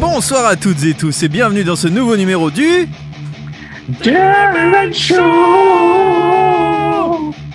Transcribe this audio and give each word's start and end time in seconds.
Bonsoir 0.00 0.46
à 0.46 0.56
toutes 0.56 0.82
et 0.82 0.94
tous 0.94 1.22
et 1.22 1.28
bienvenue 1.28 1.62
dans 1.62 1.76
ce 1.76 1.86
nouveau 1.86 2.16
numéro 2.16 2.50
du... 2.50 2.88
Darren 3.88 4.92
Show 4.92 5.14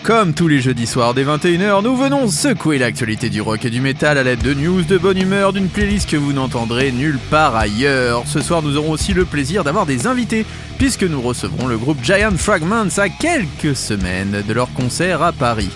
Comme 0.02 0.34
tous 0.34 0.48
les 0.48 0.62
jeudis 0.62 0.88
soirs 0.88 1.14
dès 1.14 1.24
21h, 1.24 1.84
nous 1.84 1.96
venons 1.96 2.28
secouer 2.28 2.80
l'actualité 2.80 3.30
du 3.30 3.40
rock 3.40 3.64
et 3.66 3.70
du 3.70 3.82
métal 3.82 4.18
à 4.18 4.24
l'aide 4.24 4.42
de 4.42 4.56
news, 4.56 4.82
de 4.82 4.98
bonne 4.98 5.20
humeur, 5.20 5.54
d'une 5.54 5.70
playlist 5.70 6.10
que 6.10 6.18
vous 6.18 6.34
n'entendrez 6.34 6.92
nulle 6.92 7.20
part 7.30 7.56
ailleurs. 7.56 8.24
Ce 8.26 8.42
soir, 8.42 8.64
nous 8.64 8.78
aurons 8.78 8.90
aussi 8.90 9.14
le 9.14 9.26
plaisir 9.26 9.64
d'avoir 9.64 9.86
des 9.86 10.08
invités, 10.08 10.44
puisque 10.80 11.04
nous 11.04 11.22
recevrons 11.22 11.68
le 11.68 11.78
groupe 11.78 12.04
Giant 12.04 12.36
Fragments 12.36 12.98
à 12.98 13.10
quelques 13.10 13.76
semaines 13.76 14.42
de 14.48 14.54
leur 14.54 14.74
concert 14.74 15.22
à 15.22 15.34
Paris. 15.34 15.70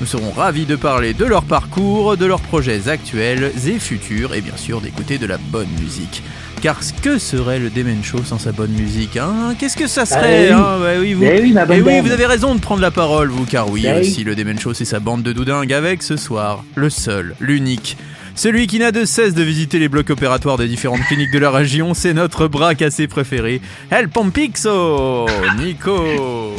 Nous 0.00 0.06
serons 0.06 0.32
ravis 0.32 0.66
de 0.66 0.74
parler 0.74 1.14
de 1.14 1.24
leur 1.24 1.44
parcours, 1.44 2.16
de 2.16 2.26
leurs 2.26 2.40
projets 2.40 2.88
actuels 2.88 3.52
et 3.64 3.78
futurs, 3.78 4.34
et 4.34 4.40
bien 4.40 4.56
sûr 4.56 4.80
d'écouter 4.80 5.18
de 5.18 5.26
la 5.26 5.38
bonne 5.38 5.70
musique. 5.80 6.24
Car 6.62 6.78
que 7.02 7.18
serait 7.18 7.58
le 7.58 7.70
Demen 7.70 8.04
Show 8.04 8.22
sans 8.22 8.38
sa 8.38 8.52
bonne 8.52 8.72
musique 8.72 9.16
hein 9.16 9.54
Qu'est-ce 9.58 9.78
que 9.78 9.86
ça 9.86 10.04
serait 10.04 10.48
oui. 10.48 10.52
hein 10.52 10.76
oui, 11.00 11.14
vous... 11.14 11.24
Eh 11.24 11.40
oui, 11.40 11.52
ma 11.52 11.64
bonne 11.64 11.78
Eh 11.78 11.82
oui, 11.82 12.00
vous 12.00 12.10
avez 12.10 12.26
raison 12.26 12.54
de 12.54 12.60
prendre 12.60 12.82
la 12.82 12.90
parole, 12.90 13.28
vous, 13.28 13.46
car 13.46 13.70
oui, 13.70 13.86
Eh 13.86 14.00
aussi, 14.00 14.24
le 14.24 14.34
Demen 14.34 14.58
Show, 14.58 14.74
c'est 14.74 14.84
sa 14.84 15.00
bande 15.00 15.22
de 15.22 15.32
doudingues 15.32 15.72
avec 15.72 16.02
ce 16.02 16.16
soir, 16.18 16.62
le 16.74 16.90
seul, 16.90 17.34
l'unique. 17.40 17.96
Celui 18.34 18.66
qui 18.66 18.78
n'a 18.78 18.92
de 18.92 19.06
cesse 19.06 19.32
de 19.34 19.42
visiter 19.42 19.78
les 19.78 19.88
blocs 19.88 20.10
opératoires 20.10 20.58
des 20.58 20.68
différentes 20.68 21.00
cliniques 21.08 21.32
de 21.32 21.38
la 21.38 21.50
région, 21.50 21.94
c'est 21.94 22.12
notre 22.12 22.46
bras 22.46 22.74
cassé 22.74 23.08
préféré, 23.08 23.62
El 23.90 24.10
Pompixo. 24.10 25.26
Nico. 25.58 26.54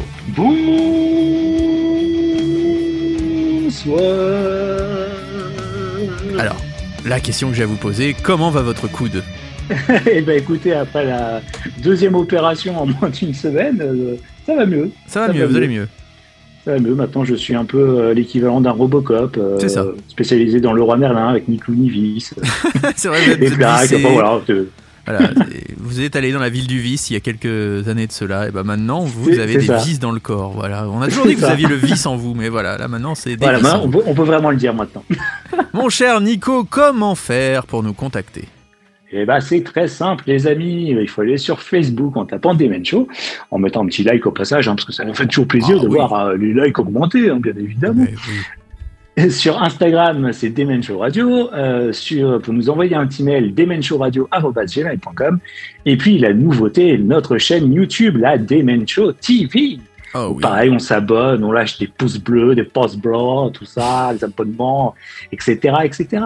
Bonsoir. 3.62 4.00
Alors, 6.40 6.58
la 7.06 7.20
question 7.20 7.50
que 7.50 7.56
j'ai 7.56 7.64
à 7.64 7.68
vous 7.68 7.76
poser, 7.76 8.16
comment 8.22 8.50
va 8.50 8.62
votre 8.64 8.88
coude? 8.88 9.24
Eh 10.12 10.22
ben 10.22 10.38
écoutez, 10.38 10.74
après 10.74 11.06
la 11.06 11.42
deuxième 11.84 12.16
opération 12.16 12.82
en 12.82 12.86
moins 12.86 13.10
d'une 13.10 13.34
semaine, 13.34 13.80
euh, 13.82 14.16
ça 14.46 14.56
va 14.56 14.66
mieux. 14.66 14.92
Ça 15.08 15.22
va 15.22 15.28
Ça 15.28 15.34
mieux, 15.34 15.42
va 15.42 15.48
vous 15.48 15.56
allez 15.58 15.68
mieux. 15.68 15.88
Ça 16.66 16.74
va 16.74 16.80
mieux. 16.80 16.94
Maintenant, 16.96 17.24
je 17.26 17.36
suis 17.36 17.56
un 17.56 17.66
peu 17.66 17.80
euh, 18.00 18.14
l'équivalent 18.14 18.62
d'un 18.62 18.72
Robocop. 18.72 19.38
euh, 19.38 19.68
ça. 19.68 19.86
Spécialisé 20.10 20.60
dans 20.60 20.74
le 20.74 20.84
roi 20.84 20.98
Merlin 20.98 21.28
avec 21.28 21.48
ni 21.48 21.58
clou 21.58 21.74
ni 21.74 21.90
vis. 21.90 22.34
C'est 22.96 23.08
vrai, 23.08 23.20
vous 23.26 23.32
êtes, 23.32 23.42
et 23.60 23.66
enfin, 23.66 24.10
voilà. 24.14 24.42
Voilà, 25.08 25.32
c'est- 25.36 25.74
vous 25.78 26.00
êtes 26.02 26.16
allé 26.16 26.32
dans 26.32 26.40
la 26.40 26.50
ville 26.50 26.68
du 26.68 26.80
vice 26.80 27.10
il 27.10 27.14
y 27.14 27.18
a 27.18 27.20
quelques 27.20 27.88
années 27.88 28.06
de 28.06 28.12
cela, 28.12 28.48
et 28.48 28.52
ben 28.52 28.62
maintenant 28.62 29.00
vous 29.00 29.40
avez 29.40 29.56
des 29.58 29.66
ça. 29.66 29.78
vis 29.78 29.98
dans 29.98 30.12
le 30.12 30.20
corps. 30.20 30.52
Voilà, 30.52 30.88
on 30.88 31.02
a 31.02 31.08
toujours 31.08 31.26
dit 31.26 31.34
que 31.34 31.40
vous 31.40 31.46
aviez 31.46 31.68
le 31.68 31.76
vice 31.76 32.06
en 32.06 32.16
vous, 32.18 32.36
mais 32.36 32.50
voilà, 32.50 32.78
là 32.78 32.88
maintenant 32.88 33.16
c'est 33.16 33.32
des 33.36 33.44
Voilà, 33.44 33.58
vices 33.58 33.74
on, 33.82 33.90
peut, 33.90 34.04
on 34.06 34.14
peut 34.14 34.24
vraiment 34.24 34.52
le 34.52 34.58
dire 34.58 34.76
maintenant. 34.76 35.04
Mon 35.74 35.90
cher 35.90 36.22
Nico, 36.22 36.66
comment 36.66 37.16
faire 37.16 37.66
pour 37.66 37.82
nous 37.82 37.94
contacter? 37.94 38.44
Eh 39.14 39.26
ben, 39.26 39.40
c'est 39.42 39.62
très 39.62 39.88
simple, 39.88 40.24
les 40.28 40.48
amis. 40.48 40.90
Il 40.92 41.08
faut 41.10 41.22
aller 41.22 41.38
sur 41.38 41.62
Facebook 41.62 42.16
en 42.16 42.26
tapant 42.26 42.54
Demen 42.54 42.86
Show, 42.86 43.08
en 43.52 43.60
mettant 43.60 43.84
un 43.84 43.88
petit 43.88 44.04
like 44.04 44.26
au 44.26 44.32
passage, 44.32 44.68
hein, 44.68 44.76
parce 44.76 44.86
que 44.86 44.94
ça 44.94 45.04
nous 45.04 45.14
fait 45.14 45.28
toujours 45.28 45.48
plaisir 45.48 45.78
Ah 45.80 45.84
de 45.84 45.88
oui. 45.88 45.96
voir 45.96 46.14
euh, 46.14 46.38
les 46.38 46.54
likes 46.54 46.80
augmenter, 46.80 47.30
hein, 47.30 47.40
bien 47.42 47.54
évidemment. 47.58 48.06
Eh 48.08 48.14
oui. 48.14 48.38
Et 49.18 49.30
Sur 49.30 49.62
Instagram, 49.62 50.32
c'est 50.32 50.50
Demen 50.52 50.82
Show 50.82 51.00
Radio. 51.00 51.52
Euh, 51.54 51.92
sur, 51.92 52.42
pour 52.42 52.54
nous 52.54 52.70
envoyer 52.70 52.96
un 52.96 53.06
petit 53.06 53.24
mail, 53.24 53.54
demenshowradio.gmail.com. 53.54 55.40
Et 55.86 55.98
puis, 55.98 56.18
la 56.18 56.34
nouveauté, 56.34 56.98
notre 56.98 57.38
chaîne 57.38 57.74
YouTube, 57.74 58.16
la 58.18 58.38
Demen 58.38 58.88
Show 58.88 59.12
TV. 59.12 59.80
Oh 60.14 60.34
oui. 60.36 60.42
Pareil, 60.42 60.70
on 60.70 60.80
s'abonne, 60.80 61.44
on 61.44 61.52
lâche 61.52 61.78
des 61.78 61.88
pouces 61.88 62.18
bleus, 62.20 62.56
des 62.56 62.64
pouces 62.64 62.98
blancs, 62.98 63.54
tout 63.54 63.66
ça, 63.66 64.12
les 64.14 64.24
abonnements, 64.24 64.94
etc., 65.32 65.74
etc. 65.84 66.22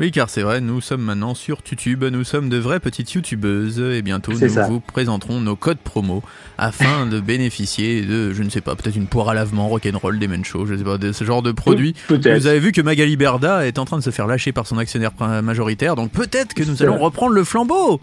Oui, 0.00 0.12
car 0.12 0.30
c'est 0.30 0.42
vrai, 0.42 0.60
nous 0.60 0.80
sommes 0.80 1.02
maintenant 1.02 1.34
sur 1.34 1.58
YouTube, 1.68 2.04
nous 2.04 2.22
sommes 2.22 2.48
de 2.48 2.56
vraies 2.56 2.78
petites 2.78 3.12
youtubeuses 3.14 3.80
et 3.80 4.00
bientôt 4.00 4.30
nous 4.30 4.48
ça. 4.48 4.68
vous 4.68 4.78
présenterons 4.78 5.40
nos 5.40 5.56
codes 5.56 5.78
promo 5.78 6.22
afin 6.56 7.04
de 7.06 7.18
bénéficier 7.18 8.02
de, 8.02 8.32
je 8.32 8.44
ne 8.44 8.48
sais 8.48 8.60
pas, 8.60 8.76
peut-être 8.76 8.94
une 8.94 9.08
poire 9.08 9.28
à 9.30 9.34
lavement, 9.34 9.66
rock'n'roll, 9.66 10.20
des 10.20 10.28
show, 10.44 10.66
je 10.66 10.76
sais 10.76 10.84
pas, 10.84 10.98
de 10.98 11.10
ce 11.10 11.24
genre 11.24 11.42
de 11.42 11.50
produit. 11.50 11.96
Peut-être. 12.06 12.38
Vous 12.38 12.46
avez 12.46 12.60
vu 12.60 12.70
que 12.70 12.80
Magali 12.80 13.16
Berda 13.16 13.66
est 13.66 13.80
en 13.80 13.84
train 13.84 13.98
de 13.98 14.04
se 14.04 14.10
faire 14.10 14.28
lâcher 14.28 14.52
par 14.52 14.68
son 14.68 14.78
actionnaire 14.78 15.10
majoritaire, 15.42 15.96
donc 15.96 16.12
peut-être 16.12 16.54
que 16.54 16.62
nous 16.62 16.80
allons 16.80 16.94
vrai. 16.94 17.04
reprendre 17.04 17.32
le 17.32 17.42
flambeau. 17.42 18.00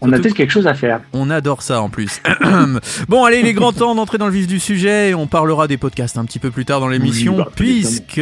On 0.00 0.12
a 0.12 0.18
peut-être 0.18 0.34
quelque 0.34 0.52
chose 0.52 0.66
à 0.66 0.74
faire. 0.74 1.00
On 1.12 1.30
adore 1.30 1.62
ça 1.62 1.80
en 1.80 1.88
plus. 1.88 2.20
bon, 3.08 3.24
allez, 3.24 3.38
il 3.38 3.46
est 3.46 3.54
grand 3.54 3.72
temps 3.72 3.94
d'entrer 3.94 4.18
dans 4.18 4.26
le 4.26 4.32
vif 4.32 4.48
du 4.48 4.58
sujet. 4.58 5.14
On 5.14 5.28
parlera 5.28 5.68
des 5.68 5.76
podcasts 5.76 6.18
un 6.18 6.24
petit 6.24 6.40
peu 6.40 6.50
plus 6.50 6.64
tard 6.64 6.80
dans 6.80 6.88
l'émission, 6.88 7.36
Oui, 7.36 7.38
bah, 7.44 7.52
puisque. 7.54 8.20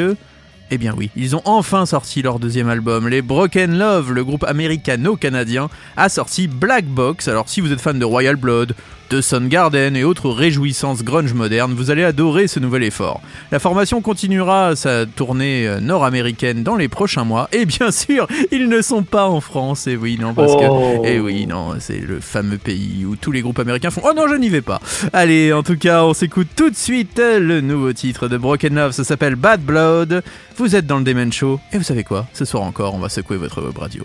Eh 0.75 0.79
bien 0.79 0.93
oui, 0.99 1.09
ils 1.15 1.37
ont 1.37 1.43
enfin 1.45 1.87
sorti 1.87 2.21
leur 2.21 2.41
deuxième 2.41 2.69
album. 2.69 3.07
Les 3.07 3.23
Broken 3.23 3.79
Love, 3.79 4.13
le 4.13 4.25
groupe 4.25 4.43
américano-canadien, 4.43 5.71
a 5.97 6.09
sorti 6.09 6.49
Black 6.49 6.85
Box. 6.85 7.29
Alors 7.29 7.49
si 7.49 7.61
vous 7.61 7.71
êtes 7.71 7.81
fan 7.81 7.97
de 7.97 8.05
Royal 8.05 8.35
Blood, 8.35 8.75
de 9.11 9.21
Soundgarden 9.21 9.97
et 9.97 10.05
autres 10.05 10.31
réjouissances 10.31 11.03
grunge 11.03 11.35
modernes, 11.35 11.75
vous 11.75 11.91
allez 11.91 12.05
adorer 12.05 12.47
ce 12.47 12.61
nouvel 12.61 12.83
effort. 12.83 13.21
La 13.53 13.59
formation 13.59 14.01
continuera 14.01 14.77
sa 14.77 15.07
tournée 15.07 15.67
euh, 15.67 15.81
nord-américaine 15.81 16.63
dans 16.63 16.77
les 16.77 16.89
prochains 16.89 17.25
mois. 17.25 17.49
Et 17.53 17.67
bien 17.67 17.91
sûr, 17.91 18.27
ils 18.51 18.69
ne 18.69 18.83
sont 18.83 19.03
pas 19.03 19.27
en 19.27 19.41
France. 19.41 19.87
Et 19.87 19.97
oui, 19.97 20.19
non, 20.21 20.35
parce 20.35 20.55
que... 20.55 20.67
Oh. 20.69 21.03
Eh 21.05 21.21
oui, 21.21 21.47
non, 21.47 21.75
c'est 21.79 21.99
le 21.99 22.21
fameux 22.21 22.59
pays 22.59 23.05
où 23.05 23.17
tous 23.17 23.33
les 23.33 23.43
groupes 23.43 23.59
américains 23.59 23.91
font 23.91 24.03
Oh 24.05 24.13
non, 24.15 24.29
je 24.29 24.35
n'y 24.35 24.49
vais 24.49 24.63
pas. 24.63 24.81
Allez, 25.13 25.53
en 25.53 25.63
tout 25.63 25.77
cas, 25.77 26.05
on 26.05 26.15
s'écoute 26.15 26.49
tout 26.57 26.71
de 26.71 26.77
suite 26.77 27.19
euh, 27.19 27.39
le 27.39 27.61
nouveau 27.61 27.93
titre 27.93 28.29
de 28.29 28.37
Broken 28.37 28.75
Love. 28.75 28.93
Ça 28.93 29.05
s'appelle 29.05 29.37
Bad 29.37 29.63
Blood. 29.63 30.23
Vous 30.57 30.77
êtes 30.77 30.87
dans 30.87 30.99
le 30.99 31.05
Demen 31.05 31.33
Show. 31.33 31.61
Et 31.73 31.79
vous 31.79 31.85
savez 31.85 32.05
quoi? 32.05 32.27
Ce 32.33 32.45
soir 32.45 32.63
encore, 32.63 32.95
on 32.95 32.99
va 32.99 33.09
secouer 33.09 33.37
votre 33.37 33.63
web 33.63 33.77
radio. 33.77 34.05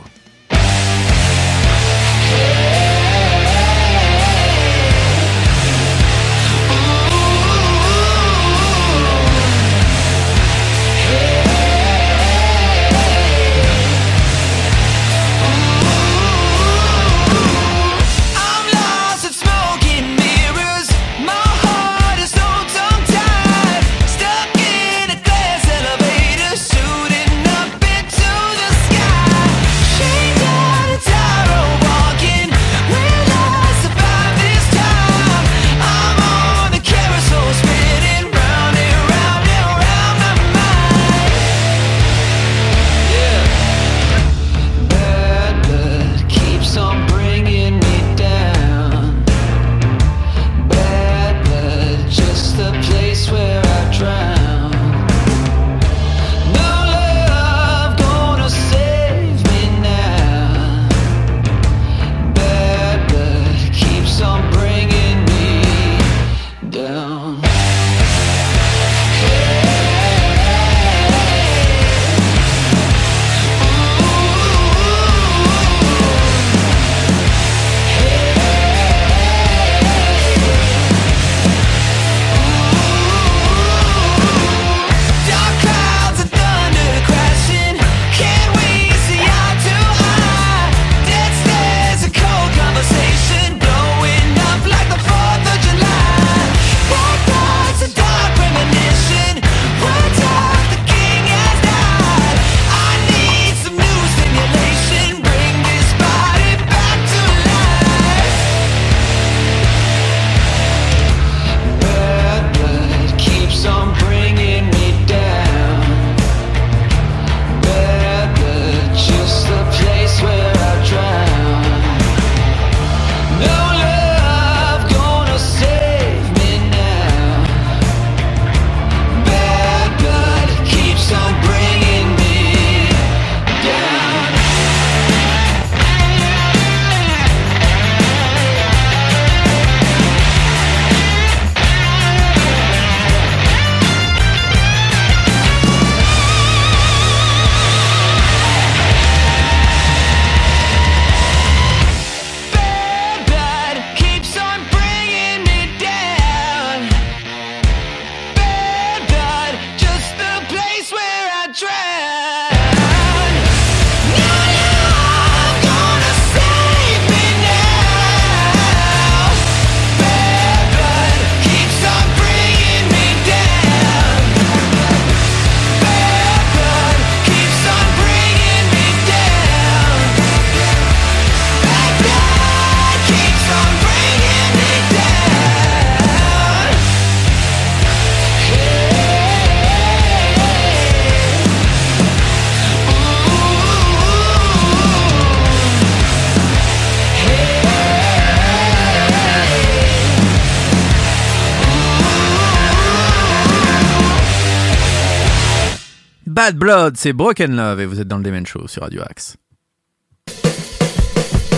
Bad 206.49 206.57
Blood, 206.57 206.97
c'est 206.97 207.13
Broken 207.13 207.55
Love 207.55 207.79
et 207.79 207.85
vous 207.85 208.01
êtes 208.01 208.07
dans 208.07 208.17
le 208.17 208.23
Demen 208.23 208.43
Show 208.43 208.67
sur 208.67 208.81
Radio 208.81 209.03
Axe. 209.07 209.37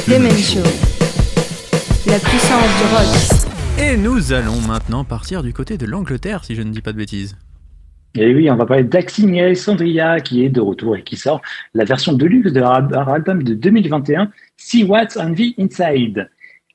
Demen 0.06 0.38
Show. 0.38 0.60
La 2.08 2.20
puissance 2.20 2.68
du 2.78 2.84
rock. 2.94 3.82
Et 3.82 3.96
nous 3.96 4.34
allons 4.34 4.60
maintenant 4.60 5.06
partir 5.06 5.44
du 5.44 5.54
côté 5.54 5.78
de 5.78 5.86
l'Angleterre, 5.86 6.44
si 6.44 6.56
je 6.56 6.62
ne 6.62 6.72
dis 6.72 6.82
pas 6.82 6.92
de 6.92 6.98
bêtises. 6.98 7.38
Et 8.16 8.36
oui, 8.36 8.52
on 8.52 8.58
va 8.58 8.66
parler 8.66 8.84
d'Axing 8.84 9.34
et 9.36 9.44
Alessandria 9.46 10.20
qui 10.20 10.44
est 10.44 10.50
de 10.50 10.60
retour 10.60 10.98
et 10.98 11.04
qui 11.04 11.16
sort 11.16 11.42
la 11.74 11.86
version 11.86 12.12
deluxe 12.12 12.52
de 12.52 12.60
leur 12.60 12.72
al- 12.74 12.90
leur 12.92 13.08
album 13.08 13.44
de 13.44 13.54
2021, 13.54 14.30
See 14.58 14.84
What's 14.84 15.16
on 15.16 15.34
the 15.34 15.58
Inside. 15.58 16.30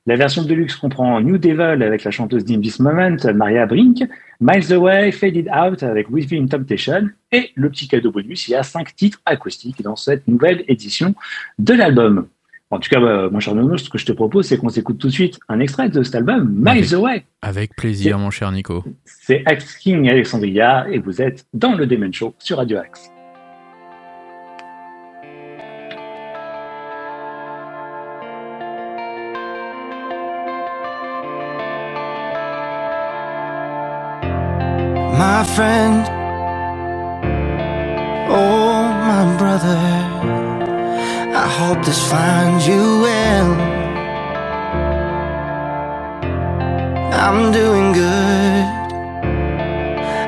La 0.07 0.15
version 0.15 0.43
deluxe 0.43 0.77
comprend 0.77 1.19
New 1.19 1.37
Devil 1.37 1.83
avec 1.83 2.05
la 2.05 2.11
chanteuse 2.11 2.45
d'In 2.45 2.61
This 2.61 2.79
Moment, 2.79 3.17
Maria 3.35 3.65
Brink, 3.65 4.03
Miles 4.39 4.71
Away, 4.71 5.11
Faded 5.11 5.49
Out 5.49 5.83
avec 5.83 6.09
Within 6.09 6.47
Temptation 6.47 7.09
et 7.33 7.51
le 7.55 7.69
petit 7.69 7.89
cadeau 7.89 8.11
bonus, 8.11 8.47
il 8.47 8.51
y 8.51 8.55
a 8.55 8.63
cinq 8.63 8.95
titres 8.95 9.21
acoustiques 9.25 9.81
dans 9.81 9.97
cette 9.97 10.25
nouvelle 10.25 10.63
édition 10.69 11.13
de 11.59 11.73
l'album. 11.73 12.29
En 12.69 12.79
tout 12.79 12.89
cas, 12.89 13.01
bah, 13.01 13.27
mon 13.29 13.41
cher 13.41 13.53
Nono, 13.53 13.77
ce 13.77 13.89
que 13.89 13.97
je 13.97 14.05
te 14.05 14.13
propose, 14.13 14.47
c'est 14.47 14.57
qu'on 14.57 14.69
s'écoute 14.69 14.97
tout 14.97 15.07
de 15.07 15.13
suite 15.13 15.39
un 15.49 15.59
extrait 15.59 15.89
de 15.89 16.01
cet 16.01 16.15
album, 16.15 16.53
Miles 16.57 16.95
Away. 16.95 17.25
Avec 17.41 17.75
plaisir, 17.75 18.17
mon 18.17 18.29
cher 18.29 18.49
Nico. 18.53 18.85
C'est 19.03 19.43
Axe 19.45 19.75
King 19.75 20.09
Alexandria 20.09 20.87
et 20.89 20.99
vous 20.99 21.21
êtes 21.21 21.45
dans 21.53 21.75
le 21.75 21.85
Demon 21.85 22.13
Show 22.13 22.33
sur 22.39 22.57
Radio 22.57 22.77
Axe. 22.77 23.11
Friend. 35.57 36.05
Oh, 38.29 38.83
my 39.09 39.23
brother. 39.41 39.81
I 41.43 41.47
hope 41.59 41.79
this 41.83 42.01
finds 42.11 42.67
you 42.67 42.83
well. 43.05 43.49
I'm 47.25 47.51
doing 47.51 47.87
good. 48.03 48.65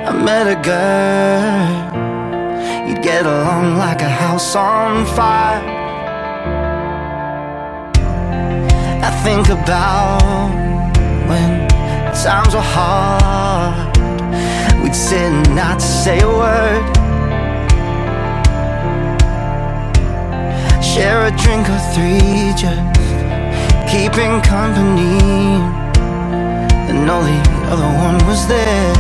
I 0.10 0.12
met 0.30 0.46
a 0.56 0.60
girl. 0.72 1.70
You'd 2.88 3.04
get 3.04 3.24
along 3.28 3.78
like 3.78 4.02
a 4.02 4.14
house 4.24 4.56
on 4.56 5.06
fire. 5.18 5.62
I 9.08 9.12
think 9.26 9.46
about 9.50 10.50
when 11.30 11.52
times 12.24 12.56
were 12.56 12.70
hard. 12.78 13.89
We'd 14.90 14.96
sit 14.96 15.22
and 15.22 15.56
not 15.56 15.80
say 15.80 16.20
a 16.20 16.28
word. 16.28 16.84
Share 20.84 21.28
a 21.28 21.32
drink 21.44 21.70
or 21.70 21.82
three, 21.94 22.54
just 22.58 22.82
keeping 23.86 24.42
company. 24.42 25.62
And 26.90 27.08
all 27.08 27.22
the 27.22 27.40
other 27.70 27.92
one 28.08 28.18
was 28.26 28.48
there. 28.48 28.96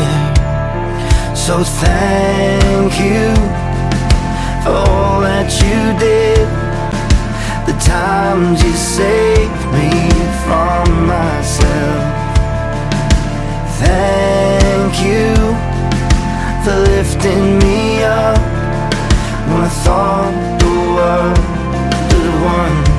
Yeah. 0.00 1.34
So 1.34 1.62
thank 1.62 2.98
you 3.04 3.34
for 4.64 4.76
all 4.88 5.20
that 5.20 5.52
you 5.60 5.80
did. 6.00 6.48
The 7.68 7.78
times 7.84 8.64
you 8.64 8.72
saved 8.72 9.62
me 9.76 9.90
from 10.46 11.06
myself. 11.06 12.00
Thank 13.82 14.69
you 14.98 15.34
for 16.64 16.76
lifting 16.92 17.58
me 17.58 18.02
up 18.02 18.38
when 19.48 19.62
I 19.62 19.70
thought 19.84 20.32
the 20.60 20.72
world 20.94 21.36
did 22.10 22.26
one. 22.42 22.89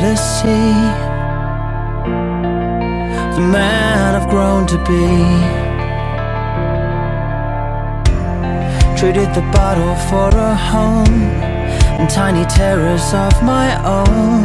To 0.00 0.16
see 0.16 0.72
the 3.36 3.44
man 3.56 4.16
I've 4.16 4.28
grown 4.28 4.66
to 4.66 4.78
be. 4.90 5.06
Traded 8.98 9.32
the 9.34 9.42
bottle 9.52 9.94
for 10.08 10.28
a 10.28 10.54
home 10.54 11.22
and 11.98 12.08
tiny 12.10 12.44
terrors 12.46 13.14
of 13.14 13.32
my 13.42 13.68
own. 13.98 14.44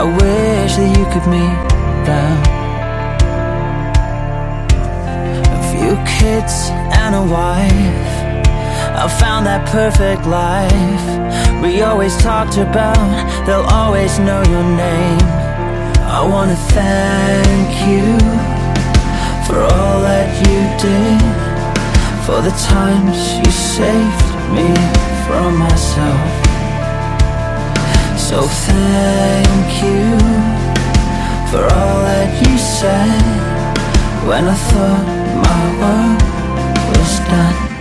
I 0.00 0.04
wish 0.04 0.76
that 0.76 0.90
you 0.98 1.04
could 1.12 1.26
meet 1.36 1.60
them. 2.08 2.36
A 5.58 5.62
few 5.72 5.92
kids 6.18 6.54
and 7.02 7.14
a 7.14 7.22
wife. 7.22 8.23
I 8.96 9.08
found 9.08 9.44
that 9.46 9.66
perfect 9.68 10.24
life. 10.24 11.06
We 11.60 11.82
always 11.82 12.16
talked 12.16 12.58
about, 12.58 12.94
they'll 13.44 13.66
always 13.66 14.18
know 14.20 14.40
your 14.46 14.62
name. 14.62 15.26
I 16.06 16.22
wanna 16.22 16.54
thank 16.78 17.70
you 17.90 18.06
for 19.46 19.58
all 19.60 19.98
that 20.06 20.30
you 20.46 20.60
did, 20.78 21.20
for 22.24 22.38
the 22.40 22.54
times 22.70 23.18
you 23.42 23.50
saved 23.50 24.30
me 24.54 24.70
from 25.26 25.58
myself. 25.58 26.30
So 28.16 28.42
thank 28.42 29.70
you 29.82 30.06
for 31.50 31.64
all 31.66 31.98
that 32.08 32.30
you 32.46 32.56
said 32.58 33.22
when 34.28 34.44
I 34.46 34.54
thought 34.54 35.06
my 35.48 35.62
world 35.80 36.22
was 36.96 37.18
done. 37.28 37.73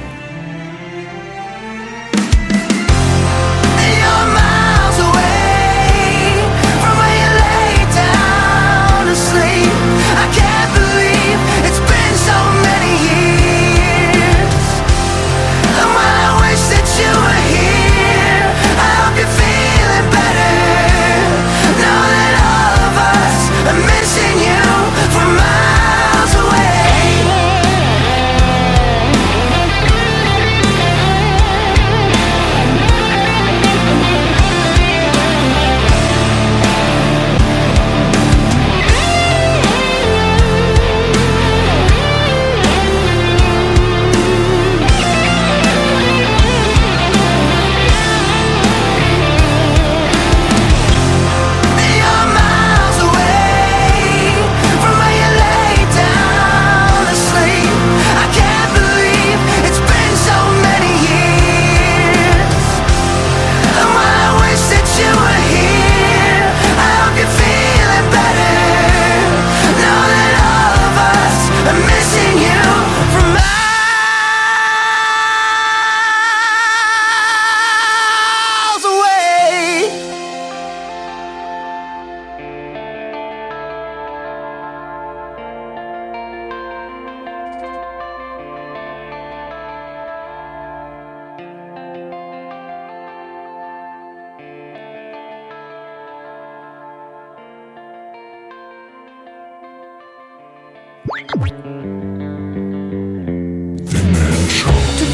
Toutes 101.15 101.29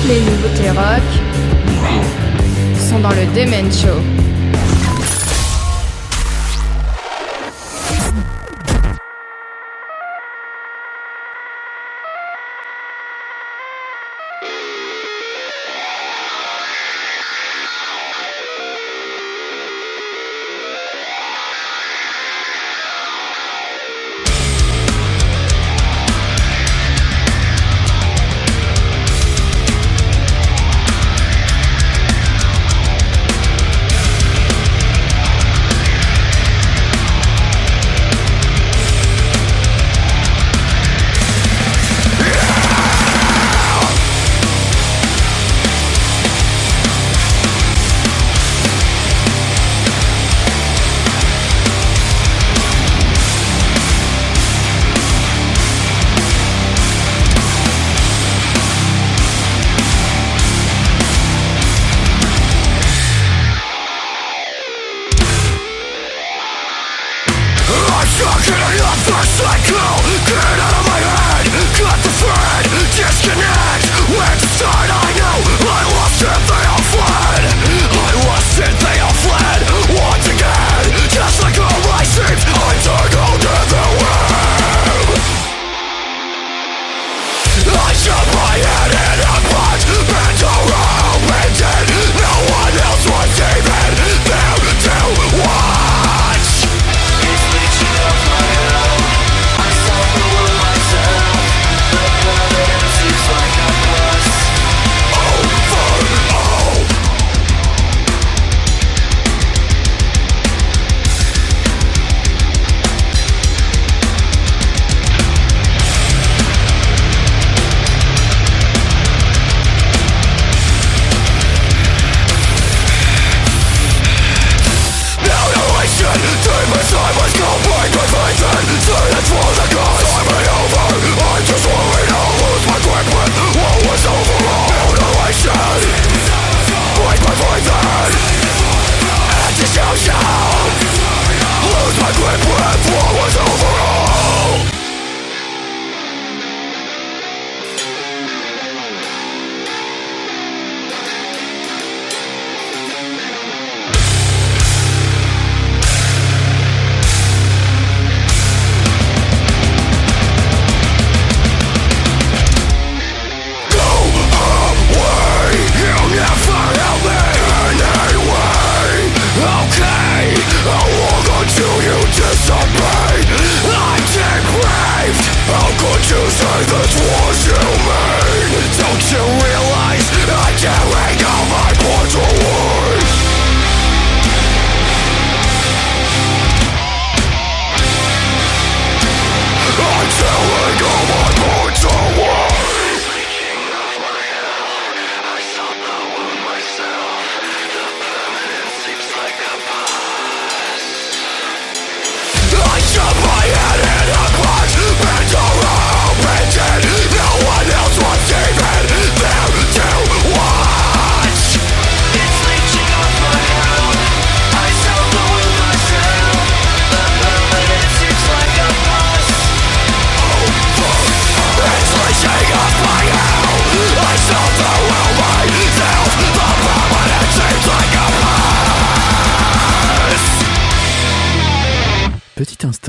les 0.07 0.21
nouveautés 0.21 0.69
rock 0.69 1.03
sont 2.77 2.99
dans 2.99 3.09
le 3.09 3.25
Demen 3.35 3.69
Show. 3.71 3.99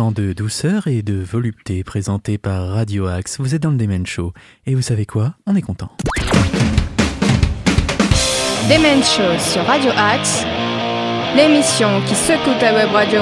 De 0.00 0.32
douceur 0.32 0.86
et 0.86 1.02
de 1.02 1.20
volupté 1.20 1.84
présenté 1.84 2.38
par 2.38 2.68
Radio 2.68 3.06
Axe. 3.06 3.36
Vous 3.38 3.54
êtes 3.54 3.62
dans 3.62 3.70
le 3.70 3.76
Demen 3.76 4.06
Show. 4.06 4.32
Et 4.64 4.74
vous 4.74 4.80
savez 4.80 5.04
quoi? 5.04 5.34
On 5.46 5.54
est 5.54 5.60
content. 5.60 5.90
Demen 8.70 9.02
Show 9.02 9.38
sur 9.38 9.62
Radio 9.66 9.90
Axe, 9.94 10.42
l'émission 11.36 12.00
qui 12.06 12.14
secoue 12.14 12.58
ta 12.58 12.72
web 12.72 12.88
radio. 12.90 13.20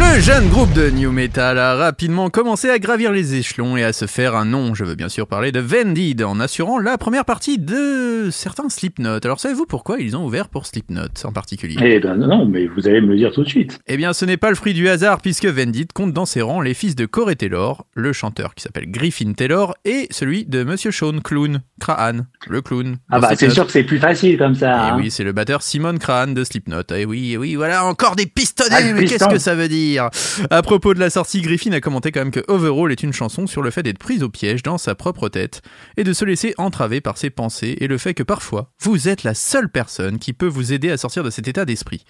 Le 0.00 0.18
jeune 0.18 0.48
groupe 0.48 0.72
de 0.72 0.88
New 0.88 1.12
Metal 1.12 1.58
a 1.58 1.76
rapidement 1.76 2.30
commencé 2.30 2.70
à 2.70 2.78
gravir 2.78 3.12
les 3.12 3.34
échelons 3.34 3.76
et 3.76 3.84
à 3.84 3.92
se 3.92 4.06
faire 4.06 4.34
un 4.34 4.46
nom. 4.46 4.74
Je 4.74 4.84
veux 4.84 4.94
bien 4.94 5.10
sûr 5.10 5.26
parler 5.26 5.52
de 5.52 5.60
Vendid 5.60 6.22
en 6.22 6.40
assurant 6.40 6.78
la 6.78 6.96
première 6.96 7.26
partie 7.26 7.58
de 7.58 8.28
certains 8.30 8.70
Slipknot. 8.70 9.20
Alors 9.22 9.38
savez-vous 9.38 9.66
pourquoi 9.66 10.00
ils 10.00 10.16
ont 10.16 10.24
ouvert 10.24 10.48
pour 10.48 10.66
Slipknot 10.66 11.08
en 11.24 11.32
particulier? 11.32 11.76
Eh 11.82 12.00
ben 12.00 12.16
non, 12.16 12.26
non, 12.28 12.46
mais 12.46 12.66
vous 12.66 12.88
allez 12.88 13.02
me 13.02 13.08
le 13.08 13.16
dire 13.16 13.30
tout 13.30 13.44
de 13.44 13.48
suite. 13.48 13.78
Eh 13.86 13.96
bien, 13.98 14.12
ce 14.12 14.24
n'est 14.24 14.38
pas 14.38 14.48
le 14.48 14.56
fruit 14.56 14.74
du 14.74 14.88
hasard 14.88 15.20
puisque 15.20 15.46
Vendit 15.46 15.86
compte 15.94 16.12
dans 16.12 16.26
ses 16.26 16.40
rangs 16.40 16.62
les 16.62 16.74
fils 16.74 16.96
de 16.96 17.04
Corey 17.04 17.36
Taylor, 17.36 17.86
le 17.94 18.12
chanteur 18.12 18.54
qui 18.54 18.62
s'appelle 18.62 18.90
Griffin 18.90 19.32
Taylor, 19.34 19.74
et 19.84 20.08
celui 20.10 20.44
de 20.46 20.64
Monsieur 20.64 20.92
Sean 20.92 21.20
Clown, 21.20 21.60
Crahan, 21.78 22.20
le 22.48 22.62
clown. 22.62 22.96
Ah 23.10 23.20
bah 23.20 23.36
c'est 23.36 23.50
sûr 23.50 23.66
que 23.66 23.72
c'est 23.72 23.84
plus 23.84 23.98
facile 23.98 24.38
comme 24.38 24.54
ça. 24.54 24.70
Et 24.70 24.90
hein. 24.90 24.96
oui, 24.98 25.10
c'est 25.10 25.24
le 25.24 25.32
batteur 25.32 25.62
Simon 25.62 25.98
Crahan 25.98 26.28
de 26.28 26.42
Slipknot. 26.42 26.82
Et 26.96 27.04
oui, 27.04 27.32
et 27.32 27.36
oui, 27.36 27.54
voilà, 27.54 27.84
encore 27.84 28.16
des 28.16 28.26
pistonnets, 28.26 28.68
Ah, 28.72 28.92
mais 28.94 29.04
qu'est-ce 29.04 29.28
que 29.28 29.38
ça 29.38 29.54
veut 29.54 29.68
dire? 29.68 29.89
À 29.98 30.62
propos 30.62 30.94
de 30.94 31.00
la 31.00 31.10
sortie, 31.10 31.40
Griffin 31.40 31.72
a 31.72 31.80
commenté 31.80 32.12
quand 32.12 32.20
même 32.20 32.30
que 32.30 32.44
Overall 32.48 32.92
est 32.92 33.02
une 33.02 33.12
chanson 33.12 33.46
sur 33.46 33.62
le 33.62 33.70
fait 33.70 33.82
d'être 33.82 33.98
prise 33.98 34.22
au 34.22 34.28
piège 34.28 34.62
dans 34.62 34.78
sa 34.78 34.94
propre 34.94 35.28
tête 35.28 35.62
et 35.96 36.04
de 36.04 36.12
se 36.12 36.24
laisser 36.24 36.54
entraver 36.58 37.00
par 37.00 37.18
ses 37.18 37.30
pensées 37.30 37.76
et 37.80 37.88
le 37.88 37.98
fait 37.98 38.14
que 38.14 38.22
parfois, 38.22 38.70
vous 38.80 39.08
êtes 39.08 39.22
la 39.22 39.34
seule 39.34 39.68
personne 39.68 40.18
qui 40.18 40.32
peut 40.32 40.46
vous 40.46 40.72
aider 40.72 40.90
à 40.90 40.96
sortir 40.96 41.24
de 41.24 41.30
cet 41.30 41.48
état 41.48 41.64
d'esprit. 41.64 42.04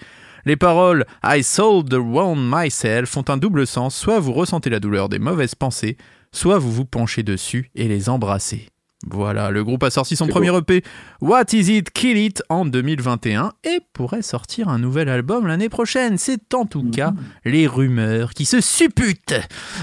Les 0.45 0.57
paroles 0.57 1.05
I 1.25 1.43
sold 1.43 1.91
the 1.91 1.95
one 1.95 2.41
myself 2.43 3.11
font 3.11 3.25
un 3.29 3.37
double 3.37 3.67
sens, 3.67 3.95
soit 3.95 4.21
vous 4.21 4.33
ressentez 4.33 4.71
la 4.71 4.81
douleur 4.81 5.09
des 5.09 5.19
mauvaises 5.19 5.55
pensées, 5.55 5.97
soit 6.33 6.59
vous 6.59 6.73
vous 6.73 6.87
penchez 6.87 7.23
dessus 7.23 7.71
et 7.75 7.89
les 7.89 8.09
embrassez. 8.09 8.69
Voilà, 9.09 9.51
le 9.51 9.65
groupe 9.65 9.83
a 9.83 9.91
sorti 9.91 10.15
son 10.15 10.27
premier 10.27 10.55
EP 10.55 10.83
What 11.23 11.45
Is 11.53 11.75
It 11.79 11.91
Kill 11.91 12.19
It 12.19 12.43
en 12.51 12.67
2021 12.67 13.53
et 13.65 13.81
pourrait 13.95 14.21
sortir 14.21 14.69
un 14.69 14.79
nouvel 14.79 15.09
album 15.09 15.47
l'année 15.47 15.71
prochaine. 15.71 16.19
C'est 16.19 16.53
en 16.53 16.67
tout 16.67 16.89
cas 16.91 17.15
les 17.47 17.67
rumeurs 17.67 18.31
qui 18.35 18.45
se 18.45 18.61
supputent 18.61 19.41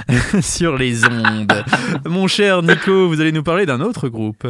sur 0.42 0.78
les 0.78 1.04
ondes. 1.06 1.52
Mon 2.06 2.28
cher 2.28 2.62
Nico, 2.62 3.08
vous 3.08 3.20
allez 3.20 3.32
nous 3.32 3.44
parler 3.44 3.66
d'un 3.66 3.82
autre 3.82 4.08
groupe. 4.08 4.48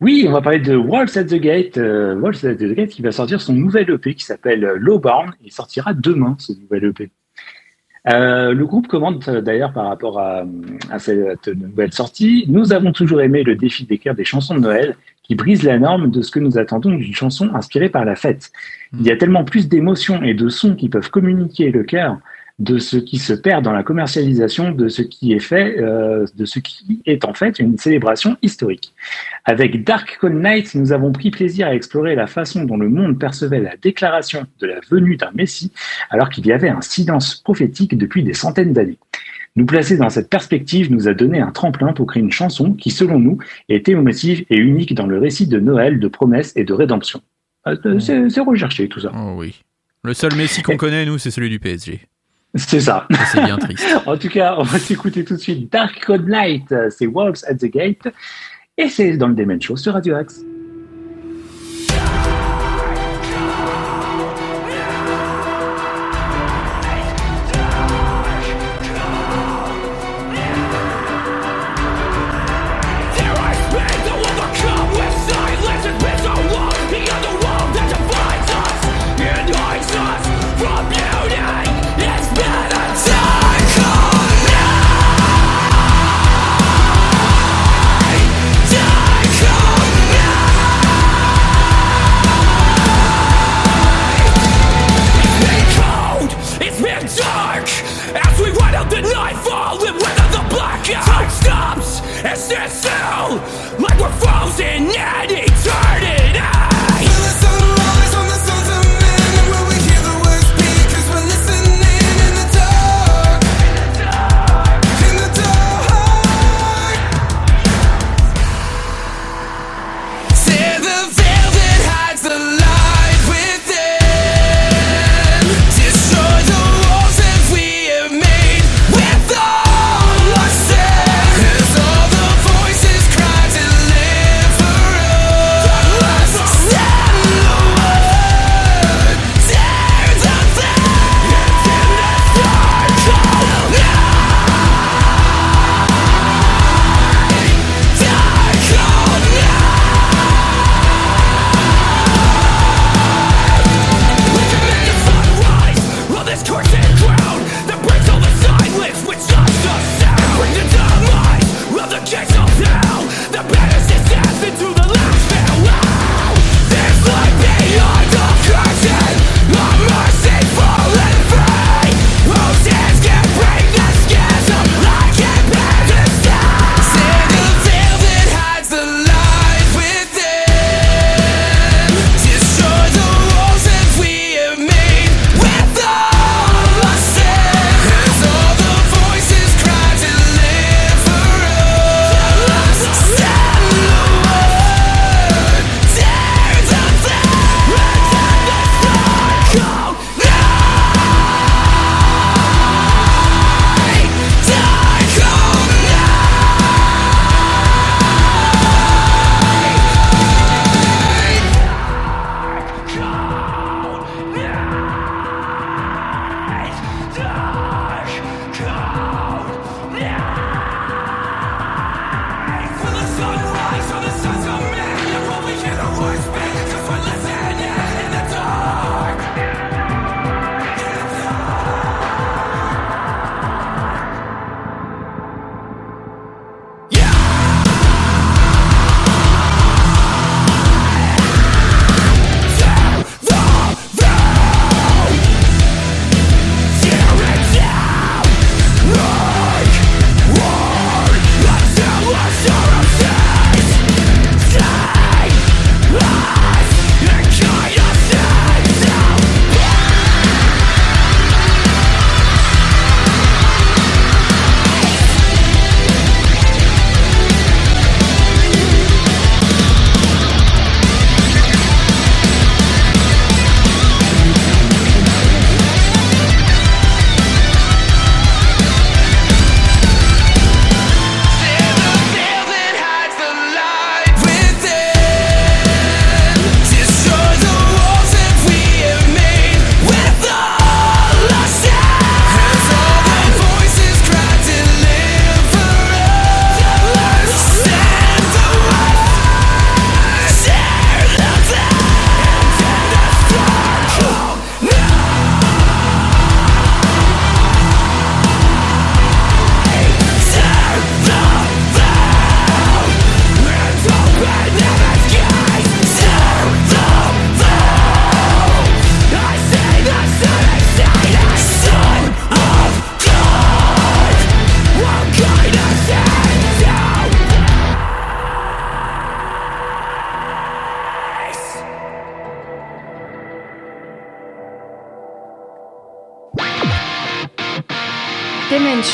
Oui, 0.00 0.26
on 0.28 0.32
va 0.32 0.42
parler 0.42 0.58
de 0.58 0.74
Walls 0.74 1.16
at 1.16 1.24
the 1.24 1.36
Gate. 1.36 1.78
euh, 1.78 2.16
Walls 2.16 2.44
at 2.44 2.56
the 2.56 2.74
Gate 2.74 2.90
qui 2.90 3.00
va 3.00 3.12
sortir 3.12 3.40
son 3.40 3.52
nouvel 3.54 3.88
EP 3.90 4.14
qui 4.16 4.24
s'appelle 4.24 4.64
euh, 4.64 4.76
Lowbound. 4.76 5.30
Il 5.42 5.52
sortira 5.52 5.94
demain, 5.94 6.34
ce 6.40 6.52
nouvel 6.52 6.84
EP. 6.86 7.10
Euh, 8.06 8.52
le 8.52 8.66
groupe 8.66 8.86
commente 8.86 9.28
euh, 9.28 9.40
d'ailleurs 9.40 9.72
par 9.72 9.86
rapport 9.86 10.20
à, 10.20 10.44
à 10.90 10.98
cette 10.98 11.48
nouvelle 11.48 11.92
sortie. 11.92 12.44
Nous 12.48 12.72
avons 12.74 12.92
toujours 12.92 13.22
aimé 13.22 13.42
le 13.42 13.56
défi 13.56 13.84
d'écrire 13.84 14.14
des 14.14 14.24
chansons 14.24 14.54
de 14.54 14.60
Noël 14.60 14.96
qui 15.22 15.34
brisent 15.34 15.62
la 15.62 15.78
norme 15.78 16.10
de 16.10 16.20
ce 16.20 16.30
que 16.30 16.38
nous 16.38 16.58
attendons 16.58 16.90
d'une 16.90 17.14
chanson 17.14 17.50
inspirée 17.54 17.88
par 17.88 18.04
la 18.04 18.14
fête. 18.14 18.52
Il 18.92 19.06
y 19.06 19.10
a 19.10 19.16
tellement 19.16 19.44
plus 19.44 19.68
d'émotions 19.68 20.22
et 20.22 20.34
de 20.34 20.50
sons 20.50 20.76
qui 20.76 20.90
peuvent 20.90 21.10
communiquer 21.10 21.70
le 21.70 21.82
cœur 21.82 22.18
de 22.60 22.78
ce 22.78 22.96
qui 22.96 23.18
se 23.18 23.32
perd 23.32 23.64
dans 23.64 23.72
la 23.72 23.82
commercialisation 23.82 24.70
de 24.70 24.88
ce 24.88 25.02
qui 25.02 25.32
est 25.32 25.40
fait, 25.40 25.76
euh, 25.78 26.24
de 26.36 26.44
ce 26.44 26.60
qui 26.60 27.02
est 27.04 27.24
en 27.24 27.34
fait 27.34 27.58
une 27.58 27.76
célébration 27.78 28.36
historique. 28.42 28.94
Avec 29.44 29.82
Dark 29.82 30.18
Cold 30.20 30.36
Night, 30.36 30.74
nous 30.76 30.92
avons 30.92 31.10
pris 31.10 31.30
plaisir 31.30 31.66
à 31.66 31.74
explorer 31.74 32.14
la 32.14 32.28
façon 32.28 32.64
dont 32.64 32.76
le 32.76 32.88
monde 32.88 33.18
percevait 33.18 33.60
la 33.60 33.76
déclaration 33.76 34.46
de 34.60 34.66
la 34.68 34.78
venue 34.88 35.16
d'un 35.16 35.32
Messie, 35.34 35.72
alors 36.10 36.28
qu'il 36.28 36.46
y 36.46 36.52
avait 36.52 36.68
un 36.68 36.80
silence 36.80 37.34
prophétique 37.34 37.98
depuis 37.98 38.22
des 38.22 38.34
centaines 38.34 38.72
d'années. 38.72 38.98
Nous 39.56 39.66
placer 39.66 39.96
dans 39.96 40.10
cette 40.10 40.30
perspective 40.30 40.92
nous 40.92 41.08
a 41.08 41.14
donné 41.14 41.40
un 41.40 41.50
tremplin 41.50 41.92
pour 41.92 42.06
créer 42.06 42.22
une 42.22 42.32
chanson 42.32 42.72
qui, 42.72 42.90
selon 42.90 43.18
nous, 43.18 43.38
est 43.68 43.88
émotive 43.88 44.44
et 44.50 44.56
unique 44.56 44.94
dans 44.94 45.06
le 45.06 45.18
récit 45.18 45.46
de 45.46 45.58
Noël, 45.58 45.98
de 45.98 46.08
promesses 46.08 46.52
et 46.56 46.64
de 46.64 46.72
rédemption. 46.72 47.20
Euh, 47.66 47.98
C'est 47.98 48.30
c'est 48.30 48.40
recherché 48.40 48.88
tout 48.88 49.00
ça. 49.00 49.12
Oh 49.14 49.34
oui. 49.38 49.60
Le 50.02 50.12
seul 50.12 50.34
Messi 50.34 50.62
qu'on 50.62 50.76
connaît, 50.76 51.06
nous, 51.06 51.18
c'est 51.18 51.30
celui 51.30 51.50
du 51.50 51.58
PSG. 51.58 52.00
C'est 52.54 52.80
ça. 52.80 53.06
Et 53.10 53.14
C'est 53.32 53.42
bien 53.42 53.58
triste. 53.58 53.84
En 54.06 54.16
tout 54.16 54.28
cas, 54.28 54.54
on 54.58 54.62
va 54.62 54.78
s'écouter 54.78 55.24
tout 55.24 55.34
de 55.34 55.40
suite 55.40 55.72
Dark 55.72 56.04
Code 56.04 56.28
Night, 56.28 56.70
euh, 56.72 56.88
c'est 56.90 57.06
Wolves 57.06 57.44
at 57.48 57.54
the 57.54 57.66
Gate, 57.66 58.06
et 58.78 58.88
c'est 58.88 59.16
dans 59.16 59.28
le 59.28 59.34
Demen 59.34 59.60
Show 59.60 59.76
sur 59.76 59.94
Radio 59.94 60.14
Axe. 60.14 60.44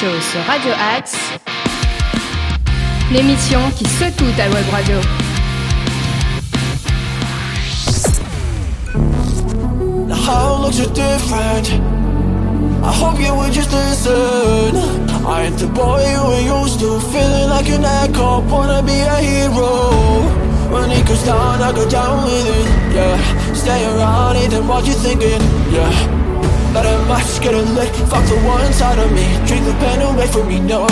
Show 0.01 0.07
sur 0.07 0.41
Radio 0.47 0.73
Axe, 0.97 1.15
l'émission 3.13 3.61
qui 3.77 3.85
secoue 3.85 4.31
ta 4.35 4.45
web 4.49 4.65
radio. 4.73 4.97
The 10.09 10.15
whole 10.15 10.63
looks 10.63 10.81
are 10.81 10.91
different? 10.95 11.69
I 12.83 12.91
hope 12.91 13.21
you 13.21 13.35
would 13.35 13.53
just 13.53 13.71
listen. 13.73 14.75
I 15.27 15.49
ain't 15.49 15.59
the 15.59 15.67
boy 15.67 16.01
you 16.11 16.25
were 16.25 16.63
used 16.63 16.81
to, 16.81 16.99
feeling 17.13 17.51
like 17.51 17.69
an 17.69 17.85
echo, 17.85 18.41
wanna 18.49 18.83
be 18.83 19.01
a 19.01 19.17
hero. 19.17 19.91
When 20.73 20.91
it 20.91 21.07
goes 21.07 21.23
down, 21.25 21.61
I 21.61 21.73
go 21.73 21.87
down 21.91 22.25
with 22.25 22.47
it. 22.47 22.95
Yeah, 22.95 23.53
stay 23.53 23.85
around, 23.85 24.39
even 24.39 24.67
what 24.67 24.87
you 24.87 24.95
thinking? 24.95 25.43
Yeah, 25.71 25.93
let 26.73 26.87
a 26.87 26.99
match 27.07 27.41
get 27.43 27.55
a 27.55 27.63
lit. 27.63 27.89
Fuck 28.11 28.25
the 28.27 28.37
one 28.47 28.65
inside 28.65 28.99
of 28.99 29.11
me, 29.13 29.27
drink 29.47 29.65
the 29.65 29.75
pain 29.81 30.01
away 30.03 30.27
from 30.29 30.49
me. 30.49 30.61
No. 30.61 30.87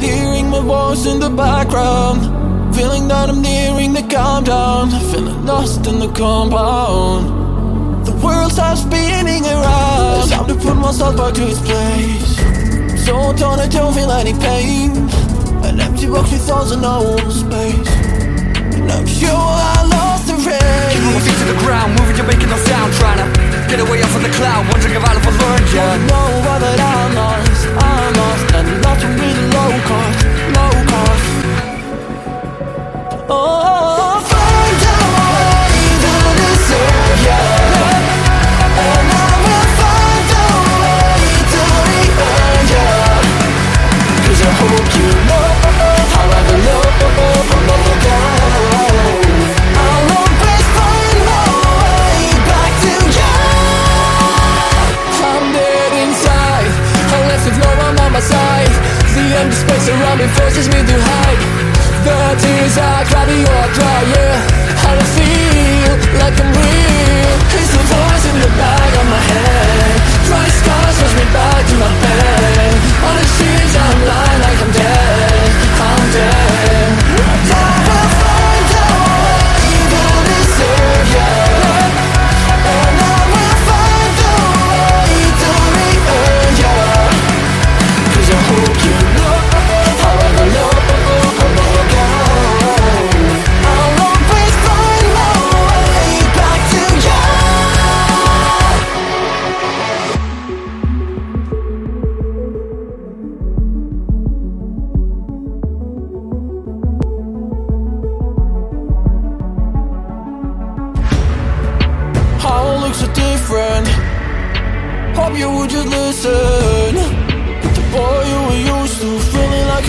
Hearing 0.00 0.50
my 0.50 0.60
voice 0.60 1.06
in 1.06 1.20
the 1.20 1.30
background 1.30 2.20
Feeling 2.74 3.08
that 3.08 3.30
I'm 3.30 3.40
nearing 3.40 3.94
the 3.94 4.02
countdown 4.02 4.90
Feeling 5.10 5.46
lost 5.46 5.86
in 5.86 5.98
the 5.98 6.12
compound 6.12 7.46
The 8.66 8.72
world 8.72 8.78
spinning 8.78 9.46
around 9.46 10.22
It's 10.22 10.30
time 10.30 10.46
to 10.48 10.54
put 10.54 10.74
myself 10.74 11.16
back 11.16 11.34
to 11.34 11.46
its 11.46 11.60
place. 11.62 12.34
So 13.06 13.32
torn 13.38 13.60
I 13.60 13.68
don't 13.68 13.94
feel 13.94 14.10
any 14.10 14.34
pain. 14.34 15.06
An 15.62 15.78
empty 15.78 16.06
box 16.10 16.32
with 16.32 16.42
thoughts 16.42 16.72
and 16.72 16.82
no 16.82 17.16
space. 17.30 17.86
And 18.74 18.90
I'm 18.90 19.06
sure 19.06 19.30
I 19.30 19.86
lost 19.86 20.26
the 20.26 20.34
race 20.42 20.92
Keeping 20.92 21.14
my 21.14 21.20
feet 21.22 21.38
to 21.38 21.46
the 21.46 21.58
ground, 21.62 21.94
moving, 21.94 22.16
you're 22.16 22.26
making 22.26 22.50
no 22.50 22.58
sound 22.66 22.92
Trying 22.98 23.22
to 23.22 23.26
get 23.70 23.78
away 23.78 24.02
off 24.02 24.14
of 24.14 24.22
the 24.22 24.32
cloud 24.34 24.66
Wondering 24.70 24.94
if 24.98 25.02
I'll 25.02 25.16
ever 25.16 25.30
learn 25.30 25.62
I 25.62 25.74
yet 25.74 25.98
know 26.10 26.30
that 26.46 26.80
I'm 26.82 27.10
lost, 27.14 27.62
I'm 27.70 28.12
lost 28.18 28.46
And 28.54 28.66
lost 28.82 29.00
to 29.02 29.08
really 29.14 29.46
low 29.54 29.72
cost, 29.86 30.15
tears 63.26 63.44
I 63.44 63.44
cry, 63.44 63.44
they 63.44 63.44
all 63.44 63.68
dry, 63.74 64.02
yeah. 64.02 64.46
I 64.78 64.94
don't 64.94 65.06
feel 65.06 66.18
like 66.18 66.40
I'm 66.40 66.52
real 66.52 66.85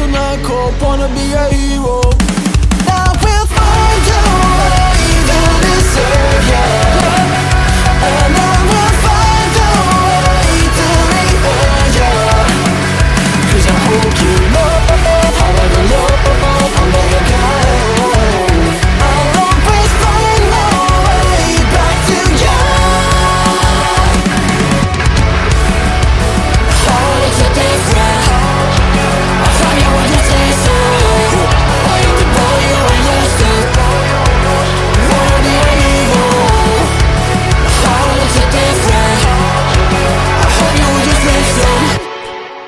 Feeling 0.07 0.21
like 0.21 0.39
an 0.39 0.39
echo 0.39 0.85
Wanna 0.85 1.07
be 1.09 1.33
a 1.33 1.49
hero. 1.49 2.01
I 2.89 3.11
will 3.23 3.47
find 3.47 4.07
a 4.07 4.23
way 4.57 4.97
to 5.27 5.39
deserve 5.63 6.47
you 6.47 6.55
And 6.55 6.66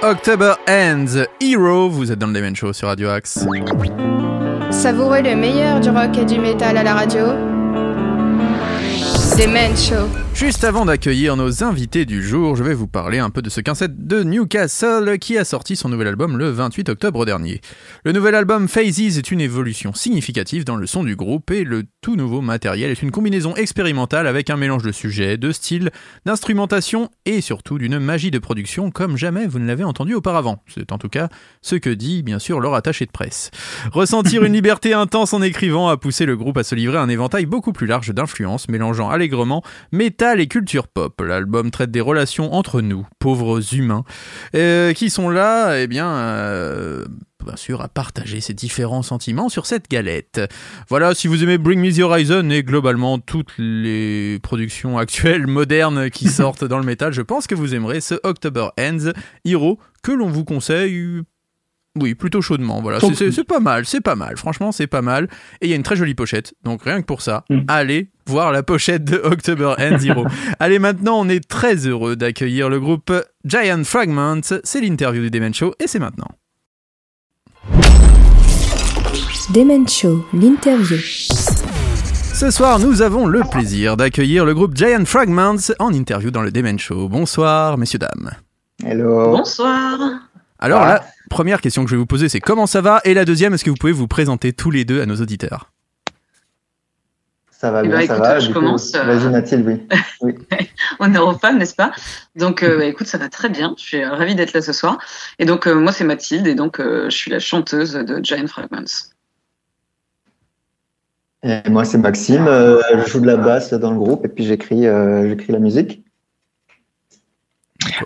October 0.09 0.53
Ends, 0.67 1.23
Hero, 1.39 1.87
vous 1.87 2.11
êtes 2.11 2.17
dans 2.17 2.25
le 2.25 2.33
Demen 2.33 2.55
Show 2.55 2.73
sur 2.73 2.87
Radio 2.87 3.09
Axe. 3.09 3.45
Savourez 4.71 5.21
le 5.21 5.35
meilleur 5.35 5.79
du 5.79 5.91
rock 5.91 6.17
et 6.17 6.25
du 6.25 6.39
métal 6.39 6.77
à 6.77 6.83
la 6.83 6.95
radio. 6.95 7.48
Show. 9.39 10.09
Juste 10.33 10.65
avant 10.65 10.85
d'accueillir 10.85 11.37
nos 11.37 11.63
invités 11.63 12.03
du 12.03 12.21
jour, 12.21 12.57
je 12.57 12.63
vais 12.63 12.73
vous 12.73 12.87
parler 12.87 13.19
un 13.19 13.29
peu 13.29 13.41
de 13.41 13.49
ce 13.49 13.61
quintet 13.61 13.87
de 13.87 14.23
Newcastle 14.23 15.17
qui 15.17 15.37
a 15.37 15.45
sorti 15.45 15.77
son 15.77 15.87
nouvel 15.87 16.07
album 16.07 16.37
le 16.37 16.49
28 16.49 16.89
octobre 16.89 17.25
dernier. 17.25 17.61
Le 18.03 18.11
nouvel 18.11 18.35
album 18.35 18.67
Phases 18.67 19.17
est 19.17 19.31
une 19.31 19.39
évolution 19.39 19.93
significative 19.93 20.65
dans 20.65 20.75
le 20.75 20.85
son 20.87 21.03
du 21.03 21.15
groupe 21.15 21.51
et 21.51 21.63
le 21.63 21.83
tout 22.01 22.17
nouveau 22.17 22.41
matériel 22.41 22.91
est 22.91 23.01
une 23.01 23.11
combinaison 23.11 23.55
expérimentale 23.55 24.27
avec 24.27 24.49
un 24.49 24.57
mélange 24.57 24.83
de 24.83 24.91
sujets, 24.91 25.37
de 25.37 25.53
styles, 25.53 25.91
d'instrumentation 26.25 27.09
et 27.25 27.39
surtout 27.39 27.77
d'une 27.77 27.99
magie 27.99 28.31
de 28.31 28.39
production 28.39 28.91
comme 28.91 29.15
jamais 29.15 29.47
vous 29.47 29.59
ne 29.59 29.67
l'avez 29.67 29.85
entendu 29.85 30.15
auparavant. 30.15 30.63
C'est 30.67 30.91
en 30.91 30.97
tout 30.97 31.09
cas 31.09 31.29
ce 31.61 31.75
que 31.75 31.89
dit 31.89 32.23
bien 32.23 32.39
sûr 32.39 32.59
leur 32.59 32.73
attaché 32.73 33.05
de 33.05 33.11
presse. 33.11 33.51
Ressentir 33.93 34.43
une 34.43 34.53
liberté 34.59 34.93
intense 34.93 35.33
en 35.33 35.41
écrivant 35.41 35.87
a 35.87 35.95
poussé 35.95 36.25
le 36.25 36.35
groupe 36.35 36.57
à 36.57 36.63
se 36.63 36.75
livrer 36.75 36.97
à 36.97 37.01
un 37.01 37.09
éventail 37.09 37.45
beaucoup 37.45 37.71
plus 37.71 37.87
large 37.87 38.13
d'influences 38.13 38.67
mélangeant 38.67 39.09
allègrement 39.09 39.28
métal 39.91 40.39
et 40.39 40.47
culture 40.47 40.87
pop. 40.87 41.21
L'album 41.21 41.71
traite 41.71 41.91
des 41.91 42.01
relations 42.01 42.53
entre 42.53 42.81
nous, 42.81 43.07
pauvres 43.19 43.73
humains, 43.73 44.03
euh, 44.55 44.93
qui 44.93 45.09
sont 45.09 45.29
là, 45.29 45.79
eh 45.79 45.87
bien, 45.87 46.07
euh, 46.07 47.05
bien 47.45 47.55
sûr, 47.55 47.81
à 47.81 47.87
partager 47.87 48.41
ces 48.41 48.53
différents 48.53 49.01
sentiments 49.01 49.49
sur 49.49 49.65
cette 49.65 49.89
galette. 49.89 50.41
Voilà, 50.89 51.15
si 51.15 51.27
vous 51.27 51.43
aimez 51.43 51.57
Bring 51.57 51.79
Me 51.79 51.91
The 51.91 52.01
Horizon 52.01 52.49
et 52.49 52.63
globalement 52.63 53.19
toutes 53.19 53.53
les 53.57 54.39
productions 54.39 54.97
actuelles, 54.97 55.47
modernes 55.47 56.09
qui 56.09 56.27
sortent 56.29 56.65
dans 56.65 56.79
le 56.79 56.85
métal, 56.85 57.13
je 57.13 57.21
pense 57.21 57.47
que 57.47 57.55
vous 57.55 57.75
aimerez 57.75 58.01
ce 58.01 58.15
October 58.23 58.69
Ends 58.79 59.11
Hero 59.45 59.79
que 60.03 60.11
l'on 60.11 60.29
vous 60.29 60.45
conseille 60.45 61.21
oui, 62.01 62.15
plutôt 62.15 62.41
chaudement. 62.41 62.81
Voilà, 62.81 62.99
c'est- 62.99 63.43
pas 63.43 63.59
mal, 63.59 63.85
c'est 63.85 64.01
pas 64.01 64.15
mal. 64.15 64.37
Franchement, 64.37 64.71
c'est 64.71 64.87
pas 64.87 65.01
mal. 65.01 65.27
Et 65.61 65.67
il 65.67 65.69
y 65.69 65.73
a 65.73 65.75
une 65.75 65.83
très 65.83 65.95
jolie 65.95 66.15
pochette. 66.15 66.53
Donc 66.63 66.83
rien 66.83 67.01
que 67.01 67.05
pour 67.05 67.21
ça, 67.21 67.43
Mm. 67.49 67.59
allez 67.67 68.09
voir 68.27 68.51
la 68.51 68.61
pochette 68.63 69.03
de 69.03 69.17
October 69.23 69.73
End 69.79 69.97
Zero. 69.97 70.25
allez, 70.59 70.79
maintenant, 70.79 71.19
on 71.19 71.29
est 71.29 71.47
très 71.47 71.75
heureux 71.87 72.15
d'accueillir 72.15 72.69
le 72.69 72.79
groupe 72.79 73.11
Giant 73.45 73.83
Fragments. 73.83 74.41
C'est 74.63 74.81
l'interview 74.81 75.21
du 75.23 75.31
Demen 75.31 75.53
Show 75.53 75.73
et 75.79 75.87
c'est 75.87 75.99
maintenant. 75.99 76.29
Demen 79.53 79.87
Show, 79.87 80.25
l'interview. 80.33 80.97
Ce 81.01 82.51
soir, 82.51 82.79
nous 82.79 83.01
avons 83.01 83.25
le 83.25 83.41
plaisir 83.49 83.97
d'accueillir 83.97 84.45
le 84.45 84.53
groupe 84.53 84.75
Giant 84.75 85.03
Fragments 85.05 85.55
en 85.79 85.91
interview 85.91 86.31
dans 86.31 86.41
le 86.43 86.51
Demen 86.51 86.77
Show. 86.79 87.09
Bonsoir, 87.09 87.77
messieurs, 87.77 87.99
dames. 87.99 88.31
Hello. 88.85 89.31
Bonsoir. 89.37 89.99
Alors 90.59 90.85
la 90.85 91.03
première 91.29 91.61
question 91.61 91.83
que 91.83 91.89
je 91.89 91.95
vais 91.95 91.99
vous 91.99 92.05
poser, 92.05 92.29
c'est 92.29 92.39
comment 92.39 92.67
ça 92.67 92.81
va? 92.81 93.01
Et 93.05 93.13
la 93.13 93.25
deuxième, 93.25 93.53
est-ce 93.53 93.63
que 93.63 93.69
vous 93.69 93.77
pouvez 93.77 93.93
vous 93.93 94.07
présenter 94.07 94.53
tous 94.53 94.71
les 94.71 94.85
deux 94.85 95.01
à 95.01 95.05
nos 95.05 95.15
auditeurs? 95.15 95.71
Ça 97.51 97.71
va 97.71 97.81
Eh 97.83 97.87
bien, 97.87 97.97
ben, 97.97 98.07
ça 98.07 98.13
écoute, 98.15 98.25
va? 98.25 98.39
je 98.39 98.51
commence, 98.51 98.95
euh, 98.95 99.03
Vas-y 99.03 99.29
Mathilde, 99.29 99.81
oui. 100.21 100.33
honneur 100.99 101.27
aux 101.27 101.37
femmes, 101.37 101.57
n'est-ce 101.57 101.75
pas? 101.75 101.91
Donc, 102.37 102.63
euh, 102.63 102.77
bah, 102.77 102.85
écoute, 102.85 103.07
ça 103.07 103.17
va 103.17 103.27
très 103.27 103.49
bien. 103.49 103.75
Je 103.77 103.83
suis 103.83 104.05
ravie 104.05 104.33
d'être 104.35 104.53
là 104.53 104.61
ce 104.61 104.71
soir. 104.71 104.97
Et 105.39 105.45
donc, 105.45 105.67
euh, 105.67 105.75
moi, 105.75 105.91
c'est 105.91 106.05
Mathilde, 106.05 106.47
et 106.47 106.55
donc, 106.55 106.79
euh, 106.79 107.09
je 107.09 107.15
suis 107.17 107.31
la 107.31 107.39
chanteuse 107.39 107.93
de 107.93 108.23
Giant 108.23 108.47
Fragments. 108.47 108.85
Et 111.43 111.69
moi 111.69 111.85
c'est 111.85 111.97
Maxime, 111.97 112.47
euh, 112.47 112.81
je 113.05 113.09
joue 113.09 113.21
de 113.21 113.25
la 113.25 113.37
basse 113.37 113.73
dans 113.73 113.91
le 113.91 113.97
groupe 113.97 114.25
et 114.25 114.27
puis 114.27 114.43
j'écris 114.43 114.85
euh, 114.87 115.29
j'écris 115.29 115.53
la 115.53 115.59
musique. 115.59 116.03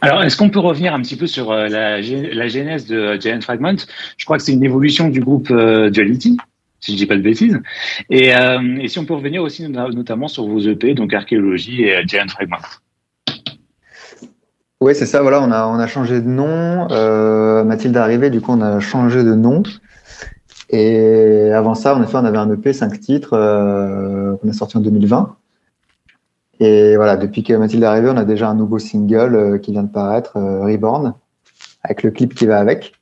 Alors, 0.01 0.23
est-ce 0.23 0.37
qu'on 0.37 0.49
peut 0.49 0.59
revenir 0.59 0.93
un 0.93 1.01
petit 1.01 1.15
peu 1.15 1.27
sur 1.27 1.51
euh, 1.51 1.67
la, 1.67 2.01
genèse 2.01 2.85
de 2.85 2.97
euh, 2.97 3.19
Giant 3.19 3.41
Fragment? 3.41 3.75
Je 4.17 4.25
crois 4.25 4.37
que 4.37 4.43
c'est 4.43 4.53
une 4.53 4.63
évolution 4.63 5.09
du 5.09 5.19
groupe 5.19 5.49
euh, 5.51 5.89
Duality, 5.89 6.37
si 6.79 6.93
je 6.93 6.97
dis 6.97 7.05
pas 7.05 7.15
de 7.15 7.21
bêtises. 7.21 7.59
Et, 8.09 8.31
si 8.87 8.99
on 8.99 9.05
peut 9.05 9.13
revenir 9.13 9.41
aussi 9.41 9.67
no- 9.67 9.91
notamment 9.91 10.27
sur 10.27 10.47
vos 10.47 10.59
EP, 10.59 10.93
donc 10.93 11.13
Archéologie 11.13 11.83
et 11.83 12.03
Giant 12.07 12.27
Fragment. 12.27 12.57
Oui, 14.81 14.93
c'est 14.95 15.05
ça, 15.05 15.21
voilà, 15.21 15.41
on 15.41 15.79
a, 15.79 15.87
changé 15.87 16.19
de 16.19 16.27
nom. 16.27 16.87
Mathilde 17.63 17.95
est 17.95 17.99
arrivée, 17.99 18.29
du 18.29 18.41
coup, 18.41 18.51
on 18.51 18.61
a 18.61 18.79
changé 18.79 19.23
de 19.23 19.33
nom. 19.33 19.63
Et 20.69 21.51
avant 21.53 21.73
ça, 21.75 21.95
en 21.95 22.03
effet, 22.03 22.17
on 22.17 22.25
avait 22.25 22.37
un 22.37 22.51
EP, 22.51 22.73
5 22.73 22.99
titres, 22.99 23.29
qu'on 23.29 24.49
a 24.49 24.53
sorti 24.53 24.75
en 24.75 24.81
2020. 24.81 25.37
Et 26.59 26.95
voilà, 26.95 27.17
depuis 27.17 27.43
que 27.43 27.53
Mathilde 27.53 27.83
est 27.83 27.87
arrivée, 27.87 28.09
on 28.09 28.17
a 28.17 28.25
déjà 28.25 28.49
un 28.49 28.55
nouveau 28.55 28.79
single 28.79 29.35
euh, 29.35 29.57
qui 29.57 29.71
vient 29.71 29.83
de 29.83 29.91
paraître, 29.91 30.37
euh, 30.37 30.63
Reborn, 30.63 31.13
avec 31.83 32.03
le 32.03 32.11
clip 32.11 32.35
qui 32.35 32.45
va 32.45 32.59
avec. 32.59 32.93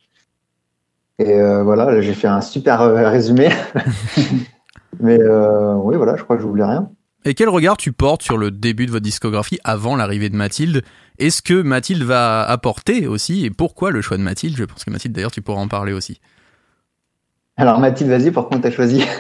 Et 1.20 1.40
euh, 1.40 1.64
voilà, 1.64 1.86
là, 1.86 2.02
j'ai 2.02 2.14
fait 2.14 2.28
un 2.28 2.42
super 2.42 2.80
résumé. 3.12 3.50
Mais 5.00 5.20
euh, 5.20 5.76
oui, 5.76 5.96
voilà, 5.96 6.16
je 6.16 6.24
crois 6.24 6.36
que 6.38 6.42
je 6.42 6.48
n'oublie 6.48 6.64
rien. 6.64 6.90
Et 7.24 7.36
quel 7.36 7.50
regard 7.50 7.78
tu 7.78 7.92
portes 7.92 8.24
sur 8.24 8.38
le 8.38 8.50
début 8.50 8.88
de 8.88 8.92
votre 8.92 9.04
discographie 9.04 9.60
avant 9.64 9.96
l'arrivée 9.96 10.30
de 10.30 10.36
Mathilde? 10.36 10.82
Est-ce 11.20 11.44
que 11.44 11.62
Mathilde 11.62 12.02
va 12.02 12.42
apporter 12.42 13.06
aussi 13.06 13.46
Et 13.46 13.52
pourquoi 13.52 13.92
le 13.92 14.02
choix 14.02 14.18
de 14.18 14.24
Mathilde? 14.24 14.58
Je 14.58 14.64
pense 14.64 14.84
que 14.84 14.90
Mathilde, 14.90 15.14
d'ailleurs, 15.14 15.32
tu 15.32 15.44
pourras 15.44 15.62
en 15.62 15.68
parler 15.68 15.94
aussi. 15.94 16.20
Alors 17.58 17.80
Mathilde, 17.80 18.10
vas-y, 18.10 18.32
pourquoi 18.32 18.58
on 18.58 18.62
t'a 18.62 18.72
choisi? 18.72 19.04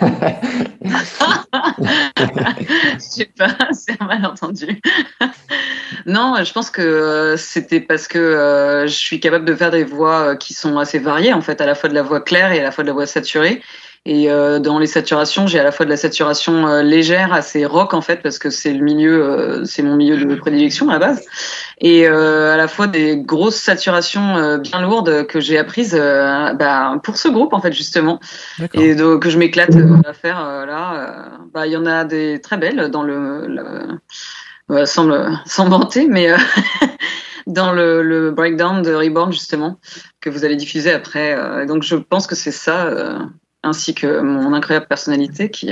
Je 1.77 2.99
sais 2.99 3.31
pas, 3.37 3.55
c'est 3.71 4.01
un 4.01 4.05
malentendu. 4.05 4.81
non, 6.05 6.35
je 6.43 6.51
pense 6.53 6.69
que 6.69 6.81
euh, 6.81 7.37
c'était 7.37 7.81
parce 7.81 8.07
que 8.07 8.19
euh, 8.19 8.87
je 8.87 8.93
suis 8.93 9.19
capable 9.19 9.45
de 9.45 9.55
faire 9.55 9.71
des 9.71 9.83
voix 9.83 10.21
euh, 10.21 10.35
qui 10.35 10.53
sont 10.53 10.77
assez 10.77 10.99
variées, 10.99 11.33
en 11.33 11.41
fait, 11.41 11.61
à 11.61 11.65
la 11.65 11.75
fois 11.75 11.89
de 11.89 11.93
la 11.93 12.03
voix 12.03 12.21
claire 12.21 12.51
et 12.51 12.59
à 12.59 12.63
la 12.63 12.71
fois 12.71 12.83
de 12.83 12.89
la 12.89 12.93
voix 12.93 13.05
saturée. 13.05 13.61
Et 14.07 14.31
euh, 14.31 14.57
dans 14.57 14.79
les 14.79 14.87
saturations, 14.87 15.45
j'ai 15.45 15.59
à 15.59 15.63
la 15.63 15.71
fois 15.71 15.85
de 15.85 15.91
la 15.91 15.95
saturation 15.97 16.67
euh, 16.67 16.81
légère, 16.81 17.33
assez 17.33 17.65
rock 17.67 17.93
en 17.93 18.01
fait, 18.01 18.23
parce 18.23 18.39
que 18.39 18.49
c'est 18.49 18.73
le 18.73 18.83
milieu, 18.83 19.23
euh, 19.23 19.63
c'est 19.65 19.83
mon 19.83 19.95
milieu 19.95 20.17
de 20.17 20.35
prédilection 20.35 20.89
à 20.89 20.93
la 20.93 20.99
base, 20.99 21.23
et 21.79 22.07
euh, 22.07 22.51
à 22.51 22.57
la 22.57 22.67
fois 22.67 22.87
des 22.87 23.17
grosses 23.17 23.57
saturations 23.61 24.37
euh, 24.37 24.57
bien 24.57 24.81
lourdes 24.81 25.27
que 25.27 25.39
j'ai 25.39 25.59
apprises 25.59 25.95
euh, 25.95 26.51
bah, 26.53 26.95
pour 27.03 27.15
ce 27.17 27.27
groupe 27.27 27.53
en 27.53 27.61
fait 27.61 27.73
justement, 27.73 28.19
et 28.81 28.95
donc 28.95 29.21
que 29.21 29.29
je 29.29 29.37
m'éclate 29.37 29.75
à 30.07 30.13
faire 30.13 30.43
là. 30.65 30.93
euh, 30.95 31.37
bah, 31.53 31.67
il 31.67 31.73
y 31.73 31.77
en 31.77 31.85
a 31.85 32.03
des 32.03 32.41
très 32.41 32.57
belles 32.57 32.89
dans 32.89 33.03
le, 33.03 33.45
le- 33.45 33.99
ouais, 34.69 34.87
sans, 34.87 35.03
le- 35.03 35.29
sans 35.45 35.69
vanter, 35.69 36.07
mais 36.07 36.31
euh, 36.31 36.37
dans 37.45 37.71
le, 37.71 38.01
le 38.01 38.31
breakdown 38.31 38.81
de 38.81 38.95
Reborn 38.95 39.31
justement 39.31 39.79
que 40.21 40.31
vous 40.31 40.43
allez 40.43 40.55
diffuser 40.55 40.91
après. 40.91 41.35
euh, 41.37 41.67
donc 41.67 41.83
je 41.83 41.95
pense 41.97 42.25
que 42.25 42.33
c'est 42.35 42.49
ça. 42.51 42.85
euh, 42.87 43.19
ainsi 43.63 43.93
que 43.93 44.21
mon 44.21 44.53
incroyable 44.53 44.87
personnalité 44.87 45.49
qui 45.51 45.71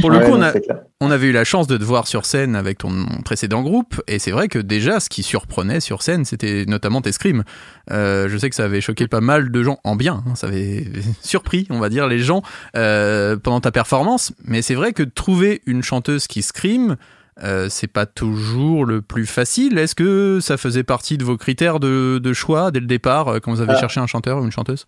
Pour 0.00 0.10
le 0.10 0.18
Ouais, 0.18 0.24
coup, 0.24 0.32
on, 0.32 0.42
a- 0.42 1.12
avait 1.14 1.26
eu 1.28 1.32
la 1.32 1.44
chance 1.44 1.66
de 1.66 1.76
te 1.76 1.84
voir 1.84 2.06
sur 2.06 2.24
scène 2.26 2.56
avec 2.56 2.78
ton 2.78 3.06
précédent 3.24 3.62
groupe, 3.62 4.00
et 4.06 4.18
c'est 4.18 4.30
vrai 4.30 4.48
que 4.48 4.58
déjà, 4.58 5.00
ce 5.00 5.08
qui 5.08 5.22
surprenait 5.22 5.80
sur 5.80 6.02
scène, 6.02 6.24
c'était 6.24 6.64
notamment 6.66 7.00
tes 7.00 7.12
scrims. 7.12 7.44
Euh, 7.90 8.28
je 8.28 8.36
sais 8.38 8.48
que 8.50 8.56
ça 8.56 8.64
avait 8.64 8.80
choqué 8.80 9.06
pas 9.08 9.20
mal 9.20 9.50
de 9.50 9.62
gens 9.62 9.78
en 9.84 9.96
bien, 9.96 10.22
hein, 10.26 10.34
ça 10.34 10.46
avait 10.48 10.84
surpris, 11.22 11.66
on 11.70 11.78
va 11.80 11.88
dire, 11.88 12.06
les 12.08 12.18
gens 12.18 12.42
euh, 12.76 13.36
pendant 13.36 13.60
ta 13.60 13.70
performance, 13.72 14.32
mais 14.44 14.62
c'est 14.62 14.74
vrai 14.74 14.92
que 14.92 15.02
trouver 15.02 15.62
une 15.66 15.82
chanteuse 15.82 16.26
qui 16.26 16.42
scrime, 16.42 16.96
euh, 17.42 17.66
c'est 17.68 17.88
pas 17.88 18.06
toujours 18.06 18.84
le 18.86 19.02
plus 19.02 19.26
facile. 19.26 19.76
Est-ce 19.78 19.96
que 19.96 20.38
ça 20.40 20.56
faisait 20.56 20.84
partie 20.84 21.18
de 21.18 21.24
vos 21.24 21.36
critères 21.36 21.80
de, 21.80 22.20
de 22.22 22.32
choix 22.32 22.70
dès 22.70 22.78
le 22.80 22.86
départ, 22.86 23.26
euh, 23.28 23.38
quand 23.40 23.52
vous 23.52 23.60
avez 23.60 23.72
Ah. 23.74 23.80
cherché 23.80 23.98
un 24.00 24.06
chanteur 24.06 24.38
ou 24.38 24.44
une 24.44 24.52
chanteuse? 24.52 24.86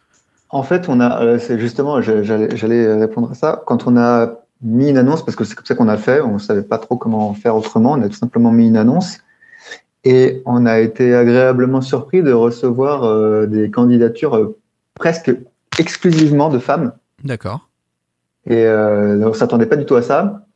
En 0.51 0.63
fait, 0.63 0.89
on 0.89 1.01
a, 1.01 1.23
euh, 1.23 1.39
c'est 1.39 1.59
justement, 1.59 2.01
j'allais 2.01 2.95
répondre 2.95 3.31
à 3.31 3.35
ça. 3.35 3.63
Quand 3.67 3.87
on 3.87 3.97
a 3.97 4.41
mis 4.63 4.89
une 4.91 4.99
annonce, 4.99 5.25
parce 5.25 5.37
que 5.37 5.45
c'est 5.45 5.55
comme 5.55 5.67
ça 5.67 5.75
qu'on 5.75 5.89
a 5.89 5.97
fait, 5.97 6.21
on 6.21 6.39
savait 6.39 6.63
pas 6.63 6.79
trop 6.79 6.97
comment 6.97 7.35
faire 7.35 7.57
autrement, 7.57 7.93
on 7.93 8.03
a 8.03 8.09
tout 8.09 8.15
simplement 8.15 8.53
mis 8.53 8.69
une 8.69 8.77
annonce. 8.77 9.19
Et 10.05 10.43
on 10.47 10.67
a 10.67 10.79
été 10.79 11.17
agréablement 11.17 11.81
surpris 11.81 12.23
de 12.23 12.33
recevoir 12.33 13.03
euh, 13.03 13.47
des 13.47 13.73
candidatures 13.73 14.37
euh, 14.37 14.57
presque 14.95 15.33
exclusivement 15.81 16.49
de 16.49 16.61
femmes. 16.61 16.93
D'accord. 17.25 17.69
Et 18.47 18.67
euh, 18.67 19.29
on 19.29 19.33
s'attendait 19.33 19.67
pas 19.67 19.75
du 19.75 19.85
tout 19.85 19.97
à 19.97 20.03
ça. 20.03 20.47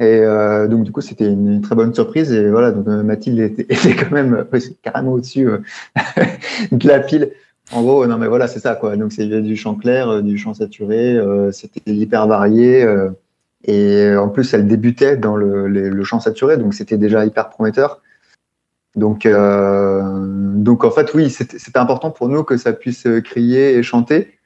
Et 0.00 0.20
donc 0.68 0.84
du 0.84 0.92
coup, 0.92 1.00
c'était 1.00 1.26
une, 1.26 1.54
une 1.54 1.60
très 1.60 1.74
bonne 1.74 1.92
surprise. 1.92 2.30
Et 2.32 2.48
voilà, 2.50 2.70
donc 2.70 2.86
Mathilde 2.86 3.40
était, 3.40 3.62
était 3.68 3.96
quand 3.96 4.12
même 4.12 4.46
carrément 4.82 5.14
au-dessus 5.14 5.48
de 6.70 6.86
la 6.86 7.00
pile. 7.00 7.32
En 7.72 7.82
gros, 7.82 8.06
non 8.06 8.16
mais 8.18 8.28
voilà, 8.28 8.48
c'est 8.48 8.60
ça 8.60 8.74
quoi. 8.76 8.96
Donc 8.96 9.12
c'est 9.12 9.26
du 9.26 9.56
chant 9.56 9.74
clair, 9.74 10.08
euh, 10.08 10.22
du 10.22 10.38
chant 10.38 10.54
saturé, 10.54 11.16
euh, 11.16 11.52
c'était 11.52 11.92
hyper 11.92 12.26
varié. 12.26 12.82
euh, 12.82 13.10
et 13.64 14.14
en 14.16 14.28
plus, 14.28 14.54
elle 14.54 14.66
débutait 14.68 15.16
dans 15.16 15.36
le, 15.36 15.66
le 15.68 16.04
chant 16.04 16.20
saturé, 16.20 16.56
donc 16.56 16.74
c'était 16.74 16.96
déjà 16.96 17.26
hyper 17.26 17.48
prometteur. 17.50 18.00
Donc, 18.94 19.26
euh, 19.26 20.00
donc 20.54 20.84
en 20.84 20.90
fait, 20.90 21.12
oui, 21.14 21.28
c'était 21.30 21.78
important 21.78 22.10
pour 22.10 22.28
nous 22.28 22.44
que 22.44 22.56
ça 22.56 22.72
puisse 22.72 23.06
crier 23.24 23.74
et 23.76 23.82
chanter. 23.82 24.38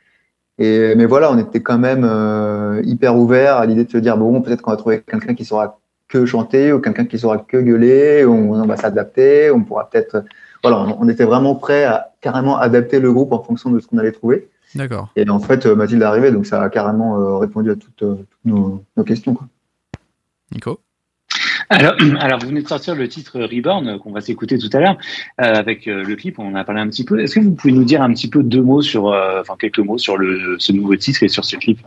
Et, 0.58 0.94
mais 0.96 1.06
voilà, 1.06 1.30
on 1.30 1.38
était 1.38 1.60
quand 1.60 1.78
même 1.78 2.04
euh, 2.04 2.80
hyper 2.84 3.16
ouvert 3.16 3.56
à 3.56 3.66
l'idée 3.66 3.84
de 3.84 3.90
se 3.90 3.98
dire 3.98 4.16
bon, 4.16 4.40
peut-être 4.42 4.62
qu'on 4.62 4.70
va 4.72 4.76
trouver 4.76 5.02
quelqu'un 5.02 5.34
qui 5.34 5.44
saura 5.44 5.78
que 6.08 6.26
chanter 6.26 6.72
ou 6.72 6.80
quelqu'un 6.80 7.04
qui 7.06 7.18
saura 7.18 7.38
que 7.38 7.58
gueuler. 7.58 8.24
On, 8.26 8.52
on 8.52 8.66
va 8.66 8.76
s'adapter. 8.76 9.50
On 9.50 9.62
pourra 9.62 9.88
peut-être. 9.90 10.24
Voilà, 10.62 10.80
on, 10.80 10.98
on 11.00 11.08
était 11.08 11.24
vraiment 11.24 11.54
prêt 11.54 11.84
à 11.84 12.12
carrément 12.20 12.56
adapter 12.56 13.00
le 13.00 13.12
groupe 13.12 13.32
en 13.32 13.42
fonction 13.42 13.70
de 13.70 13.80
ce 13.80 13.86
qu'on 13.86 13.98
allait 13.98 14.12
trouver. 14.12 14.48
D'accord. 14.74 15.10
Et 15.16 15.28
en 15.28 15.38
fait, 15.40 15.66
euh, 15.66 15.74
Mathilde 15.74 16.02
est 16.02 16.06
arrivée, 16.06 16.30
donc 16.30 16.46
ça 16.46 16.62
a 16.62 16.70
carrément 16.70 17.18
euh, 17.18 17.36
répondu 17.36 17.70
à 17.70 17.76
toutes, 17.76 18.02
euh, 18.02 18.14
toutes 18.14 18.44
nos, 18.44 18.82
nos 18.96 19.04
questions. 19.04 19.34
Quoi. 19.34 19.46
Nico? 20.52 20.80
Alors, 21.68 21.94
alors, 22.20 22.38
vous 22.40 22.48
venez 22.48 22.62
de 22.62 22.68
sortir 22.68 22.94
le 22.94 23.08
titre 23.08 23.40
Reborn 23.40 23.98
qu'on 23.98 24.12
va 24.12 24.20
s'écouter 24.20 24.58
tout 24.58 24.70
à 24.72 24.80
l'heure 24.80 24.98
euh, 25.40 25.54
avec 25.54 25.88
euh, 25.88 26.04
le 26.04 26.16
clip. 26.16 26.38
On 26.38 26.48
en 26.48 26.54
a 26.54 26.64
parlé 26.64 26.80
un 26.80 26.88
petit 26.88 27.04
peu. 27.04 27.20
Est-ce 27.20 27.34
que 27.36 27.40
vous 27.40 27.52
pouvez 27.52 27.72
nous 27.72 27.84
dire 27.84 28.02
un 28.02 28.12
petit 28.12 28.28
peu 28.28 28.42
deux 28.42 28.62
mots 28.62 28.82
sur, 28.82 29.08
euh, 29.08 29.40
enfin 29.40 29.54
quelques 29.58 29.78
mots 29.78 29.98
sur 29.98 30.16
le, 30.16 30.56
ce 30.58 30.72
nouveau 30.72 30.96
titre 30.96 31.22
et 31.22 31.28
sur 31.28 31.44
ce 31.44 31.56
clip? 31.56 31.80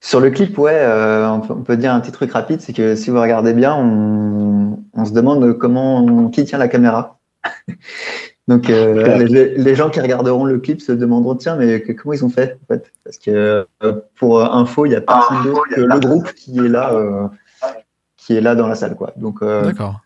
Sur 0.00 0.20
le 0.20 0.30
clip, 0.30 0.56
ouais, 0.58 0.72
euh, 0.74 1.28
on, 1.30 1.40
peut, 1.40 1.54
on 1.54 1.62
peut 1.62 1.76
dire 1.76 1.92
un 1.92 2.00
petit 2.00 2.12
truc 2.12 2.32
rapide, 2.32 2.60
c'est 2.60 2.72
que 2.72 2.94
si 2.94 3.10
vous 3.10 3.20
regardez 3.20 3.54
bien, 3.54 3.74
on, 3.74 4.78
on 4.92 5.04
se 5.04 5.12
demande 5.12 5.56
comment 5.58 6.28
qui 6.28 6.44
tient 6.44 6.58
la 6.58 6.68
caméra. 6.68 7.15
Donc 8.48 8.70
euh, 8.70 9.24
les, 9.24 9.56
les 9.58 9.74
gens 9.74 9.90
qui 9.90 9.98
regarderont 10.00 10.44
le 10.44 10.58
clip 10.58 10.80
se 10.80 10.92
demanderont 10.92 11.34
tiens 11.34 11.56
mais 11.56 11.80
que- 11.82 11.90
comment 11.92 12.12
ils 12.12 12.24
ont 12.24 12.28
fait 12.30 12.56
en 12.62 12.66
fait 12.74 12.92
parce 13.04 13.18
que 13.18 13.66
euh, 13.82 13.92
pour 14.18 14.40
info 14.42 14.86
il 14.86 14.92
y 14.92 14.94
a 14.94 15.00
personne 15.00 15.42
d'autre 15.44 15.62
que 15.74 15.80
le 15.80 15.98
groupe 15.98 16.32
qui 16.32 16.56
est 16.58 16.68
là 16.68 16.92
euh, 16.94 17.26
qui 18.16 18.36
est 18.36 18.40
là 18.40 18.54
dans 18.54 18.68
la 18.68 18.76
salle 18.76 18.94
quoi. 18.94 19.12
Donc 19.16 19.42
euh, 19.42 19.62
D'accord. 19.64 20.00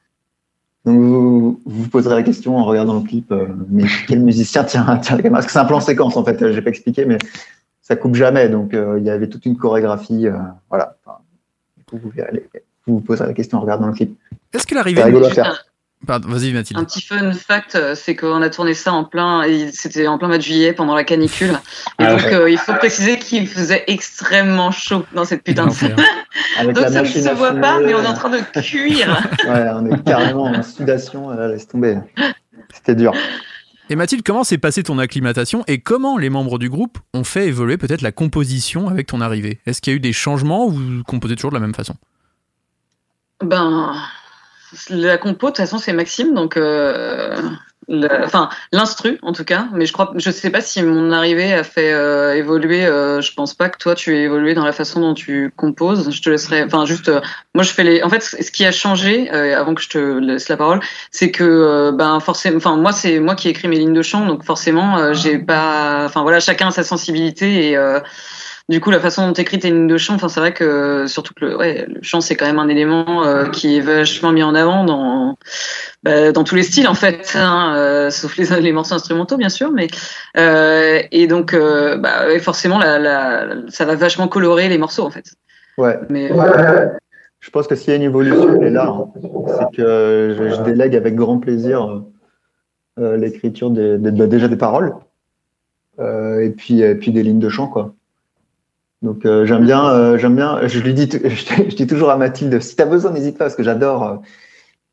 donc 0.87 0.98
vous 0.98 1.61
vous 1.66 1.88
poserez 1.88 2.14
la 2.14 2.22
question 2.22 2.57
en 2.57 2.64
regardant 2.64 2.94
le 2.94 3.03
clip 3.07 3.31
euh, 3.31 3.46
mais 3.68 3.85
quel 4.09 4.20
musicien 4.20 4.64
tient, 4.64 4.85
tient 5.03 5.16
la 5.16 5.22
caméra 5.22 5.40
Parce 5.40 5.46
que 5.46 5.53
c'est 5.53 5.59
un 5.59 5.64
plan 5.66 5.81
séquence 5.81 6.16
en 6.16 6.24
fait, 6.24 6.40
euh, 6.42 6.53
j'ai 6.53 6.62
pas 6.62 6.70
expliqué 6.70 7.05
mais 7.05 7.18
ça 7.83 7.94
coupe 7.94 8.14
jamais 8.14 8.48
donc 8.48 8.72
euh, 8.72 8.96
il 8.98 9.05
y 9.05 9.11
avait 9.11 9.29
toute 9.29 9.44
une 9.44 9.57
chorégraphie 9.59 10.26
euh, 10.29 10.33
voilà. 10.70 10.96
Enfin, 11.05 11.18
vous, 11.92 11.98
vous 11.98 12.11
verrez 12.11 12.33
les- 12.33 12.62
vous 12.87 12.94
vous 12.94 13.00
poserez 13.00 13.26
la 13.26 13.35
question 13.35 13.59
en 13.59 13.61
regardant 13.61 13.87
le 13.88 13.92
clip. 13.92 14.18
Est-ce 14.55 14.66
que 14.66 14.74
l'arrivée 14.74 15.03
à 15.03 15.31
faire. 15.31 15.66
Pardon, 16.06 16.28
vas-y 16.30 16.52
Mathilde. 16.52 16.80
Un 16.80 16.84
petit 16.84 17.02
fun 17.02 17.30
fact, 17.32 17.74
euh, 17.74 17.94
c'est 17.94 18.16
qu'on 18.16 18.40
a 18.40 18.48
tourné 18.48 18.72
ça 18.72 18.92
en 18.92 19.04
plein, 19.04 19.42
et 19.42 19.70
c'était 19.72 20.06
en 20.06 20.16
plein 20.16 20.28
mois 20.28 20.38
de 20.38 20.42
juillet 20.42 20.72
pendant 20.72 20.94
la 20.94 21.04
canicule. 21.04 21.50
Et 21.98 22.04
Ah 22.04 22.12
donc, 22.14 22.20
ouais. 22.22 22.34
euh, 22.34 22.50
il 22.50 22.56
faut 22.56 22.72
préciser 22.74 23.18
qu'il 23.18 23.46
faisait 23.46 23.84
extrêmement 23.86 24.70
chaud 24.70 25.04
dans 25.14 25.26
cette 25.26 25.42
putain 25.44 25.66
de 25.66 25.72
salle. 25.72 25.96
Donc, 26.64 26.78
ça 26.78 27.02
ne 27.02 27.06
se 27.06 27.34
voit 27.34 27.52
pas, 27.54 27.80
mais 27.80 27.92
on 27.94 28.02
est 28.02 28.06
en 28.06 28.14
train 28.14 28.30
de 28.30 28.40
cuire. 28.60 29.22
Ouais, 29.46 29.66
on 29.74 29.86
est 29.86 30.02
carrément 30.04 30.44
en 30.44 30.62
sudation, 30.62 31.30
laisse 31.30 31.68
tomber. 31.68 31.98
C'était 32.72 32.94
dur. 32.94 33.12
Et 33.90 33.96
Mathilde, 33.96 34.22
comment 34.24 34.44
s'est 34.44 34.58
passée 34.58 34.82
ton 34.84 34.98
acclimatation 34.98 35.64
et 35.66 35.80
comment 35.80 36.16
les 36.16 36.30
membres 36.30 36.58
du 36.58 36.70
groupe 36.70 36.98
ont 37.12 37.24
fait 37.24 37.46
évoluer 37.48 37.76
peut-être 37.76 38.02
la 38.02 38.12
composition 38.12 38.88
avec 38.88 39.08
ton 39.08 39.20
arrivée? 39.20 39.58
Est-ce 39.66 39.82
qu'il 39.82 39.92
y 39.92 39.94
a 39.94 39.96
eu 39.96 40.00
des 40.00 40.12
changements 40.12 40.66
ou 40.66 40.70
vous 40.70 41.02
composez 41.04 41.34
toujours 41.34 41.50
de 41.50 41.56
la 41.56 41.60
même 41.60 41.74
façon? 41.74 41.94
Ben, 43.42 43.94
la 44.90 45.18
compo, 45.18 45.46
de 45.46 45.50
toute 45.50 45.56
façon, 45.59 45.78
c'est 45.78 45.92
Maxime, 45.92 46.35
donc 46.35 46.56
euh, 46.56 47.37
enfin 47.88 48.48
l'instru 48.72 49.18
en 49.22 49.33
tout 49.33 49.44
cas, 49.44 49.66
mais 49.72 49.85
je 49.87 49.92
crois, 49.92 50.12
je 50.16 50.30
sais 50.30 50.50
pas 50.50 50.61
si 50.61 50.83
mon 50.83 51.11
arrivée 51.12 51.52
a 51.52 51.64
fait 51.64 51.92
euh, 51.92 52.35
évoluer. 52.37 52.85
euh, 52.87 53.20
je 53.20 53.33
pense 53.35 53.54
pas 53.54 53.68
que 53.68 53.78
toi 53.78 53.94
tu 53.94 54.16
aies 54.16 54.22
évolué 54.22 54.54
dans 54.54 54.64
la 54.64 54.72
façon 54.72 55.00
dont 55.00 55.14
tu 55.14 55.52
composes. 55.56 56.11
Je 56.11 56.22
te 56.22 56.30
laisserai, 56.30 56.62
enfin 56.62 56.85
juste, 56.85 57.09
euh, 57.09 57.20
moi 57.54 57.64
je 57.64 57.72
fais 57.72 57.83
les. 57.83 58.02
En 58.02 58.09
fait, 58.09 58.22
ce 58.22 58.50
qui 58.50 58.64
a 58.64 58.72
changé 58.72 59.33
euh, 59.33 59.59
avant 59.59 59.74
que 59.74 59.83
je 59.83 59.88
te 59.88 59.98
laisse 59.98 60.48
la 60.48 60.56
parole, 60.56 60.80
c'est 61.11 61.30
que 61.30 61.44
euh, 61.44 61.92
ben 61.92 62.20
forcément, 62.20 62.59
enfin 62.59 62.76
moi 62.76 62.92
c'est 62.92 63.18
moi 63.18 63.35
qui 63.35 63.48
écris 63.48 63.68
mes 63.68 63.76
lignes 63.76 63.94
de 63.94 64.02
chant, 64.02 64.26
donc 64.26 64.44
forcément 64.44 64.98
euh, 64.98 65.12
j'ai 65.12 65.38
pas, 65.38 66.04
enfin 66.04 66.22
voilà, 66.22 66.40
chacun 66.40 66.68
a 66.68 66.70
sa 66.70 66.85
sensibilité 66.85 67.70
et 67.70 67.76
euh, 67.76 68.00
du 68.68 68.81
coup, 68.81 68.90
la 68.90 69.01
façon 69.01 69.27
dont 69.27 69.33
tu 69.33 69.40
écris 69.40 69.59
tes 69.59 69.70
lignes 69.70 69.87
de 69.88 69.96
chant, 69.96 70.14
enfin, 70.14 70.29
c'est 70.29 70.38
vrai 70.40 70.53
que 70.53 71.07
surtout 71.09 71.35
que 71.35 71.44
le, 71.44 71.57
ouais, 71.57 71.87
le 71.88 72.01
chant, 72.03 72.20
c'est 72.20 72.37
quand 72.37 72.46
même 72.46 72.59
un 72.59 72.68
élément 72.68 73.25
euh, 73.25 73.46
qui 73.46 73.77
est 73.77 73.81
vachement 73.81 74.31
mis 74.33 74.42
en 74.42 74.55
avant 74.55 74.85
dans, 74.85 75.37
bah, 76.05 76.31
dans 76.33 76.44
tous 76.44 76.55
les 76.55 76.62
styles, 76.62 76.87
en 76.88 76.94
fait, 76.94 77.33
hein, 77.35 77.75
euh, 77.77 78.11
sauf 78.11 78.37
les, 78.37 78.61
les 78.61 78.73
morceaux 78.73 78.94
instrumentaux, 78.94 79.37
bien 79.37 79.49
sûr. 79.49 79.73
Mais, 79.73 79.88
euh, 80.37 81.01
et 81.11 81.27
donc, 81.27 81.53
euh, 81.55 81.96
bah, 81.96 82.27
ouais, 82.27 82.38
forcément, 82.38 82.79
la, 82.79 82.99
la, 82.99 83.46
ça 83.68 83.85
va 83.85 83.96
vachement 83.96 84.29
colorer 84.29 84.68
les 84.68 84.79
morceaux, 84.79 85.05
en 85.05 85.11
fait. 85.11 85.33
Ouais. 85.79 85.99
Mais, 86.09 86.31
Je 87.40 87.49
pense 87.51 87.66
que 87.66 87.75
s'il 87.75 87.88
y 87.90 87.92
a 87.92 87.96
une 87.96 88.03
évolution, 88.03 88.55
elle 88.61 88.66
est 88.68 88.70
là. 88.70 88.87
hein. 88.87 89.09
C'est 89.59 89.77
que 89.77 90.37
je, 90.38 90.51
je 90.57 90.61
délègue 90.62 90.94
avec 90.94 91.14
grand 91.14 91.38
plaisir 91.38 91.83
euh, 91.83 92.01
euh, 92.99 93.16
l'écriture 93.16 93.70
des, 93.70 93.96
des- 93.96 94.11
bah, 94.11 94.27
déjà 94.27 94.46
des 94.46 94.57
paroles 94.57 94.92
euh, 95.99 96.40
et 96.44 96.51
puis 96.51 96.83
et 96.83 96.94
puis 96.96 97.12
des 97.12 97.23
lignes 97.23 97.38
de 97.38 97.49
chant 97.49 97.66
quoi. 97.68 97.94
Donc 99.02 99.24
euh, 99.24 99.46
j'aime 99.46 99.64
bien, 99.64 99.88
euh, 99.90 100.18
j'aime 100.18 100.36
bien. 100.36 100.66
Je 100.66 100.80
lui 100.80 100.94
dis, 100.94 101.08
t- 101.10 101.28
je, 101.30 101.74
dis 101.74 101.86
toujours 101.86 102.10
à 102.10 102.16
Mathilde, 102.16 102.60
si 102.60 102.76
t'as 102.76 102.84
besoin, 102.86 103.12
n'hésite 103.12 103.38
pas 103.38 103.44
parce 103.46 103.56
que 103.56 103.62
j'adore, 103.62 104.02
euh, 104.04 104.16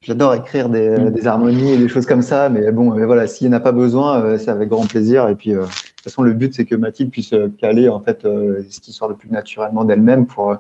j'adore 0.01 0.33
écrire 0.33 0.69
des, 0.69 1.11
des 1.11 1.27
harmonies 1.27 1.73
et 1.73 1.77
des 1.77 1.87
choses 1.89 2.05
comme 2.05 2.21
ça. 2.21 2.49
Mais 2.49 2.71
bon, 2.71 2.93
mais 2.93 3.05
voilà, 3.05 3.27
s'il 3.27 3.47
n'y 3.49 3.53
en 3.53 3.57
a 3.57 3.61
pas 3.61 3.71
besoin, 3.73 4.21
euh, 4.21 4.37
c'est 4.37 4.49
avec 4.49 4.69
grand 4.69 4.87
plaisir. 4.87 5.27
Et 5.27 5.35
puis 5.35 5.53
euh, 5.53 5.61
de 5.61 5.65
toute 5.65 6.01
façon, 6.03 6.21
le 6.23 6.33
but 6.33 6.53
c'est 6.53 6.65
que 6.65 6.75
Mathilde 6.75 7.11
puisse 7.11 7.33
caler 7.59 7.89
en 7.89 7.99
fait 7.99 8.23
euh, 8.25 8.63
ce 8.69 8.79
qui 8.79 8.93
sort 8.93 9.09
le 9.09 9.15
plus 9.15 9.29
naturellement 9.29 9.83
d'elle-même 9.83 10.25
pour 10.25 10.57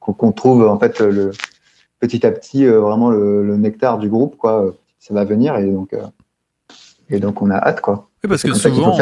qu'on 0.00 0.32
trouve 0.32 0.66
en 0.68 0.78
fait 0.78 1.00
le 1.00 1.32
petit 1.98 2.24
à 2.26 2.30
petit 2.30 2.64
vraiment 2.66 3.10
le, 3.10 3.42
le 3.44 3.56
nectar 3.56 3.98
du 3.98 4.08
groupe 4.08 4.36
quoi. 4.36 4.74
Ça 4.98 5.14
va 5.14 5.24
venir 5.24 5.56
et 5.56 5.66
donc 5.70 5.92
euh, 5.92 6.02
et 7.10 7.20
donc 7.20 7.40
on 7.42 7.50
a 7.50 7.56
hâte 7.56 7.80
quoi. 7.80 8.08
Oui, 8.26 8.30
parce 8.30 8.42
que 8.42 8.48
souvent, 8.76 8.96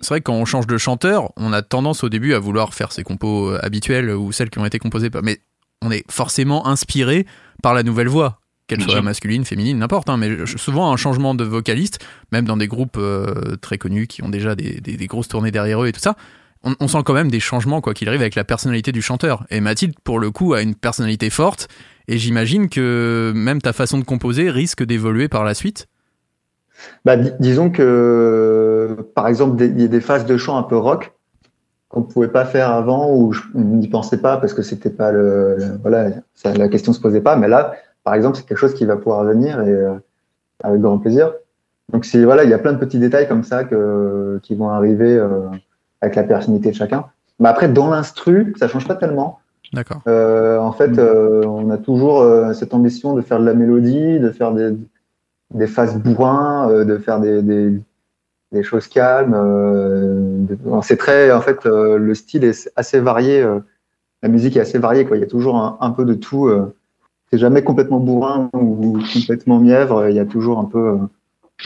c'est 0.00 0.08
vrai 0.08 0.20
que 0.20 0.24
quand 0.24 0.34
on 0.34 0.44
change 0.44 0.66
de 0.66 0.76
chanteur, 0.78 1.32
on 1.36 1.52
a 1.52 1.62
tendance 1.62 2.02
au 2.04 2.08
début 2.08 2.34
à 2.34 2.38
vouloir 2.38 2.74
faire 2.74 2.92
ses 2.92 3.02
compos 3.02 3.50
euh, 3.52 3.58
habituelles 3.64 4.10
ou 4.10 4.32
celles 4.32 4.50
qui 4.50 4.58
ont 4.58 4.66
été 4.66 4.78
composées 4.78 5.10
par. 5.10 5.22
Mais 5.22 5.38
on 5.82 5.90
est 5.90 6.04
forcément 6.10 6.66
inspiré 6.66 7.26
par 7.62 7.74
la 7.74 7.82
nouvelle 7.82 8.08
voix, 8.08 8.40
qu'elle 8.66 8.80
soit 8.82 9.02
masculine, 9.02 9.44
féminine, 9.44 9.78
n'importe. 9.78 10.08
hein, 10.08 10.16
mais 10.16 10.46
souvent, 10.56 10.92
un 10.92 10.96
changement 10.96 11.34
de 11.34 11.44
vocaliste, 11.44 11.98
même 12.32 12.44
dans 12.46 12.56
des 12.56 12.66
groupes 12.68 12.96
euh, 12.96 13.56
très 13.60 13.78
connus 13.78 14.06
qui 14.06 14.22
ont 14.22 14.28
déjà 14.30 14.54
des, 14.54 14.80
des- 14.80 14.96
des 14.96 15.06
grosses 15.06 15.28
tournées 15.28 15.50
derrière 15.50 15.82
eux 15.82 15.86
et 15.88 15.92
tout 15.92 16.00
ça, 16.00 16.16
on, 16.62 16.74
on 16.80 16.88
sent 16.88 17.02
quand 17.04 17.12
même 17.12 17.30
des 17.30 17.40
changements, 17.40 17.82
quoi 17.82 17.92
qu'il 17.92 18.08
arrive, 18.08 18.22
avec 18.22 18.34
la 18.36 18.44
personnalité 18.44 18.90
du 18.92 19.02
chanteur. 19.02 19.44
Et 19.50 19.60
Mathilde, 19.60 19.94
pour 20.02 20.18
le 20.18 20.30
coup, 20.30 20.54
a 20.54 20.62
une 20.62 20.74
personnalité 20.74 21.28
forte. 21.28 21.68
Et 22.08 22.16
j'imagine 22.18 22.68
que 22.70 23.32
même 23.34 23.60
ta 23.60 23.72
façon 23.74 23.98
de 23.98 24.04
composer 24.04 24.50
risque 24.50 24.82
d'évoluer 24.82 25.28
par 25.28 25.44
la 25.44 25.52
suite. 25.54 25.86
Bah, 27.04 27.16
di- 27.16 27.32
disons 27.38 27.70
que, 27.70 28.96
par 29.14 29.28
exemple, 29.28 29.62
il 29.62 29.80
y 29.80 29.84
a 29.84 29.88
des 29.88 30.00
phases 30.00 30.26
de 30.26 30.36
chant 30.36 30.56
un 30.56 30.62
peu 30.62 30.76
rock 30.76 31.12
qu'on 31.88 32.00
ne 32.00 32.06
pouvait 32.06 32.28
pas 32.28 32.44
faire 32.44 32.70
avant 32.70 33.10
ou 33.12 33.32
on 33.54 33.60
n'y 33.60 33.88
pensait 33.88 34.18
pas 34.18 34.36
parce 34.38 34.54
que 34.54 34.62
c'était 34.62 34.90
pas 34.90 35.12
le, 35.12 35.56
le- 35.56 35.78
voilà, 35.82 36.10
ça, 36.34 36.52
la 36.54 36.68
question 36.68 36.92
se 36.92 37.00
posait 37.00 37.20
pas. 37.20 37.36
Mais 37.36 37.48
là, 37.48 37.74
par 38.02 38.14
exemple, 38.14 38.36
c'est 38.36 38.44
quelque 38.46 38.58
chose 38.58 38.74
qui 38.74 38.84
va 38.84 38.96
pouvoir 38.96 39.22
venir 39.24 39.60
et 39.60 39.70
euh, 39.70 39.94
avec 40.62 40.80
grand 40.80 40.98
plaisir. 40.98 41.32
Donc 41.92 42.04
c'est 42.04 42.24
voilà, 42.24 42.44
il 42.44 42.50
y 42.50 42.54
a 42.54 42.58
plein 42.58 42.72
de 42.72 42.78
petits 42.78 42.98
détails 42.98 43.28
comme 43.28 43.44
ça 43.44 43.64
que, 43.64 44.40
qui 44.42 44.54
vont 44.54 44.70
arriver 44.70 45.16
euh, 45.16 45.40
avec 46.00 46.16
la 46.16 46.24
personnalité 46.24 46.70
de 46.70 46.74
chacun. 46.76 47.04
Mais 47.38 47.48
après, 47.48 47.68
dans 47.68 47.90
l'instru, 47.90 48.54
ça 48.58 48.68
change 48.68 48.88
pas 48.88 48.94
tellement. 48.96 49.38
D'accord. 49.72 50.00
Euh, 50.06 50.58
en 50.58 50.72
fait, 50.72 50.98
euh, 50.98 51.44
on 51.44 51.70
a 51.70 51.78
toujours 51.78 52.24
cette 52.54 52.74
ambition 52.74 53.14
de 53.14 53.22
faire 53.22 53.40
de 53.40 53.44
la 53.44 53.54
mélodie, 53.54 54.18
de 54.18 54.30
faire 54.30 54.52
des, 54.52 54.72
des 55.54 55.66
phases 55.66 55.96
bourrins, 55.98 56.68
euh, 56.70 56.84
de 56.84 56.98
faire 56.98 57.20
des, 57.20 57.42
des, 57.42 57.80
des 58.52 58.62
choses 58.62 58.88
calmes. 58.88 59.34
euh, 59.34 60.36
de- 60.40 60.58
c'est 60.82 60.96
très, 60.96 61.32
en 61.32 61.40
fait, 61.40 61.66
euh, 61.66 61.96
le 61.98 62.14
style 62.14 62.44
est 62.44 62.70
assez 62.76 63.00
varié. 63.00 63.40
euh, 63.42 63.60
la 64.22 64.28
musique 64.28 64.56
est 64.56 64.60
assez 64.60 64.78
variée, 64.78 65.04
quoi. 65.06 65.16
Il 65.16 65.20
y 65.20 65.24
a 65.24 65.28
toujours 65.28 65.56
un, 65.80 65.90
peu 65.90 66.04
de 66.04 66.14
tout. 66.14 66.50
c'est 67.30 67.38
jamais 67.38 67.62
complètement 67.62 68.00
bourrin 68.00 68.48
ou 68.54 68.98
complètement 69.12 69.60
mièvre. 69.60 70.08
Il 70.08 70.16
y 70.16 70.20
a 70.20 70.24
toujours 70.24 70.58
un 70.58 70.64
peu, 70.64 70.98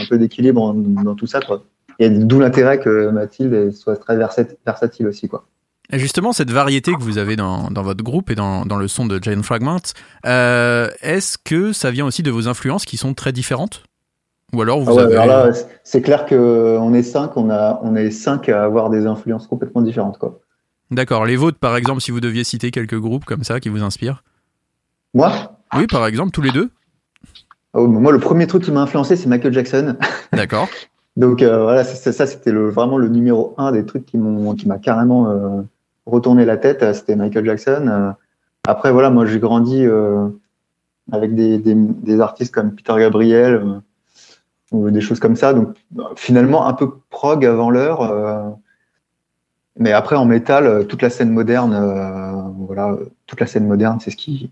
un 0.01 0.05
peu 0.09 0.18
d'équilibre 0.18 0.74
dans 0.74 1.14
tout 1.14 1.26
ça, 1.28 1.41
quoi. 1.41 1.62
Et 2.01 2.11
d'où 2.11 2.41
l'intérêt 2.41 2.80
que 2.80 3.11
Mathilde 3.11 3.70
soit 3.72 3.97
très 3.97 4.16
versat- 4.16 4.57
versatile 4.66 5.07
aussi, 5.07 5.28
quoi. 5.28 5.47
Et 5.91 5.99
justement, 5.99 6.32
cette 6.32 6.51
variété 6.51 6.93
que 6.93 7.01
vous 7.03 7.16
avez 7.16 7.34
dans, 7.36 7.70
dans 7.70 7.82
votre 7.82 8.05
groupe 8.05 8.30
et 8.30 8.34
dans, 8.34 8.66
dans 8.66 8.76
le 8.76 8.89
son 8.89 9.07
de 9.07 9.18
Giant 9.22 9.43
Fragment, 9.43 9.80
euh, 10.26 10.91
est-ce 11.01 11.39
que 11.39 11.72
ça 11.72 11.91
vient 11.91 12.05
aussi 12.05 12.22
de 12.22 12.30
vos 12.30 12.47
influences 12.47 12.84
qui 12.84 12.99
sont 12.99 13.14
très 13.14 13.32
différentes? 13.32 13.84
Ou 14.53 14.62
alors 14.62 14.80
vous 14.80 14.99
Ah 14.99 15.07
ouais, 15.07 15.16
avez... 15.16 15.53
c'est- 15.84 16.03
clair 16.03 16.26
que 16.26 16.76
on 16.78 16.93
est 16.95 17.03
cinq, 17.03 17.36
on 17.36 17.51
a, 17.51 17.80
on 17.82 17.97
est 17.97 18.11
cinq 18.11 18.49
à 18.49 18.64
avoir 18.64 18.91
des 18.91 19.07
influences 19.07 19.47
complètement 19.47 19.82
différentes, 19.82 20.18
quoi. 20.18 20.41
D'accord, 20.91 21.26
les 21.26 21.36
vôtres 21.36 21.59
par 21.59 21.76
exemple, 21.76 22.01
si 22.01 22.11
vous 22.11 22.20
deviez 22.20 22.45
citer 22.45 22.70
quelques 22.70 22.99
groupes 22.99 23.26
comme 23.26 23.45
ça 23.45 23.61
qui 23.61 23.68
vous 23.68 23.82
inspirent? 23.82 24.24
Moi, 25.14 25.32
Oui, 25.74 25.86
par 25.86 26.07
exemple, 26.07 26.30
tous 26.32 26.41
les 26.43 26.51
deux 26.51 26.70
oh, 27.74 27.86
moi, 27.86 28.12
le 28.12 28.18
premier 28.18 28.47
truc 28.47 28.62
qui 28.62 28.72
m'a 28.72 28.80
influencé, 28.82 29.16
c'est 29.16 29.28
Michael 29.28 29.53
Jackson. 29.53 29.97
D'accord. 30.32 30.68
Donc 31.16 31.43
euh, 31.43 31.62
voilà, 31.62 31.84
ça, 31.84 32.26
c'était 32.26 32.53
le, 32.53 32.70
vraiment 32.70 32.97
le 32.97 33.09
numéro 33.09 33.55
un 33.59 33.72
des 33.72 33.84
trucs 33.84 34.07
qui 34.07 34.18
m'ont, 34.18 34.55
qui 34.55 34.68
m'a 34.68 34.78
carrément 34.78 35.30
euh, 35.30 35.62
retourné 36.09 36.45
la 36.45 36.57
tête. 36.57 36.83
euh, 36.83 36.93
C'était 36.93 37.17
Michael 37.17 37.45
Jackson. 37.45 37.87
Euh, 37.89 38.11
après, 38.67 38.93
voilà, 38.93 39.11
moi, 39.11 39.27
j'ai 39.27 39.39
grandi 39.39 39.85
euh, 39.85 40.29
avec 41.13 41.35
des, 41.35 42.21
artistes 42.21 42.55
comme 42.55 42.75
Peter 42.75 42.95
Gabriel 42.99 43.81
ou 44.73 44.91
des 44.91 45.01
choses 45.01 45.21
comme 45.21 45.37
ça. 45.37 45.55
Donc 45.55 45.75
finalement, 46.17 46.67
un 46.67 46.75
peu 46.75 46.99
prog 47.09 47.47
avant 47.47 47.71
l'heure. 47.71 48.59
mais 49.77 49.93
après, 49.93 50.17
en 50.17 50.27
métal, 50.27 50.87
toute 50.87 51.01
la 51.01 51.09
scène 51.09 51.31
moderne, 51.31 52.53
voilà, 52.59 52.99
toute 53.27 53.41
la 53.41 53.47
scène 53.47 53.67
moderne, 53.67 54.01
c'est 54.01 54.11
ce 54.11 54.17
qui, 54.17 54.51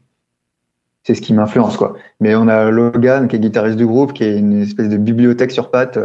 c'est 1.03 1.15
ce 1.15 1.21
qui 1.21 1.35
m'influence, 1.35 1.77
quoi. 1.77 1.97
Mais 2.21 2.35
on 2.35 2.49
a 2.49 2.71
Logan, 2.71 3.29
qui 3.29 3.37
est 3.37 3.41
guitariste 3.41 3.77
du 3.77 3.87
groupe, 3.87 4.15
qui 4.15 4.25
est 4.25 4.39
une 4.39 4.63
espèce 4.63 4.89
de 4.89 4.97
bibliothèque 4.97 5.51
sur 5.51 5.71
pattes, 5.71 5.99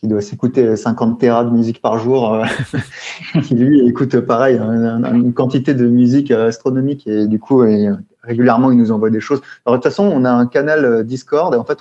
qui 0.00 0.08
doit 0.08 0.20
s'écouter 0.20 0.76
50 0.76 1.18
terras 1.18 1.44
de 1.44 1.50
musique 1.50 1.80
par 1.80 1.98
jour, 1.98 2.34
euh, 2.34 2.44
qui 3.42 3.54
lui 3.54 3.86
écoute 3.88 4.18
pareil, 4.20 4.58
un- 4.58 5.04
un- 5.04 5.14
une 5.14 5.32
quantité 5.32 5.74
de 5.74 5.86
musique 5.86 6.30
euh, 6.30 6.48
astronomique, 6.48 7.06
et 7.06 7.26
du 7.26 7.38
coup, 7.38 7.64
et, 7.64 7.88
régulièrement, 8.22 8.70
il 8.70 8.78
nous 8.78 8.92
envoie 8.92 9.10
des 9.10 9.20
choses. 9.20 9.40
Alors, 9.64 9.78
de 9.78 9.82
toute 9.82 9.90
façon, 9.90 10.04
on 10.04 10.24
a 10.24 10.30
un 10.30 10.46
canal 10.46 10.84
euh, 10.84 11.02
Discord, 11.02 11.54
et 11.54 11.56
en 11.56 11.64
fait, 11.64 11.78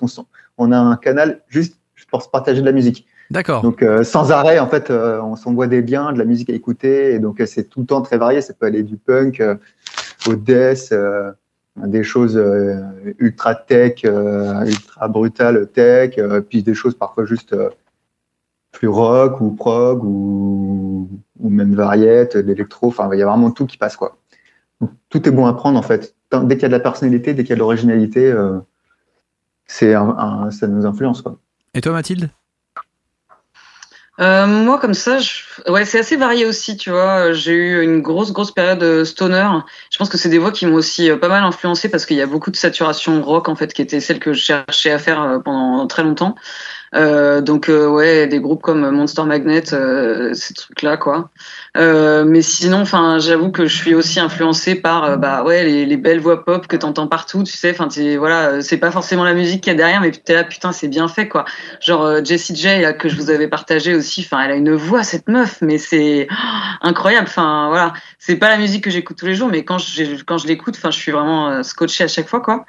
on, 0.58 0.72
a 0.72 0.78
un 0.78 0.96
canal 0.96 1.42
juste 1.48 1.78
pour 2.10 2.22
se 2.22 2.30
partager 2.30 2.62
de 2.62 2.66
la 2.66 2.72
musique. 2.72 3.06
D'accord. 3.32 3.64
Donc 3.64 3.82
euh, 3.82 4.04
sans 4.04 4.32
arrêt, 4.32 4.60
en 4.60 4.68
fait, 4.68 4.92
euh, 4.92 5.20
on 5.22 5.36
s'envoie 5.36 5.66
des 5.66 5.82
liens, 5.82 6.14
de 6.14 6.20
la 6.20 6.26
musique 6.26 6.50
à 6.52 6.54
écouter, 6.54 7.14
et 7.16 7.20
donc 7.20 7.42
euh, 7.42 7.48
c'est 7.48 7.64
tout 7.64 7.80
le 7.80 7.88
temps 7.88 8.02
très 8.04 8.20
varié. 8.20 8.40
Ça 8.42 8.54
peut 8.54 8.68
aller 8.68 8.84
du 8.84 8.98
punk 8.98 9.40
euh, 9.42 9.56
au 10.28 10.36
death, 10.36 10.90
euh, 10.92 11.32
des 11.76 12.04
choses 12.04 12.38
euh, 12.38 12.76
ultra 13.18 13.56
tech, 13.56 14.02
euh, 14.06 14.64
ultra 14.66 15.08
brutales 15.08 15.68
tech, 15.74 16.20
euh, 16.20 16.40
puis 16.40 16.62
des 16.62 16.76
choses 16.76 16.94
parfois 16.94 17.26
juste 17.26 17.54
euh, 17.54 17.70
plus 18.76 18.88
rock 18.90 19.42
ou 19.42 19.52
prog 19.52 20.04
ou, 20.04 21.10
ou 21.40 21.50
même 21.50 21.74
variette, 21.74 22.38
d'électro. 22.38 22.88
Enfin, 22.90 23.10
il 23.14 23.20
y 23.20 23.24
a 23.24 23.26
vraiment 23.26 23.50
tout 23.52 23.66
qui 23.66 23.78
passe 23.78 23.96
quoi. 23.96 24.18
Donc, 24.82 24.92
tout 25.10 25.28
est 25.28 25.32
bon 25.32 25.48
à 25.48 25.54
prendre 25.54 25.80
en 25.80 25.82
fait. 25.82 26.14
Tant- 26.30 26.44
Dès 26.44 26.56
qu'il 26.56 26.64
y 26.64 26.66
a 26.66 26.70
de 26.70 26.74
la 26.74 26.80
personnalité, 26.80 27.34
dès 27.34 27.44
qu'il 27.44 27.52
y 27.52 27.54
a 27.54 27.56
de 27.56 27.62
l'originalité, 27.62 28.32
euh, 28.32 28.60
c'est 29.66 29.94
un, 29.96 30.10
un- 30.10 30.52
ça 30.52 30.68
nous 30.68 30.86
influence 30.86 31.22
quoi. 31.22 31.38
Et 31.74 31.82
toi 31.82 31.94
Mathilde? 31.94 32.30
Euh, 34.22 34.48
moi, 34.48 34.80
comme 34.80 34.94
ça, 34.94 35.20
je... 35.20 35.42
ouais, 35.70 35.84
c'est 35.84 36.00
assez 36.00 36.16
varié 36.16 36.46
aussi, 36.46 36.78
tu 36.78 36.90
vois. 36.90 37.34
J'ai 37.34 37.52
eu 37.52 37.84
une 37.84 38.02
grosse, 38.02 38.32
grosse 38.32 38.52
période 38.52 39.04
stoner. 39.04 39.50
Je 39.92 39.98
pense 39.98 40.08
que 40.08 40.18
c'est 40.18 40.30
des 40.30 40.38
voix 40.38 40.54
qui 40.54 40.66
m'ont 40.66 40.76
aussi 40.76 41.10
euh, 41.10 41.18
pas 41.18 41.28
mal 41.28 41.44
influencé 41.44 41.90
parce 41.90 42.06
qu'il 42.06 42.16
y 42.16 42.22
a 42.22 42.26
beaucoup 42.26 42.50
de 42.50 42.56
saturation 42.56 43.22
rock, 43.22 43.50
en 43.50 43.56
fait, 43.58 43.74
qui 43.74 43.82
était 43.82 44.00
celle 44.00 44.20
que 44.20 44.32
je 44.32 44.40
cherchais 44.40 44.92
à 44.92 45.00
faire 45.00 45.42
pendant 45.44 45.86
très 45.88 46.04
longtemps. 46.04 46.36
Euh, 46.96 47.42
donc, 47.42 47.70
euh, 47.70 47.88
ouais, 47.88 48.28
des 48.28 48.40
groupes 48.40 48.62
comme 48.62 48.90
Monster 48.90 49.24
Magnet, 49.24 49.74
euh, 49.74 50.34
ces 50.34 50.54
trucs-là, 50.54 50.98
quoi. 50.98 51.30
Mais 51.76 52.42
sinon, 52.42 52.82
enfin, 52.82 53.20
j'avoue 53.20 53.52
que 53.52 53.66
je 53.66 53.76
suis 53.76 53.94
aussi 53.94 54.20
influencée 54.20 54.76
par, 54.76 55.18
bah, 55.18 55.44
ouais, 55.44 55.64
les, 55.64 55.86
les 55.86 55.98
belles 55.98 56.20
voix 56.20 56.46
pop 56.46 56.68
que 56.68 56.78
t'entends 56.78 57.08
partout, 57.08 57.44
tu 57.44 57.54
sais. 57.54 57.72
Enfin, 57.78 57.90
voilà, 58.18 58.62
c'est 58.62 58.78
pas 58.78 58.92
forcément 58.92 59.24
la 59.24 59.34
musique 59.34 59.62
qu'il 59.62 59.72
y 59.72 59.76
a 59.76 59.78
derrière, 59.78 60.02
mais 60.02 60.12
t'es 60.12 60.34
là, 60.34 60.44
putain, 60.44 60.72
c'est 60.72 60.88
bien 60.88 61.08
fait, 61.08 61.28
quoi. 61.28 61.46
Genre 61.82 62.24
Jessie 62.24 62.56
J 62.56 62.68
que 62.98 63.10
je 63.10 63.16
vous 63.16 63.30
avais 63.30 63.48
partagé 63.48 63.94
aussi. 63.96 64.22
Enfin, 64.22 64.44
elle 64.44 64.52
a 64.52 64.56
une 64.56 64.74
voix 64.74 65.04
cette 65.04 65.28
meuf, 65.28 65.58
mais 65.62 65.78
c'est 65.78 66.28
oh, 66.32 66.36
incroyable. 66.82 67.28
Enfin, 67.28 67.68
voilà, 67.70 67.94
c'est 68.20 68.38
pas 68.38 68.50
la 68.50 68.58
musique 68.58 68.84
que 68.84 68.90
j'écoute 68.90 69.18
tous 69.18 69.26
les 69.26 69.36
jours, 69.36 69.50
mais 69.50 69.66
quand 69.66 69.78
je 69.78 70.24
quand 70.24 70.38
je 70.38 70.48
l'écoute, 70.48 70.76
enfin, 70.78 70.92
je 70.92 70.98
suis 70.98 71.12
vraiment 71.12 71.62
scotché 71.64 72.06
à 72.06 72.08
chaque 72.08 72.30
fois, 72.30 72.40
quoi. 72.40 72.66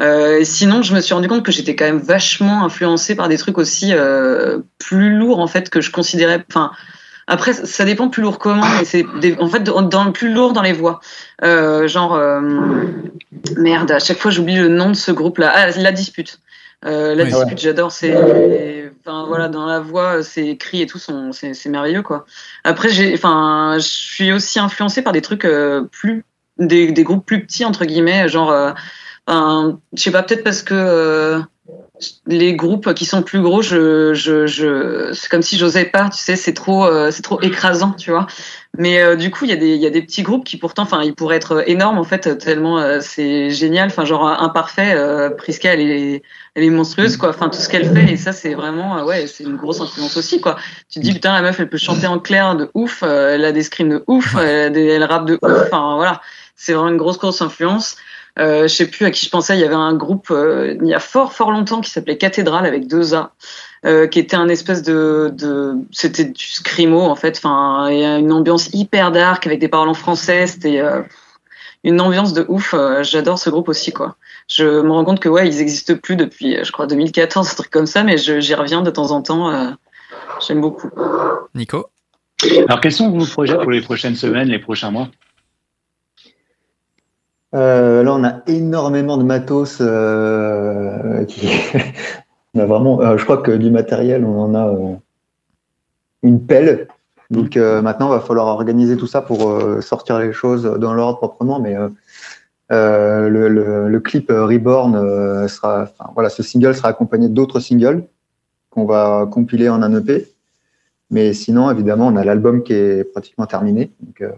Euh, 0.00 0.40
sinon, 0.44 0.82
je 0.82 0.94
me 0.94 1.00
suis 1.00 1.14
rendu 1.14 1.28
compte 1.28 1.44
que 1.44 1.50
j'étais 1.52 1.74
quand 1.74 1.84
même 1.84 1.98
vachement 1.98 2.64
influencée 2.64 3.16
par 3.16 3.28
des 3.28 3.36
trucs 3.36 3.58
aussi 3.58 3.92
euh, 3.92 4.60
plus 4.78 5.10
lourds 5.16 5.40
en 5.40 5.48
fait 5.48 5.70
que 5.70 5.80
je 5.80 5.90
considérais. 5.90 6.44
Enfin, 6.48 6.70
après, 7.26 7.52
ça 7.52 7.84
dépend 7.84 8.08
plus 8.08 8.22
lourd 8.22 8.38
comment, 8.38 8.64
mais 8.78 8.84
c'est 8.84 9.04
des- 9.20 9.36
en 9.38 9.48
fait 9.48 9.62
dans, 9.62 10.04
le 10.04 10.12
plus 10.12 10.32
lourd 10.32 10.52
dans 10.52 10.62
les 10.62 10.72
voix. 10.72 11.00
Euh, 11.42 11.88
genre 11.88 12.14
euh, 12.14 12.40
merde, 13.56 13.90
à 13.90 13.98
chaque 13.98 14.18
fois 14.18 14.30
j'oublie 14.30 14.56
le 14.56 14.68
nom 14.68 14.88
de 14.90 14.94
ce 14.94 15.10
groupe-là. 15.10 15.52
Ah, 15.54 15.70
la 15.70 15.92
dispute. 15.92 16.40
Euh, 16.84 17.16
la 17.16 17.24
Oui. 17.24 17.30
dispute, 17.32 17.58
j'adore. 17.58 17.90
C'est, 17.90 18.90
enfin 19.04 19.24
voilà, 19.26 19.48
dans 19.48 19.66
la 19.66 19.80
voix, 19.80 20.22
ses 20.22 20.56
cris 20.56 20.80
et 20.80 20.86
tout 20.86 20.98
sont, 20.98 21.32
c'est, 21.32 21.54
c'est 21.54 21.68
merveilleux 21.68 22.02
quoi. 22.02 22.24
Après, 22.62 22.88
j'ai, 22.88 23.12
enfin, 23.14 23.74
je 23.78 23.88
suis 23.88 24.32
aussi 24.32 24.60
influencée 24.60 25.02
par 25.02 25.12
des 25.12 25.22
trucs 25.22 25.44
euh, 25.44 25.82
plus, 25.90 26.24
des, 26.58 26.92
des 26.92 27.02
groupes 27.02 27.26
plus 27.26 27.42
petits 27.44 27.64
entre 27.64 27.84
guillemets, 27.84 28.28
genre, 28.28 28.52
euh, 28.52 28.72
enfin, 29.28 29.78
je 29.94 30.02
sais 30.02 30.10
pas, 30.10 30.22
peut-être 30.22 30.44
parce 30.44 30.62
que 30.62 30.74
euh, 30.74 31.40
les 32.26 32.54
groupes 32.54 32.94
qui 32.94 33.04
sont 33.04 33.22
plus 33.22 33.40
gros, 33.40 33.62
je, 33.62 34.14
je, 34.14 34.46
je, 34.46 35.10
c'est 35.12 35.28
comme 35.28 35.42
si 35.42 35.58
j'osais 35.58 35.84
pas, 35.84 36.08
tu 36.08 36.18
sais, 36.18 36.36
c'est 36.36 36.54
trop, 36.54 36.86
euh, 36.86 37.10
c'est 37.10 37.22
trop 37.22 37.40
écrasant, 37.42 37.92
tu 37.92 38.10
vois. 38.10 38.26
Mais 38.76 39.00
euh, 39.00 39.16
du 39.16 39.30
coup, 39.30 39.44
il 39.44 39.50
y 39.50 39.52
a 39.52 39.56
des, 39.56 39.74
il 39.74 39.80
y 39.80 39.86
a 39.86 39.90
des 39.90 40.02
petits 40.02 40.22
groupes 40.22 40.44
qui 40.44 40.56
pourtant, 40.56 40.82
enfin, 40.82 41.02
ils 41.02 41.14
pourraient 41.14 41.36
être 41.36 41.68
énormes 41.68 41.98
en 41.98 42.04
fait, 42.04 42.38
tellement 42.38 42.78
euh, 42.78 42.98
c'est 43.00 43.50
génial. 43.50 43.88
Enfin, 43.88 44.04
genre 44.04 44.26
imparfait, 44.26 44.94
euh, 44.94 45.30
Priska, 45.30 45.72
elle 45.72 45.80
est, 45.80 46.22
elle 46.54 46.64
est 46.64 46.70
monstrueuse 46.70 47.16
quoi. 47.16 47.30
Enfin, 47.30 47.48
tout 47.48 47.58
ce 47.58 47.68
qu'elle 47.68 47.92
fait 47.92 48.12
et 48.12 48.16
ça, 48.16 48.32
c'est 48.32 48.54
vraiment, 48.54 48.98
euh, 48.98 49.04
ouais, 49.04 49.26
c'est 49.26 49.44
une 49.44 49.56
grosse 49.56 49.80
influence 49.80 50.16
aussi 50.16 50.40
quoi. 50.40 50.56
Tu 50.90 51.00
te 51.00 51.04
dis 51.04 51.12
putain, 51.12 51.32
la 51.32 51.42
meuf, 51.42 51.58
elle 51.58 51.68
peut 51.68 51.78
chanter 51.78 52.06
en 52.06 52.18
clair 52.18 52.56
de 52.56 52.70
ouf, 52.74 53.02
elle 53.02 53.44
a 53.44 53.52
des 53.52 53.62
screams 53.62 53.88
de 53.88 54.04
ouf, 54.06 54.36
elle, 54.36 54.66
a 54.66 54.70
des, 54.70 54.86
elle 54.86 55.04
rappe 55.04 55.26
de 55.26 55.38
ouf. 55.42 55.62
Enfin, 55.66 55.96
voilà, 55.96 56.20
c'est 56.54 56.72
vraiment 56.72 56.90
une 56.90 56.98
grosse 56.98 57.18
grosse 57.18 57.42
influence. 57.42 57.96
Euh, 58.38 58.62
je 58.62 58.74
sais 58.74 58.86
plus 58.86 59.04
à 59.04 59.10
qui 59.10 59.26
je 59.26 59.30
pensais. 59.30 59.56
Il 59.56 59.60
y 59.60 59.64
avait 59.64 59.74
un 59.74 59.94
groupe 59.94 60.28
euh, 60.30 60.76
il 60.80 60.86
y 60.88 60.94
a 60.94 61.00
fort 61.00 61.32
fort 61.32 61.50
longtemps 61.50 61.80
qui 61.80 61.90
s'appelait 61.90 62.16
Cathédrale 62.16 62.66
avec 62.66 62.86
deux 62.86 63.14
A, 63.14 63.32
euh, 63.84 64.06
qui 64.06 64.18
était 64.18 64.36
un 64.36 64.48
espèce 64.48 64.82
de, 64.82 65.32
de 65.36 65.74
c'était 65.90 66.24
du 66.24 66.44
scrimo 66.44 67.00
en 67.00 67.16
fait. 67.16 67.36
Enfin, 67.36 67.88
il 67.90 67.98
y 67.98 68.04
a 68.04 68.18
une 68.18 68.32
ambiance 68.32 68.70
hyper 68.72 69.10
dark 69.12 69.46
avec 69.46 69.58
des 69.58 69.68
paroles 69.68 69.88
en 69.88 69.94
français. 69.94 70.46
C'était 70.46 70.80
euh, 70.80 71.02
une 71.84 72.00
ambiance 72.00 72.32
de 72.32 72.44
ouf. 72.48 72.74
J'adore 73.02 73.38
ce 73.38 73.50
groupe 73.50 73.68
aussi 73.68 73.92
quoi. 73.92 74.16
Je 74.48 74.64
me 74.80 74.90
rends 74.90 75.04
compte 75.04 75.20
que 75.20 75.28
ouais, 75.28 75.46
ils 75.46 75.60
existent 75.60 75.94
plus 75.94 76.16
depuis, 76.16 76.58
je 76.64 76.72
crois 76.72 76.86
2014, 76.86 77.48
un 77.52 77.54
truc 77.54 77.70
comme 77.70 77.86
ça, 77.86 78.02
mais 78.02 78.16
j'y 78.16 78.54
reviens 78.54 78.82
de 78.82 78.90
temps 78.90 79.10
en 79.10 79.22
temps. 79.22 79.50
euh, 79.50 79.70
J'aime 80.46 80.60
beaucoup. 80.60 80.90
Nico? 81.54 81.86
Alors, 82.68 82.80
quels 82.80 82.92
sont 82.92 83.10
vos 83.10 83.26
projets 83.26 83.58
pour 83.58 83.70
les 83.70 83.80
prochaines 83.80 84.14
semaines, 84.14 84.48
les 84.48 84.60
prochains 84.60 84.90
mois? 84.90 85.08
Euh, 87.54 88.02
là, 88.02 88.14
on 88.14 88.24
a 88.24 88.42
énormément 88.46 89.16
de 89.16 89.22
matos. 89.24 89.78
euh, 89.80 91.24
qui... 91.24 91.48
on 92.54 92.60
a 92.60 92.66
vraiment, 92.66 93.00
euh, 93.00 93.16
je 93.16 93.24
crois 93.24 93.38
que 93.38 93.52
du 93.52 93.70
matériel, 93.70 94.24
on 94.24 94.38
en 94.40 94.54
a 94.54 94.68
euh, 94.68 94.94
une 96.22 96.44
pelle. 96.44 96.88
Donc 97.30 97.56
euh, 97.56 97.82
maintenant, 97.82 98.08
il 98.08 98.16
va 98.16 98.20
falloir 98.20 98.46
organiser 98.46 98.96
tout 98.96 99.06
ça 99.06 99.20
pour 99.22 99.50
euh, 99.50 99.80
sortir 99.80 100.18
les 100.18 100.32
choses 100.32 100.62
dans 100.64 100.94
l'ordre 100.94 101.18
proprement. 101.18 101.60
Mais 101.60 101.74
le, 102.70 103.48
le- 103.48 103.88
le 103.88 104.00
clip 104.00 104.28
Reborn 104.30 105.46
sera, 105.48 105.88
voilà, 106.14 106.28
ce 106.30 106.42
single 106.42 106.74
sera 106.74 106.88
accompagné 106.88 107.28
d'autres 107.28 107.60
singles 107.60 108.04
qu'on 108.70 108.84
va 108.84 109.26
compiler 109.30 109.68
en 109.68 109.82
un 109.82 109.94
EP. 109.98 110.26
Mais 111.10 111.32
sinon, 111.32 111.70
évidemment, 111.70 112.08
on 112.08 112.16
a 112.16 112.24
l'album 112.24 112.62
qui 112.62 112.74
est 112.74 113.04
pratiquement 113.04 113.46
terminé. 113.46 113.90
Donc, 114.00 114.30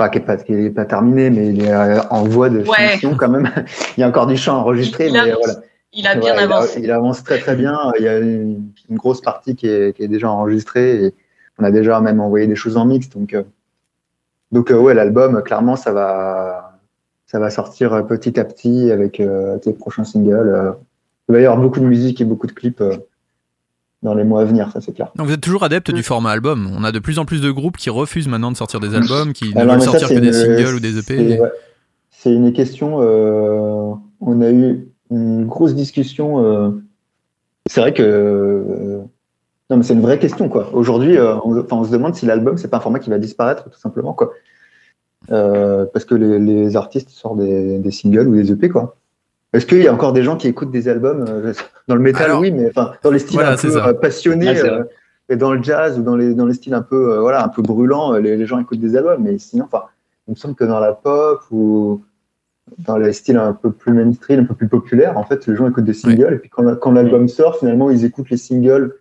euh, 0.00 0.04
Enfin, 0.06 0.08
qui 0.08 0.52
n'est 0.52 0.70
pas, 0.70 0.82
pas 0.82 0.84
terminé, 0.86 1.30
mais 1.30 1.48
il 1.48 1.64
est 1.64 1.72
euh, 1.72 2.00
en 2.10 2.24
voie 2.24 2.48
de 2.50 2.58
Ouais. 2.60 2.88
finition 2.88 3.16
quand 3.16 3.28
même. 3.28 3.48
il 3.96 4.00
y 4.00 4.02
a 4.02 4.08
encore 4.08 4.26
du 4.26 4.36
chant 4.36 4.56
enregistré, 4.58 5.10
mais 5.10 5.18
avance. 5.20 5.38
voilà. 5.44 5.60
Il 5.96 6.06
a 6.08 6.14
bien 6.16 6.34
Ouais, 6.34 6.44
il 6.44 6.52
a- 6.52 6.56
avancé. 6.56 6.80
Il, 6.82 6.90
avance 6.90 7.22
très 7.22 7.38
très 7.38 7.54
bien. 7.54 7.78
Il 7.98 8.04
y 8.04 8.08
a 8.08 8.18
une, 8.18 8.70
une 8.90 8.96
grosse 8.96 9.20
partie 9.20 9.54
qui 9.54 9.68
est, 9.68 9.94
qui 9.96 10.02
est 10.02 10.08
déjà 10.08 10.28
enregistrée 10.30 11.04
et 11.06 11.14
on 11.58 11.64
a 11.64 11.70
déjà 11.70 12.00
même 12.00 12.20
envoyé 12.20 12.48
des 12.48 12.56
choses 12.56 12.76
en 12.76 12.84
mix. 12.84 13.08
Donc, 13.10 13.32
euh, 13.34 13.44
donc 14.50 14.72
euh, 14.72 14.76
ouais, 14.78 14.94
l'album, 14.94 15.40
clairement, 15.42 15.76
ça 15.76 15.92
va, 15.92 16.80
ça 17.26 17.38
va 17.38 17.50
sortir 17.50 17.92
euh, 17.92 18.02
petit 18.02 18.40
à 18.40 18.44
petit 18.44 18.90
avec 18.90 19.20
euh, 19.20 19.58
tes 19.58 19.72
prochains 19.72 20.02
singles. 20.04 20.74
Il 21.28 21.32
va 21.34 21.40
y 21.40 21.44
avoir 21.46 21.60
beaucoup 21.60 21.78
de 21.80 21.86
musique 21.86 22.20
et 22.20 22.24
beaucoup 22.24 22.48
de 22.48 22.52
clips 22.52 22.82
dans 24.04 24.14
les 24.14 24.22
mois 24.24 24.42
à 24.42 24.44
venir, 24.44 24.70
ça 24.72 24.80
c'est 24.80 24.92
clair. 24.92 25.10
Donc 25.16 25.26
vous 25.26 25.32
êtes 25.32 25.40
toujours 25.40 25.64
adepte 25.64 25.90
du 25.90 26.02
format 26.04 26.30
album. 26.30 26.70
On 26.76 26.84
a 26.84 26.92
de 26.92 26.98
plus 27.00 27.18
en 27.18 27.24
plus 27.24 27.40
de 27.40 27.50
groupes 27.50 27.76
qui 27.76 27.90
refusent 27.90 28.28
maintenant 28.28 28.52
de 28.52 28.56
sortir 28.56 28.78
des 28.78 28.94
albums, 28.94 29.32
qui 29.32 29.52
ne 29.54 29.58
Alors, 29.58 29.74
veulent 29.74 29.82
sortir 29.82 30.08
que 30.08 30.14
des 30.20 30.32
singles 30.32 30.74
ou 30.76 30.80
des 30.80 30.92
c'est- 31.00 31.14
EP. 31.18 31.40
ouais. 31.40 31.50
C'est 32.10 32.32
une 32.32 32.52
question. 32.52 32.98
euh, 33.02 33.92
on 34.20 34.40
a 34.40 34.50
eu 34.50 34.86
une 35.10 35.46
grosse 35.46 35.74
discussion. 35.74 36.44
euh, 36.44 36.70
c'est 37.66 37.80
vrai 37.80 37.92
que. 37.92 38.02
euh, 38.02 38.98
non, 39.70 39.78
mais 39.78 39.82
c'est 39.82 39.94
une 39.94 40.02
vraie 40.02 40.18
question, 40.18 40.48
quoi. 40.50 40.68
Aujourd'hui, 40.74 41.16
euh, 41.16 41.36
on, 41.44 41.58
enfin, 41.58 41.76
on 41.76 41.84
se 41.84 41.90
demande 41.90 42.14
si 42.14 42.26
l'album, 42.26 42.58
c'est 42.58 42.68
pas 42.68 42.76
un 42.76 42.80
format 42.80 42.98
qui 42.98 43.08
va 43.10 43.18
disparaître, 43.18 43.70
tout 43.70 43.78
simplement, 43.78 44.12
quoi. 44.12 44.32
Euh, 45.30 45.86
parce 45.92 46.04
que 46.04 46.14
les, 46.14 46.38
les 46.38 46.76
artistes 46.76 47.08
sortent 47.10 47.38
des, 47.38 47.78
des 47.78 47.90
singles 47.90 48.28
ou 48.28 48.34
des 48.36 48.52
EP, 48.52 48.68
quoi. 48.68 48.96
Est-ce 49.54 49.66
qu'il 49.66 49.82
y 49.82 49.88
a 49.88 49.94
encore 49.94 50.12
des 50.12 50.22
gens 50.22 50.36
qui 50.36 50.48
écoutent 50.48 50.70
des 50.72 50.88
albums 50.88 51.24
euh, 51.28 51.52
dans 51.88 51.94
le 51.94 52.00
métal 52.02 52.24
Alors, 52.24 52.40
Oui, 52.40 52.50
mais 52.52 52.68
enfin 52.68 52.92
dans 53.02 53.10
les 53.10 53.18
styles 53.20 53.36
voilà, 53.36 53.52
un 53.52 53.56
peu 53.56 53.70
ça. 53.70 53.86
euh, 53.88 53.94
passionnés 53.94 54.58
euh, 54.62 54.82
et 55.30 55.36
dans 55.36 55.54
le 55.54 55.62
jazz 55.62 55.98
ou 55.98 56.02
dans 56.02 56.16
les 56.16 56.34
dans 56.34 56.44
les 56.44 56.54
styles 56.54 56.74
un 56.74 56.82
peu 56.82 57.12
euh, 57.12 57.20
voilà 57.20 57.42
un 57.44 57.48
peu 57.48 57.62
brûlants, 57.62 58.12
les, 58.18 58.36
les 58.36 58.46
gens 58.46 58.58
écoutent 58.58 58.80
des 58.80 58.96
albums. 58.96 59.22
Mais 59.22 59.38
sinon, 59.38 59.64
enfin, 59.64 59.84
il 60.28 60.32
me 60.32 60.36
semble 60.36 60.54
que 60.54 60.64
dans 60.64 60.80
la 60.80 60.92
pop 60.92 61.40
ou 61.50 62.02
dans 62.78 62.96
les 62.98 63.12
styles 63.12 63.36
un 63.36 63.52
peu 63.52 63.70
plus 63.70 63.92
mainstream, 63.92 64.40
un 64.40 64.44
peu 64.44 64.54
plus 64.54 64.68
populaires, 64.68 65.16
en 65.16 65.24
fait, 65.24 65.46
les 65.46 65.54
gens 65.54 65.68
écoutent 65.68 65.84
des 65.84 65.92
singles. 65.94 66.34
Et 66.34 66.38
puis 66.38 66.50
quand, 66.50 66.74
quand 66.76 66.90
l'album 66.92 67.28
sort, 67.28 67.58
finalement, 67.58 67.90
ils 67.90 68.04
écoutent 68.04 68.30
les 68.30 68.36
singles 68.38 68.94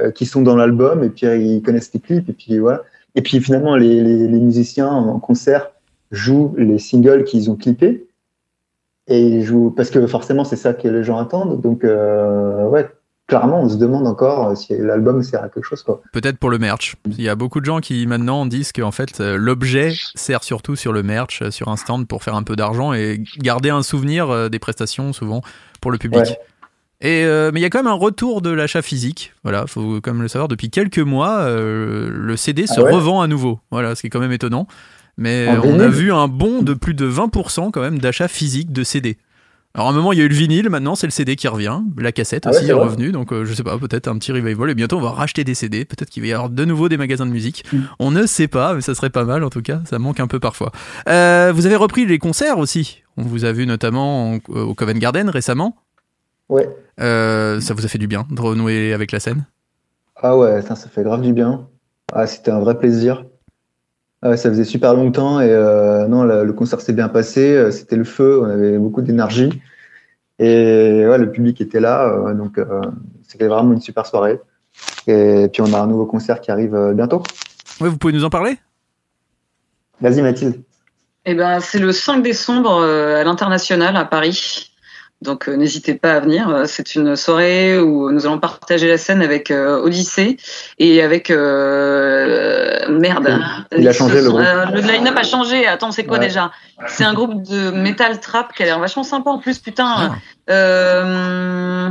euh, 0.00 0.10
qui 0.10 0.26
sont 0.26 0.42
dans 0.42 0.56
l'album 0.56 1.02
et 1.04 1.08
puis 1.08 1.26
ils 1.26 1.62
connaissent 1.62 1.92
les 1.94 2.00
clips. 2.00 2.28
Et 2.28 2.32
puis 2.32 2.58
voilà. 2.58 2.82
Et 3.14 3.22
puis 3.22 3.40
finalement, 3.40 3.76
les, 3.76 4.02
les, 4.02 4.28
les 4.28 4.40
musiciens 4.40 4.88
en 4.88 5.18
concert 5.20 5.70
jouent 6.10 6.54
les 6.58 6.78
singles 6.78 7.24
qu'ils 7.24 7.50
ont 7.50 7.56
clippés. 7.56 8.06
Et 9.10 9.20
ils 9.20 9.42
jouent 9.42 9.70
parce 9.76 9.90
que 9.90 10.06
forcément, 10.06 10.44
c'est 10.44 10.56
ça 10.56 10.72
que 10.72 10.88
les 10.88 11.02
gens 11.02 11.18
attendent. 11.18 11.60
Donc, 11.60 11.84
euh, 11.84 12.66
ouais, 12.68 12.88
clairement, 13.26 13.60
on 13.60 13.68
se 13.68 13.76
demande 13.76 14.06
encore 14.06 14.56
si 14.56 14.74
l'album 14.78 15.22
sert 15.22 15.44
à 15.44 15.48
quelque 15.48 15.64
chose. 15.64 15.82
Quoi. 15.82 16.00
Peut-être 16.12 16.38
pour 16.38 16.48
le 16.48 16.58
merch. 16.58 16.96
Il 17.06 17.20
y 17.20 17.28
a 17.28 17.34
beaucoup 17.34 17.60
de 17.60 17.66
gens 17.66 17.80
qui 17.80 18.06
maintenant 18.06 18.46
disent 18.46 18.72
qu'en 18.72 18.92
fait 18.92 19.20
euh, 19.20 19.36
l'objet 19.36 19.92
sert 20.14 20.42
surtout 20.42 20.76
sur 20.76 20.92
le 20.92 21.02
merch, 21.02 21.42
euh, 21.42 21.50
sur 21.50 21.68
un 21.68 21.76
stand 21.76 22.06
pour 22.06 22.22
faire 22.22 22.34
un 22.34 22.42
peu 22.44 22.56
d'argent 22.56 22.92
et 22.94 23.22
garder 23.38 23.70
un 23.70 23.82
souvenir 23.82 24.48
des 24.48 24.58
prestations 24.58 25.12
souvent 25.12 25.42
pour 25.80 25.90
le 25.90 25.98
public. 25.98 26.22
Ouais. 26.22 26.38
Et 27.02 27.24
euh, 27.24 27.50
mais 27.52 27.60
il 27.60 27.62
y 27.62 27.66
a 27.66 27.70
quand 27.70 27.78
même 27.78 27.86
un 27.86 27.94
retour 27.94 28.42
de 28.42 28.50
l'achat 28.50 28.82
physique. 28.82 29.32
Voilà, 29.42 29.66
faut 29.66 30.00
quand 30.02 30.12
même 30.12 30.22
le 30.22 30.28
savoir. 30.28 30.48
Depuis 30.48 30.70
quelques 30.70 30.98
mois, 30.98 31.38
euh, 31.40 32.10
le 32.12 32.36
CD 32.36 32.66
se 32.66 32.78
Ah 32.78 32.84
ouais 32.84 32.92
revend 32.92 33.22
à 33.22 33.26
nouveau. 33.26 33.58
Voilà, 33.70 33.94
ce 33.94 34.02
qui 34.02 34.08
est 34.08 34.10
quand 34.10 34.20
même 34.20 34.32
étonnant. 34.32 34.66
Mais 35.20 35.46
En 35.48 35.60
on 35.64 35.78
a 35.78 35.86
vu 35.86 36.12
un 36.12 36.26
bond 36.26 36.62
de 36.62 36.74
plus 36.74 36.94
de 36.94 37.08
20% 37.08 37.70
quand 37.70 37.80
même 37.82 37.98
d'achat 37.98 38.26
physique 38.26 38.72
de 38.72 38.82
CD. 38.82 39.18
Alors 39.74 39.86
à 39.86 39.90
un 39.90 39.94
moment 39.94 40.10
il 40.12 40.18
y 40.18 40.22
a 40.22 40.24
eu 40.24 40.28
le 40.28 40.34
vinyle, 40.34 40.68
maintenant 40.68 40.96
c'est 40.96 41.06
le 41.06 41.12
CD 41.12 41.36
qui 41.36 41.46
revient, 41.46 41.80
la 41.96 42.10
cassette 42.10 42.44
Ah 42.46 42.50
aussi 42.50 42.64
est 42.68 42.72
revenue, 42.72 43.12
donc 43.12 43.32
euh, 43.32 43.44
je 43.44 43.54
sais 43.54 43.62
pas, 43.62 43.78
peut-être 43.78 44.08
un 44.08 44.18
petit 44.18 44.32
revival 44.32 44.68
et 44.70 44.74
bientôt 44.74 44.96
on 44.96 45.00
va 45.00 45.10
racheter 45.10 45.44
des 45.44 45.54
CD, 45.54 45.84
peut-être 45.84 46.10
qu'il 46.10 46.24
va 46.24 46.28
y 46.28 46.32
avoir 46.32 46.50
de 46.50 46.64
nouveau 46.64 46.88
des 46.88 46.96
magasins 46.96 47.24
de 47.24 47.30
musique. 47.30 47.64
Mm. 47.72 47.78
On 48.00 48.10
ne 48.10 48.26
sait 48.26 48.48
pas, 48.48 48.74
mais 48.74 48.80
ça 48.80 48.96
serait 48.96 49.10
pas 49.10 49.24
mal 49.24 49.44
en 49.44 49.50
tout 49.50 49.62
cas, 49.62 49.80
ça 49.88 50.00
manque 50.00 50.18
un 50.18 50.26
peu 50.26 50.40
parfois. 50.40 50.72
Euh, 51.08 51.52
vous 51.54 51.66
avez 51.66 51.76
repris 51.76 52.04
les 52.04 52.18
concerts 52.18 52.58
aussi, 52.58 53.02
on 53.16 53.22
vous 53.22 53.44
a 53.44 53.52
vu 53.52 53.64
notamment 53.64 54.32
en- 54.32 54.38
au 54.48 54.74
Covent 54.74 54.98
Garden 54.98 55.28
récemment. 55.28 55.76
Ouais. 56.48 56.68
Euh, 57.00 57.60
ça 57.60 57.72
vous 57.74 57.84
a 57.84 57.88
fait 57.88 57.98
du 57.98 58.08
bien 58.08 58.26
de 58.28 58.40
renouer 58.40 58.92
avec 58.92 59.12
la 59.12 59.20
scène? 59.20 59.46
Ah 60.16 60.36
ouais, 60.36 60.62
ça, 60.62 60.74
ça 60.74 60.88
fait 60.88 61.04
grave 61.04 61.20
du 61.22 61.32
bien. 61.32 61.68
Ah, 62.12 62.26
c'était 62.26 62.50
un 62.50 62.58
vrai 62.58 62.76
plaisir. 62.76 63.24
Ah, 64.22 64.36
ça 64.36 64.50
faisait 64.50 64.64
super 64.64 64.94
longtemps 64.94 65.40
et 65.40 65.48
euh, 65.48 66.06
non, 66.06 66.24
le, 66.24 66.44
le 66.44 66.52
concert 66.52 66.80
s'est 66.80 66.92
bien 66.92 67.08
passé. 67.08 67.54
euh, 67.56 67.70
C'était 67.70 67.96
le 67.96 68.04
feu, 68.04 68.40
on 68.42 68.50
avait 68.50 68.76
beaucoup 68.78 69.00
d'énergie 69.00 69.62
et 70.38 71.06
ouais, 71.06 71.18
le 71.18 71.30
public 71.30 71.60
était 71.60 71.80
là, 71.80 72.06
euh, 72.08 72.34
donc 72.34 72.58
euh, 72.58 72.80
c'était 73.26 73.46
vraiment 73.46 73.72
une 73.72 73.80
super 73.80 74.06
soirée. 74.06 74.40
Et 75.06 75.48
puis 75.52 75.62
on 75.62 75.72
a 75.72 75.78
un 75.80 75.86
nouveau 75.86 76.06
concert 76.06 76.40
qui 76.40 76.50
arrive 76.50 76.74
euh, 76.74 76.92
bientôt. 76.92 77.22
Ouais, 77.80 77.88
vous 77.88 77.96
pouvez 77.98 78.12
nous 78.12 78.24
en 78.24 78.30
parler? 78.30 78.58
Vas-y 80.00 80.22
Mathilde. 80.22 80.62
Eh 81.26 81.34
ben, 81.34 81.60
c'est 81.60 81.78
le 81.78 81.92
5 81.92 82.22
décembre 82.22 82.80
euh, 82.82 83.20
à 83.20 83.24
l'international 83.24 83.96
à 83.96 84.04
Paris. 84.06 84.69
Donc 85.22 85.48
euh, 85.48 85.54
n'hésitez 85.56 85.94
pas 85.94 86.14
à 86.14 86.20
venir. 86.20 86.48
Euh, 86.48 86.64
C'est 86.66 86.94
une 86.94 87.14
soirée 87.14 87.78
où 87.78 88.10
nous 88.10 88.24
allons 88.26 88.38
partager 88.38 88.88
la 88.88 88.96
scène 88.96 89.20
avec 89.20 89.50
euh, 89.50 89.76
Odyssée 89.82 90.38
et 90.78 91.02
avec 91.02 91.30
euh, 91.30 92.88
merde. 92.88 93.38
Il 93.76 93.86
a 93.86 93.92
se 93.92 93.98
changé, 93.98 94.22
le 94.22 94.30
groupe. 94.30 94.40
euh, 94.40 94.64
le 94.66 94.80
line-up 94.80 95.16
a 95.18 95.22
changé. 95.22 95.66
Attends, 95.66 95.92
c'est 95.92 96.04
quoi 96.04 96.18
Ouais. 96.18 96.24
déjà? 96.26 96.52
C'est 96.88 97.04
un 97.04 97.12
groupe 97.12 97.42
de 97.42 97.70
metal 97.70 98.18
trap 98.20 98.54
qui 98.54 98.62
a 98.62 98.66
l'air 98.66 98.78
vachement 98.78 99.02
sympa 99.04 99.28
en 99.30 99.38
plus. 99.38 99.58
Putain. 99.58 99.86
Ah. 99.96 100.14
Euh, 100.48 101.90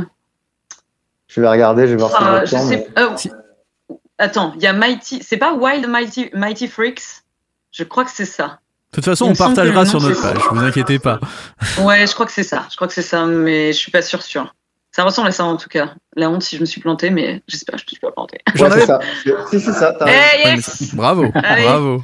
Je 1.28 1.40
vais 1.40 1.48
regarder, 1.48 1.86
je 1.86 1.92
vais 1.92 1.96
voir 1.98 2.10
si 2.10 2.16
ah, 2.20 2.40
je 2.44 2.50
je 2.50 2.56
retourne, 2.56 2.68
sais. 2.72 2.86
mais- 2.96 3.02
euh, 3.02 3.16
Si. 3.16 3.30
Attends, 4.18 4.52
il 4.56 4.62
y 4.62 4.66
a 4.66 4.72
Mighty. 4.72 5.22
C'est 5.22 5.36
pas 5.38 5.54
Wild 5.54 5.86
Mighty 5.88 6.30
Mighty 6.34 6.66
Freaks? 6.68 7.22
Je 7.70 7.84
crois 7.84 8.04
que 8.04 8.10
c'est 8.10 8.24
ça. 8.26 8.58
De 8.92 8.96
toute 8.96 9.04
façon, 9.04 9.26
on 9.26 9.34
partagera 9.34 9.86
sur 9.86 10.00
notre 10.00 10.20
page, 10.20 10.42
vous 10.50 10.58
inquiétez 10.64 10.98
pas. 10.98 11.20
Ouais, 11.80 12.06
je 12.06 12.12
crois 12.14 12.26
que 12.26 12.32
c'est 12.32 12.42
ça. 12.42 12.66
Je 12.70 12.76
crois 12.76 12.88
que 12.88 12.94
c'est 12.94 13.02
ça, 13.02 13.24
mais 13.26 13.72
je 13.72 13.78
suis 13.78 13.92
pas 13.92 14.02
sûre 14.02 14.22
sûre. 14.22 14.54
Ça 14.92 15.04
ressemble 15.04 15.28
à 15.28 15.30
ça 15.30 15.44
en 15.44 15.56
tout 15.56 15.68
cas. 15.68 15.94
La 16.16 16.28
honte 16.28 16.42
si 16.42 16.56
je 16.56 16.60
me 16.60 16.66
suis 16.66 16.80
plantée, 16.80 17.10
mais 17.10 17.40
j'espère 17.46 17.76
que 17.76 17.82
je 17.82 17.84
me 17.86 17.90
suis 17.90 18.00
pas 18.00 18.10
plantée. 18.10 18.38
J'en 18.56 18.64
Ouais, 18.64 18.72
avais- 18.72 18.80
c'est 18.80 18.86
ça. 18.88 18.98
Si, 19.48 19.60
c'est 19.60 19.72
ça. 19.72 19.92
t'as 19.96 20.06
raison. 20.06 20.18
Eh 20.44 20.48
yes 20.48 20.94
Bravo, 20.96 21.30
Allez. 21.34 21.62
bravo. 21.62 22.02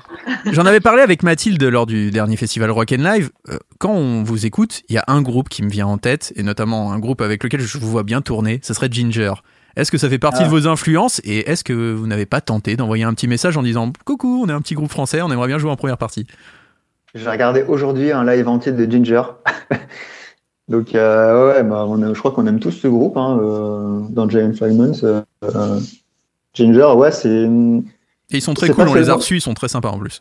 J'en 0.53 0.65
avais 0.65 0.79
parlé 0.79 1.03
avec 1.03 1.25
Mathilde 1.25 1.61
lors 1.65 1.87
du 1.87 2.13
dernier 2.13 2.37
festival 2.37 2.71
Rock 2.71 2.93
and 2.93 3.03
Live. 3.03 3.31
Euh, 3.49 3.59
Quand 3.79 3.91
on 3.91 4.23
vous 4.23 4.47
écoute, 4.47 4.83
il 4.89 4.95
y 4.95 4.99
a 4.99 5.05
un 5.09 5.21
groupe 5.23 5.49
qui 5.49 5.65
me 5.65 5.69
vient 5.69 5.89
en 5.89 5.99
tête, 5.99 6.33
et 6.37 6.45
notamment 6.45 6.93
un 6.93 7.01
groupe 7.01 7.21
avec 7.23 7.43
lequel 7.43 7.61
je 7.61 7.79
vous 7.79 7.91
vois 7.91 8.05
bien 8.05 8.21
tourner, 8.21 8.61
ce 8.63 8.73
serait 8.73 8.89
Ginger. 8.89 9.33
Est-ce 9.75 9.91
que 9.91 9.99
ça 9.99 10.09
fait 10.09 10.21
partie 10.21 10.43
Ah. 10.43 10.47
de 10.47 10.51
vos 10.51 10.69
influences 10.69 11.21
et 11.25 11.51
est-ce 11.51 11.65
que 11.65 11.93
vous 11.93 12.07
n'avez 12.07 12.25
pas 12.25 12.41
tenté 12.41 12.77
d'envoyer 12.77 13.03
un 13.03 13.13
petit 13.13 13.27
message 13.27 13.57
en 13.57 13.63
disant 13.65 13.93
Coucou, 14.05 14.43
on 14.47 14.49
est 14.49 14.53
un 14.53 14.61
petit 14.63 14.75
groupe 14.75 14.91
français, 14.93 15.21
on 15.23 15.31
aimerait 15.33 15.49
bien 15.49 15.59
jouer 15.59 15.71
en 15.73 15.77
première 15.77 15.99
partie 15.99 16.27
J'ai 17.17 17.31
regardé 17.31 17.63
aujourd'hui 17.67 18.13
un 18.13 18.25
live 18.25 18.47
entier 18.47 18.73
de 18.73 18.91
Ginger. 18.91 19.23
Donc, 20.69 20.95
euh, 20.95 21.53
ouais, 21.55 21.63
bah, 21.63 21.85
on 21.89 22.03
a- 22.03 22.13
je 22.13 22.19
crois 22.19 22.33
qu'on 22.33 22.47
aime 22.47 22.59
tous 22.61 22.73
ce 22.73 22.89
groupe 22.89 23.17
hein, 23.17 23.39
euh, 23.41 24.01
dans 24.11 24.29
Giant 24.29 24.53
Fragments. 24.53 24.93
euh, 25.05 25.23
euh, 25.45 25.79
Ginger, 26.55 26.93
ouais, 26.97 27.13
c'est. 27.13 27.29
Et 27.29 28.37
ils 28.39 28.41
sont 28.43 28.53
très 28.55 28.67
cool, 28.75 28.89
on 28.89 28.95
les 28.95 29.09
a 29.11 29.15
reçus, 29.15 29.37
ils 29.37 29.41
sont 29.41 29.55
très 29.55 29.69
sympas 29.69 29.91
en 29.91 29.99
plus. 29.99 30.21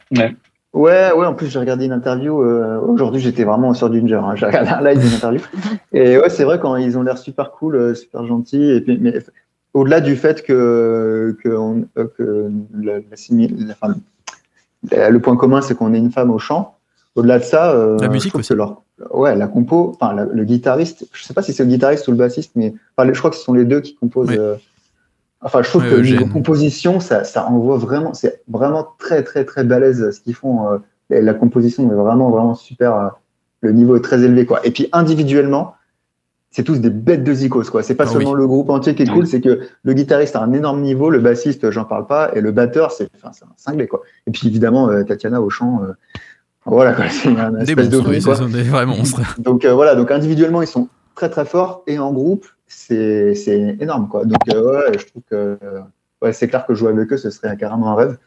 Ouais, 0.74 1.12
ouais, 1.14 1.26
en 1.26 1.34
plus, 1.34 1.48
j'ai 1.48 1.58
regardé 1.60 1.86
une 1.86 1.94
interview. 1.94 2.42
euh, 2.44 2.80
aujourd'hui, 2.82 3.20
j'étais 3.22 3.44
vraiment 3.46 3.74
sur 3.74 3.92
Ginger. 3.94 4.22
hein, 4.24 4.36
j'ai 4.36 4.46
regardé 4.46 4.70
un 4.70 4.82
live 4.82 5.00
d'une 5.00 5.14
interview. 5.14 5.42
Et 5.94 6.18
ouais, 6.18 6.30
c'est 6.30 6.44
vrai, 6.44 6.60
quand 6.60 6.76
ils 6.76 6.98
ont 6.98 7.02
l'air 7.02 7.18
super 7.18 7.52
cool, 7.52 7.76
euh, 7.76 7.96
super 7.96 8.26
gentils. 8.26 8.70
Et 8.72 8.82
puis, 8.82 8.98
mais 9.02 9.14
au-delà 9.74 10.00
du 10.02 10.16
fait 10.16 10.44
que, 10.44 11.36
que, 11.44 11.50
on- 11.50 11.86
euh, 11.98 12.08
que 12.18 12.52
la- 12.80 12.96
la 13.00 13.02
la- 13.02 13.74
enfin, 13.82 13.96
le 15.10 15.18
point 15.20 15.36
commun, 15.38 15.62
c'est 15.62 15.76
qu'on 15.76 15.94
est 15.94 15.98
une 15.98 16.12
femme 16.12 16.30
au 16.30 16.40
chant. 16.40 16.75
Au-delà 17.16 17.40
de 17.40 17.44
ça, 17.44 17.72
euh, 17.72 17.98
La 18.00 18.10
musique 18.10 18.36
aussi. 18.36 18.54
leur- 18.54 18.84
ouais, 19.12 19.36
la 19.36 19.48
compo, 19.48 19.96
enfin, 20.00 20.14
la- 20.14 20.26
le 20.26 20.44
guitariste, 20.44 21.08
je 21.14 21.24
sais 21.24 21.34
pas 21.34 21.42
si 21.42 21.54
c'est 21.54 21.64
le 21.64 21.70
guitariste 21.70 22.08
ou 22.08 22.12
le 22.12 22.18
bassiste, 22.18 22.52
mais 22.56 22.74
enfin, 22.98 23.12
je 23.12 23.18
crois 23.18 23.32
que 23.32 23.38
ce 23.38 23.44
sont 23.44 23.54
les 23.54 23.66
deux 23.66 23.80
qui 23.82 23.96
composent. 23.96 24.30
Oui. 24.30 24.38
euh, 24.38 24.56
enfin, 25.42 25.62
je 25.64 25.70
trouve 25.70 25.84
que 25.84 25.96
niveau 25.96 26.18
Eugène. 26.18 26.30
composition, 26.32 27.00
ça, 27.00 27.24
ça 27.24 27.48
envoie 27.48 27.78
vraiment, 27.78 28.14
c'est 28.14 28.42
vraiment 28.50 28.86
très, 29.00 29.24
très, 29.24 29.46
très 29.46 29.64
balèze 29.64 30.12
ce 30.12 30.20
qu'ils 30.20 30.36
font. 30.36 30.70
euh, 30.70 30.78
la 31.10 31.34
composition 31.34 31.90
est 31.90 31.96
vraiment, 31.96 32.30
vraiment 32.32 32.56
super. 32.56 32.96
euh, 32.96 33.08
le 33.62 33.72
niveau 33.72 33.96
est 33.96 34.02
très 34.02 34.22
élevé, 34.22 34.46
quoi. 34.46 34.60
Et 34.66 34.72
puis 34.72 34.90
individuellement, 34.92 35.76
c'est 36.52 36.64
tous 36.64 36.80
des 36.80 36.90
bêtes 36.90 37.24
de 37.24 37.34
zikos, 37.34 37.64
quoi. 37.72 37.82
C'est 37.84 37.96
pas 37.96 38.06
Ah 38.08 38.12
seulement 38.12 38.34
le 38.34 38.46
groupe 38.48 38.70
entier 38.70 38.94
qui 38.96 39.04
est 39.04 39.08
cool, 39.08 39.26
c'est 39.28 39.42
que 39.42 39.62
le 39.84 39.94
guitariste 39.94 40.36
a 40.36 40.42
un 40.42 40.54
énorme 40.54 40.82
niveau, 40.82 41.10
le 41.10 41.20
bassiste, 41.20 41.70
j'en 41.72 41.84
parle 41.86 42.06
pas, 42.08 42.32
et 42.36 42.42
le 42.42 42.52
batteur, 42.52 42.92
c'est, 42.92 43.10
enfin, 43.16 43.32
c'est 43.34 43.44
un 43.46 43.54
cinglé, 43.58 43.88
quoi. 43.88 44.02
Et 44.28 44.32
puis 44.32 44.48
évidemment, 44.48 44.90
euh, 44.90 45.04
Tatiana 45.04 45.42
au 45.42 45.50
chant, 45.50 45.82
euh, 45.84 45.94
voilà, 46.66 46.94
quoi. 46.94 47.06
C'est 47.10 47.30
un 47.30 47.52
Des 47.64 47.76
monstres, 47.76 48.10
oui, 48.10 48.22
quoi. 48.22 48.36
des 48.48 48.64
vrais 48.64 48.86
monstres. 48.86 49.22
Donc 49.40 49.66
euh, 49.66 49.74
voilà, 49.74 49.96
donc 49.96 50.12
individuellement 50.12 50.62
ils 50.62 50.68
sont 50.68 50.88
très 51.16 51.30
très 51.30 51.46
forts 51.46 51.84
et 51.88 51.98
en 52.00 52.12
groupe 52.12 52.46
c'est 52.68 53.36
c'est 53.36 53.78
énorme 53.80 54.08
quoi. 54.08 54.26
Donc 54.26 54.40
euh, 54.54 54.90
ouais, 54.92 54.98
je 55.00 55.06
trouve 55.06 55.22
que 55.30 55.36
euh, 55.64 55.80
ouais, 56.22 56.34
c'est 56.34 56.48
clair 56.48 56.66
que 56.66 56.74
jouer 56.74 56.90
avec 56.92 57.12
eux 57.12 57.18
ce 57.18 57.30
serait 57.30 57.56
carrément 57.58 57.92
un 57.92 57.96
rêve. 57.96 58.18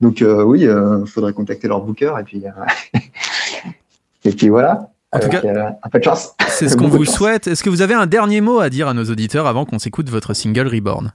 Donc 0.00 0.22
euh, 0.22 0.42
oui, 0.44 0.62
il 0.62 1.06
faudrait 1.06 1.32
contacter 1.32 1.66
leur 1.68 1.80
booker 1.82 2.12
et 2.20 2.22
puis 2.24 2.44
euh, 2.46 2.98
et 4.24 4.30
puis 4.32 4.48
voilà. 4.48 4.90
En 5.12 5.20
tout 5.20 5.28
cas- 5.30 5.40
euh, 5.44 5.64
un 5.82 5.88
peu 5.88 5.98
de 5.98 6.04
chance. 6.04 6.34
C'est 6.48 6.68
ce 6.68 6.76
qu'on 6.76 6.88
vous 6.88 7.04
chance. 7.04 7.14
souhaite. 7.16 7.46
Est-ce 7.46 7.62
que 7.64 7.70
vous 7.70 7.80
avez 7.82 7.94
un 7.94 8.06
dernier 8.06 8.40
mot 8.42 8.60
à 8.60 8.68
dire 8.70 8.88
à 8.88 8.94
nos 8.94 9.04
auditeurs 9.04 9.46
avant 9.46 9.64
qu'on 9.64 9.78
s'écoute 9.78 10.08
votre 10.10 10.34
single 10.34 10.68
Reborn? 10.68 11.12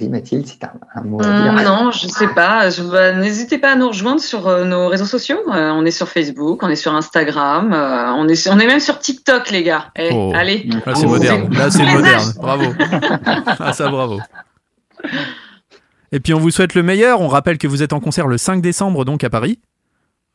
Vas-y 0.00 0.08
Mathilde, 0.08 0.46
si 0.46 0.58
t'as 0.58 0.68
un, 0.94 1.00
un 1.00 1.04
mot 1.04 1.20
à 1.22 1.26
Hum, 1.26 1.54
dire. 1.56 1.64
non, 1.70 1.90
je 1.90 2.06
sais 2.08 2.28
pas. 2.28 2.70
Je- 2.70 2.82
bah, 2.82 3.12
N'hésitez 3.12 3.58
pas 3.58 3.72
à 3.72 3.76
nous 3.76 3.88
rejoindre 3.88 4.20
sur 4.20 4.48
euh, 4.48 4.64
nos 4.64 4.88
réseaux 4.88 5.04
sociaux. 5.04 5.38
Euh, 5.52 5.70
on 5.70 5.84
est 5.84 5.90
sur 5.90 6.08
Facebook, 6.08 6.62
on 6.62 6.68
est 6.68 6.76
sur 6.76 6.94
Instagram, 6.94 7.72
euh, 7.72 8.12
on, 8.16 8.26
est 8.28 8.34
sur- 8.34 8.52
on 8.52 8.58
est 8.58 8.66
même 8.66 8.80
sur 8.80 8.98
TikTok, 8.98 9.50
les 9.50 9.62
gars. 9.62 9.86
Eh, 9.96 10.08
Oh. 10.12 10.32
Allez. 10.34 10.68
Là, 10.86 10.94
c'est 10.94 11.06
On 11.06 11.10
moderne. 11.10 11.54
Là, 11.54 11.70
c'est 11.70 11.84
moderne. 11.84 12.32
Bravo. 12.38 12.64
Ah, 13.58 13.72
ça, 13.72 13.88
bravo. 13.88 14.18
Et 16.12 16.20
puis, 16.20 16.34
on 16.34 16.38
vous 16.40 16.50
souhaite 16.50 16.74
le 16.74 16.82
meilleur. 16.82 17.20
On 17.20 17.28
rappelle 17.28 17.58
que 17.58 17.68
vous 17.68 17.82
êtes 17.82 17.92
en 17.92 18.00
concert 18.00 18.26
le 18.26 18.38
5 18.38 18.60
décembre, 18.60 19.04
donc 19.04 19.22
à 19.22 19.30
Paris, 19.30 19.60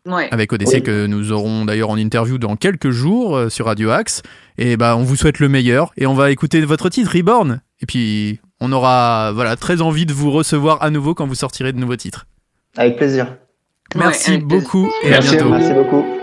Ouais. 0.07 0.29
avec 0.31 0.53
ODC, 0.53 0.67
Oui. 0.75 0.83
que 0.83 1.05
nous 1.07 1.31
aurons 1.31 1.65
d'ailleurs 1.65 1.89
en 1.89 1.97
interview 1.97 2.37
dans 2.37 2.55
quelques 2.55 2.91
jours 2.91 3.35
euh, 3.35 3.49
sur 3.49 3.65
Radio 3.65 3.89
Axe. 3.89 4.21
Et 4.57 4.77
bah, 4.77 4.95
on 4.95 5.03
vous 5.03 5.15
souhaite 5.15 5.39
le 5.39 5.49
meilleur. 5.49 5.91
Et 5.97 6.05
on 6.05 6.13
va 6.13 6.31
écouter 6.31 6.61
votre 6.61 6.89
titre, 6.89 7.11
Reborn. 7.15 7.61
Et 7.81 7.85
puis, 7.85 8.39
on 8.65 8.71
aura 8.71 9.31
voilà, 9.33 9.55
très 9.55 9.81
envie 9.81 10.05
de 10.05 10.13
vous 10.13 10.31
recevoir 10.31 10.81
à 10.81 10.89
nouveau 10.89 11.13
quand 11.13 11.27
vous 11.27 11.35
sortirez 11.35 11.71
de 11.73 11.77
nouveaux 11.79 11.95
titres. 11.95 12.25
Avec 12.77 12.97
plaisir. 12.97 13.35
Merci 13.95 14.31
Ouais, 14.31 14.35
avec 14.37 14.47
plaisir. 14.47 14.67
beaucoup 14.69 14.91
et 15.03 15.09
Merci. 15.09 15.29
à 15.29 15.31
bientôt. 15.43 15.49
Merci 15.49 15.73
beaucoup. 15.73 16.14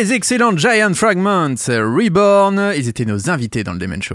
Les 0.00 0.12
excellents 0.12 0.56
Giant 0.56 0.94
Fragments 0.94 1.56
Reborn, 1.66 2.72
ils 2.76 2.88
étaient 2.88 3.04
nos 3.04 3.28
invités 3.30 3.64
dans 3.64 3.72
le 3.72 3.80
Demen 3.80 4.00
Show. 4.00 4.14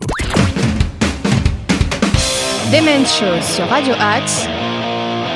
Demen 2.71 3.05
Show 3.05 3.41
sur 3.41 3.67
Radio 3.67 3.93
Axe, 3.99 4.47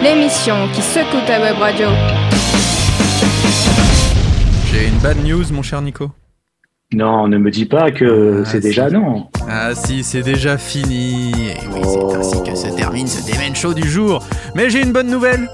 l'émission 0.02 0.56
qui 0.74 0.82
secoue 0.82 1.18
ta 1.28 1.42
web 1.42 1.58
radio. 1.60 1.88
J'ai 4.72 4.88
une 4.88 4.98
bad 5.00 5.22
news, 5.26 5.44
mon 5.52 5.62
cher 5.64 5.82
Nico. 5.82 6.12
Non, 6.94 7.28
ne 7.28 7.38
me 7.38 7.52
dis 7.52 7.66
pas 7.66 7.92
que 7.92 8.44
Ah, 8.46 8.50
c'est 8.50 8.62
si. 8.62 8.68
déjà 8.70 8.90
non. 8.90 9.28
Ah 9.50 9.76
si, 9.76 10.02
c'est 10.02 10.22
déjà 10.22 10.58
fini. 10.58 11.32
Et 11.50 11.58
oui, 11.74 11.82
Oh. 11.84 12.10
c'est 12.14 12.18
ainsi 12.20 12.44
que 12.50 12.56
se 12.56 12.74
termine 12.74 13.08
ce 13.08 13.30
Demen 13.30 13.54
Show 13.54 13.74
du 13.74 13.86
jour. 13.90 14.24
Mais 14.56 14.70
j'ai 14.70 14.82
une 14.82 14.94
bonne 14.94 15.10
nouvelle. 15.12 15.50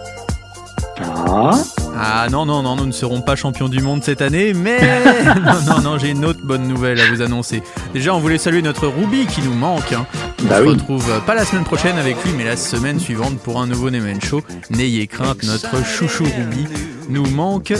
Ah, 1.01 1.49
Ah 1.95 2.27
non, 2.31 2.45
non, 2.45 2.63
non, 2.63 2.75
nous 2.75 2.85
ne 2.85 2.91
serons 2.91 3.21
pas 3.21 3.35
champions 3.35 3.69
du 3.69 3.79
monde 3.81 4.03
cette 4.03 4.21
année, 4.21 4.53
mais... 4.53 4.79
non, 5.45 5.61
non, 5.75 5.81
non, 5.81 5.97
j'ai 5.97 6.09
une 6.09 6.25
autre 6.25 6.39
bonne 6.43 6.67
nouvelle 6.67 6.99
à 6.99 7.05
vous 7.07 7.21
annoncer. 7.21 7.61
Déjà, 7.93 8.13
on 8.15 8.19
voulait 8.19 8.37
saluer 8.37 8.61
notre 8.61 8.87
Ruby 8.87 9.25
qui 9.27 9.41
nous 9.41 9.53
manque. 9.53 9.91
hein. 9.93 10.05
On 10.43 10.47
Bah 10.47 10.57
se 10.57 10.63
oui. 10.63 10.69
retrouve 10.69 11.05
euh, 11.11 11.19
pas 11.19 11.35
la 11.35 11.45
semaine 11.45 11.63
prochaine 11.63 11.97
avec 11.97 12.21
lui, 12.23 12.31
mais 12.35 12.45
la 12.45 12.57
semaine 12.57 12.99
suivante 12.99 13.37
pour 13.39 13.61
un 13.61 13.67
nouveau 13.67 13.89
Nemen 13.91 14.21
Show. 14.21 14.41
N'ayez 14.71 15.07
crainte, 15.07 15.43
notre 15.43 15.85
chouchou 15.85 16.23
Ruby 16.25 16.65
nous 17.09 17.25
manque... 17.27 17.73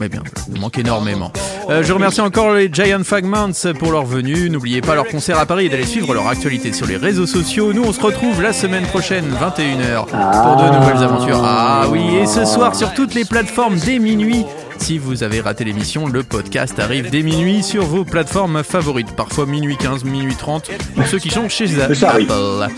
Mais 0.00 0.08
bien, 0.08 0.22
nous 0.48 0.60
manque 0.60 0.78
énormément. 0.78 1.32
Euh, 1.70 1.82
je 1.82 1.92
remercie 1.92 2.20
encore 2.20 2.54
les 2.54 2.68
Giant 2.72 3.04
Fragments 3.04 3.50
pour 3.78 3.92
leur 3.92 4.04
venue. 4.04 4.50
N'oubliez 4.50 4.80
pas 4.80 4.94
leur 4.94 5.06
concert 5.06 5.38
à 5.38 5.46
Paris 5.46 5.66
et 5.66 5.68
d'aller 5.68 5.86
suivre 5.86 6.14
leur 6.14 6.26
actualité 6.28 6.72
sur 6.72 6.86
les 6.86 6.96
réseaux 6.96 7.26
sociaux. 7.26 7.72
Nous, 7.72 7.82
on 7.84 7.92
se 7.92 8.00
retrouve 8.00 8.42
la 8.42 8.52
semaine 8.52 8.86
prochaine, 8.86 9.24
21h, 9.32 10.06
pour 10.06 10.56
de 10.56 10.78
nouvelles 10.78 11.02
aventures. 11.02 11.40
Ah 11.42 11.86
oui, 11.90 12.16
et 12.16 12.26
ce 12.26 12.44
soir 12.44 12.74
sur 12.74 12.92
toutes 12.94 13.14
les 13.14 13.24
plateformes 13.24 13.76
dès 13.78 13.98
minuit. 13.98 14.44
Si 14.78 14.98
vous 14.98 15.22
avez 15.22 15.40
raté 15.40 15.64
l'émission, 15.64 16.08
le 16.08 16.22
podcast 16.22 16.78
arrive 16.78 17.08
dès 17.10 17.22
minuit 17.22 17.62
sur 17.62 17.84
vos 17.84 18.04
plateformes 18.04 18.62
favorites. 18.62 19.12
Parfois 19.12 19.46
minuit 19.46 19.76
15, 19.76 20.04
minuit 20.04 20.34
30, 20.34 20.70
pour 20.94 21.06
ceux 21.06 21.18
qui 21.18 21.30
sont 21.30 21.48
chez. 21.48 21.66
Apple. 21.80 22.68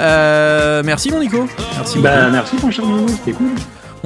Euh, 0.00 0.82
merci 0.84 1.10
mon 1.10 1.20
Nico. 1.20 1.46
Merci 1.76 2.00
bah 2.00 2.28
merci 2.30 2.56
mon 2.62 2.70
cher 2.70 2.84
Nounou, 2.84 3.08
c'était 3.08 3.32
cool. 3.32 3.54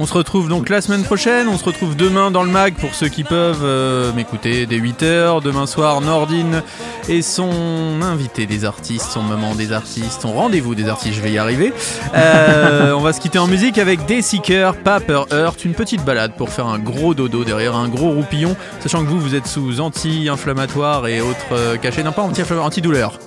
On 0.01 0.05
se 0.05 0.13
retrouve 0.13 0.47
donc 0.47 0.69
la 0.69 0.79
semaine 0.79 1.03
prochaine, 1.03 1.49
on 1.49 1.57
se 1.57 1.65
retrouve 1.65 1.93
demain 1.97 2.31
dans 2.31 2.43
le 2.43 2.49
mag 2.49 2.73
pour 2.75 2.95
ceux 2.95 3.09
qui 3.09 3.25
peuvent 3.25 3.65
euh, 3.65 4.13
m'écouter 4.13 4.65
dès 4.65 4.77
8h. 4.77 5.43
Demain 5.43 5.65
soir, 5.65 5.99
Nordine 5.99 6.63
et 7.09 7.21
son 7.21 8.01
invité 8.01 8.45
des 8.45 8.63
artistes, 8.63 9.11
son 9.11 9.21
moment 9.21 9.55
des 9.55 9.73
artistes, 9.73 10.21
son 10.21 10.31
rendez-vous 10.31 10.73
des 10.73 10.87
artistes, 10.87 11.15
je 11.15 11.21
vais 11.21 11.33
y 11.33 11.37
arriver. 11.37 11.73
Euh, 12.15 12.93
on 12.97 13.01
va 13.01 13.11
se 13.11 13.19
quitter 13.19 13.39
en 13.39 13.47
musique 13.47 13.77
avec 13.77 14.05
Des 14.05 14.21
Seekers, 14.21 14.77
Paper 14.77 15.23
Heart, 15.31 15.65
une 15.65 15.73
petite 15.73 16.05
balade 16.05 16.31
pour 16.37 16.47
faire 16.47 16.67
un 16.67 16.79
gros 16.79 17.13
dodo 17.13 17.43
derrière 17.43 17.75
un 17.75 17.89
gros 17.89 18.11
roupillon, 18.11 18.55
sachant 18.79 19.03
que 19.03 19.09
vous, 19.09 19.19
vous 19.19 19.35
êtes 19.35 19.47
sous 19.47 19.81
anti-inflammatoire 19.81 21.07
et 21.07 21.19
autres 21.19 21.51
euh, 21.51 21.75
cachets, 21.75 22.03
non 22.03 22.13
pas 22.13 22.21
anti-inflammatoire, 22.21 22.67
antidouleur. 22.67 23.19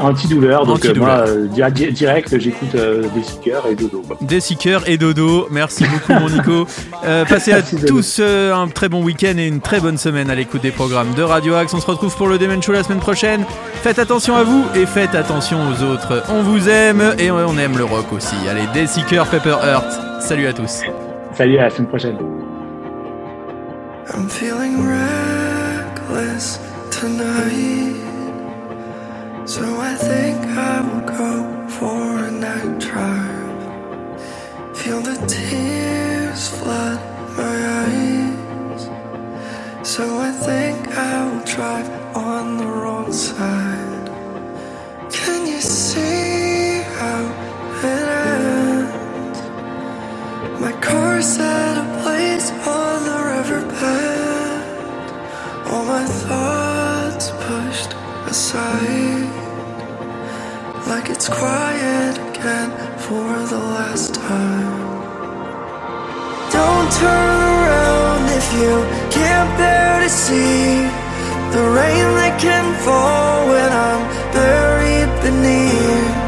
Antidouleur, 0.00 0.66
donc 0.66 0.84
euh, 0.84 0.94
moi, 0.94 1.24
euh, 1.28 1.46
di- 1.46 1.62
di- 1.72 1.92
direct, 1.92 2.38
j'écoute 2.38 2.74
euh, 2.74 3.02
des 3.14 3.70
et 3.70 3.74
dodo. 3.74 4.02
quoi. 4.06 4.16
Des 4.20 4.40
seekers 4.40 4.88
et 4.88 4.96
dodo, 4.96 5.46
merci 5.50 5.84
beaucoup 5.84 6.12
mon 6.20 6.28
Nico. 6.30 6.66
Euh, 7.02 7.24
passez 7.24 7.52
à 7.52 7.62
tous 7.62 8.18
euh, 8.20 8.54
un 8.54 8.68
très 8.68 8.90
bon 8.90 9.02
week-end 9.02 9.32
et 9.38 9.46
une 9.46 9.60
très 9.62 9.80
bonne 9.80 9.96
semaine 9.96 10.28
à 10.28 10.34
l'écoute 10.34 10.60
des 10.60 10.70
programmes 10.70 11.14
de 11.14 11.22
Radio 11.22 11.54
Axe. 11.54 11.72
On 11.72 11.80
se 11.80 11.86
retrouve 11.86 12.14
pour 12.14 12.28
le 12.28 12.36
Demen 12.36 12.62
Show 12.62 12.72
la 12.72 12.82
semaine 12.82 12.98
prochaine. 12.98 13.44
Faites 13.82 13.98
attention 13.98 14.36
à 14.36 14.42
vous 14.42 14.64
et 14.74 14.84
faites 14.84 15.14
attention 15.14 15.58
aux 15.70 15.82
autres. 15.82 16.22
On 16.28 16.42
vous 16.42 16.68
aime 16.68 17.14
et 17.18 17.30
on 17.30 17.56
aime 17.56 17.78
le 17.78 17.84
rock 17.84 18.12
aussi. 18.12 18.36
Allez, 18.50 18.66
des 18.74 18.86
seekers, 18.86 19.26
Pepper 19.28 19.56
Heart. 19.62 20.20
Salut 20.20 20.46
à 20.46 20.52
tous. 20.52 20.82
Salut, 21.34 21.58
à 21.58 21.62
la 21.62 21.70
semaine 21.70 21.88
prochaine. 21.88 22.16
I'm 24.14 24.28
feeling 24.28 24.76
reckless 24.86 26.60
tonight. 26.90 27.79
So 29.50 29.64
I 29.80 29.96
think 29.96 30.46
I 30.46 30.80
will 30.80 31.06
go 31.18 31.68
for 31.70 32.24
a 32.24 32.30
night 32.30 32.78
drive. 32.78 34.76
Feel 34.76 35.00
the 35.00 35.16
tears 35.26 35.79
see 70.30 70.86
the 71.54 71.64
rain 71.78 72.06
that 72.20 72.34
can 72.46 72.66
fall 72.84 73.50
when 73.52 73.70
I'm 73.88 74.02
buried 74.38 75.10
beneath. 75.26 76.18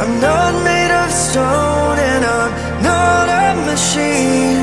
I'm 0.00 0.14
not 0.28 0.52
made 0.68 0.92
of 1.02 1.08
stone 1.26 1.98
and 2.12 2.22
I'm 2.36 2.52
not 2.90 3.26
a 3.44 3.48
machine. 3.70 4.60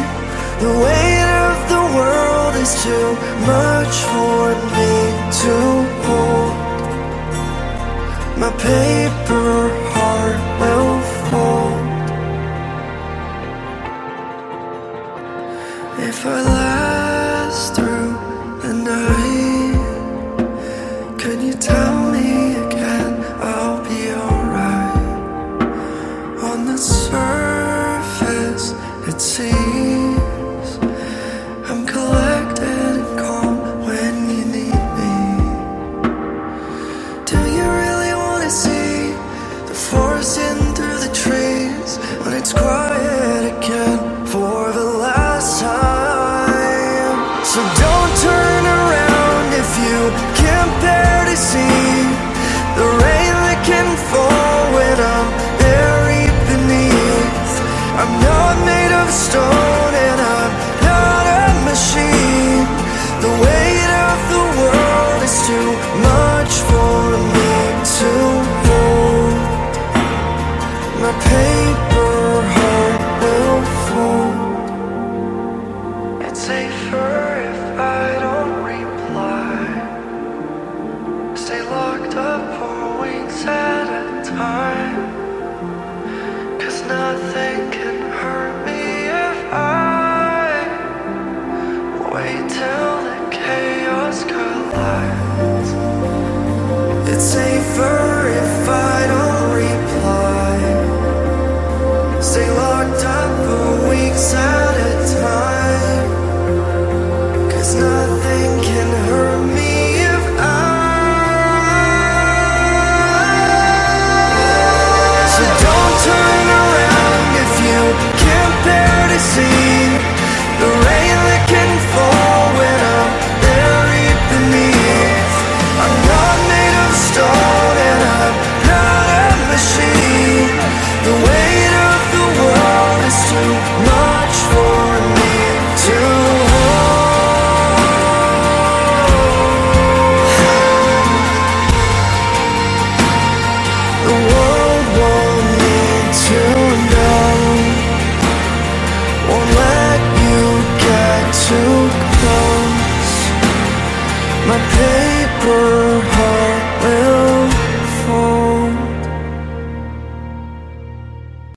The 0.63 0.71
weight 0.85 1.29
of 1.47 1.55
the 1.73 1.83
world 1.97 2.53
is 2.63 2.71
too 2.85 3.09
much 3.53 3.95
for 4.13 4.43
me 4.77 4.93
to 5.41 5.55
hold. 6.05 6.53
My 8.41 8.51
paper 8.69 9.82
of 59.03 59.11
stone 59.11 59.82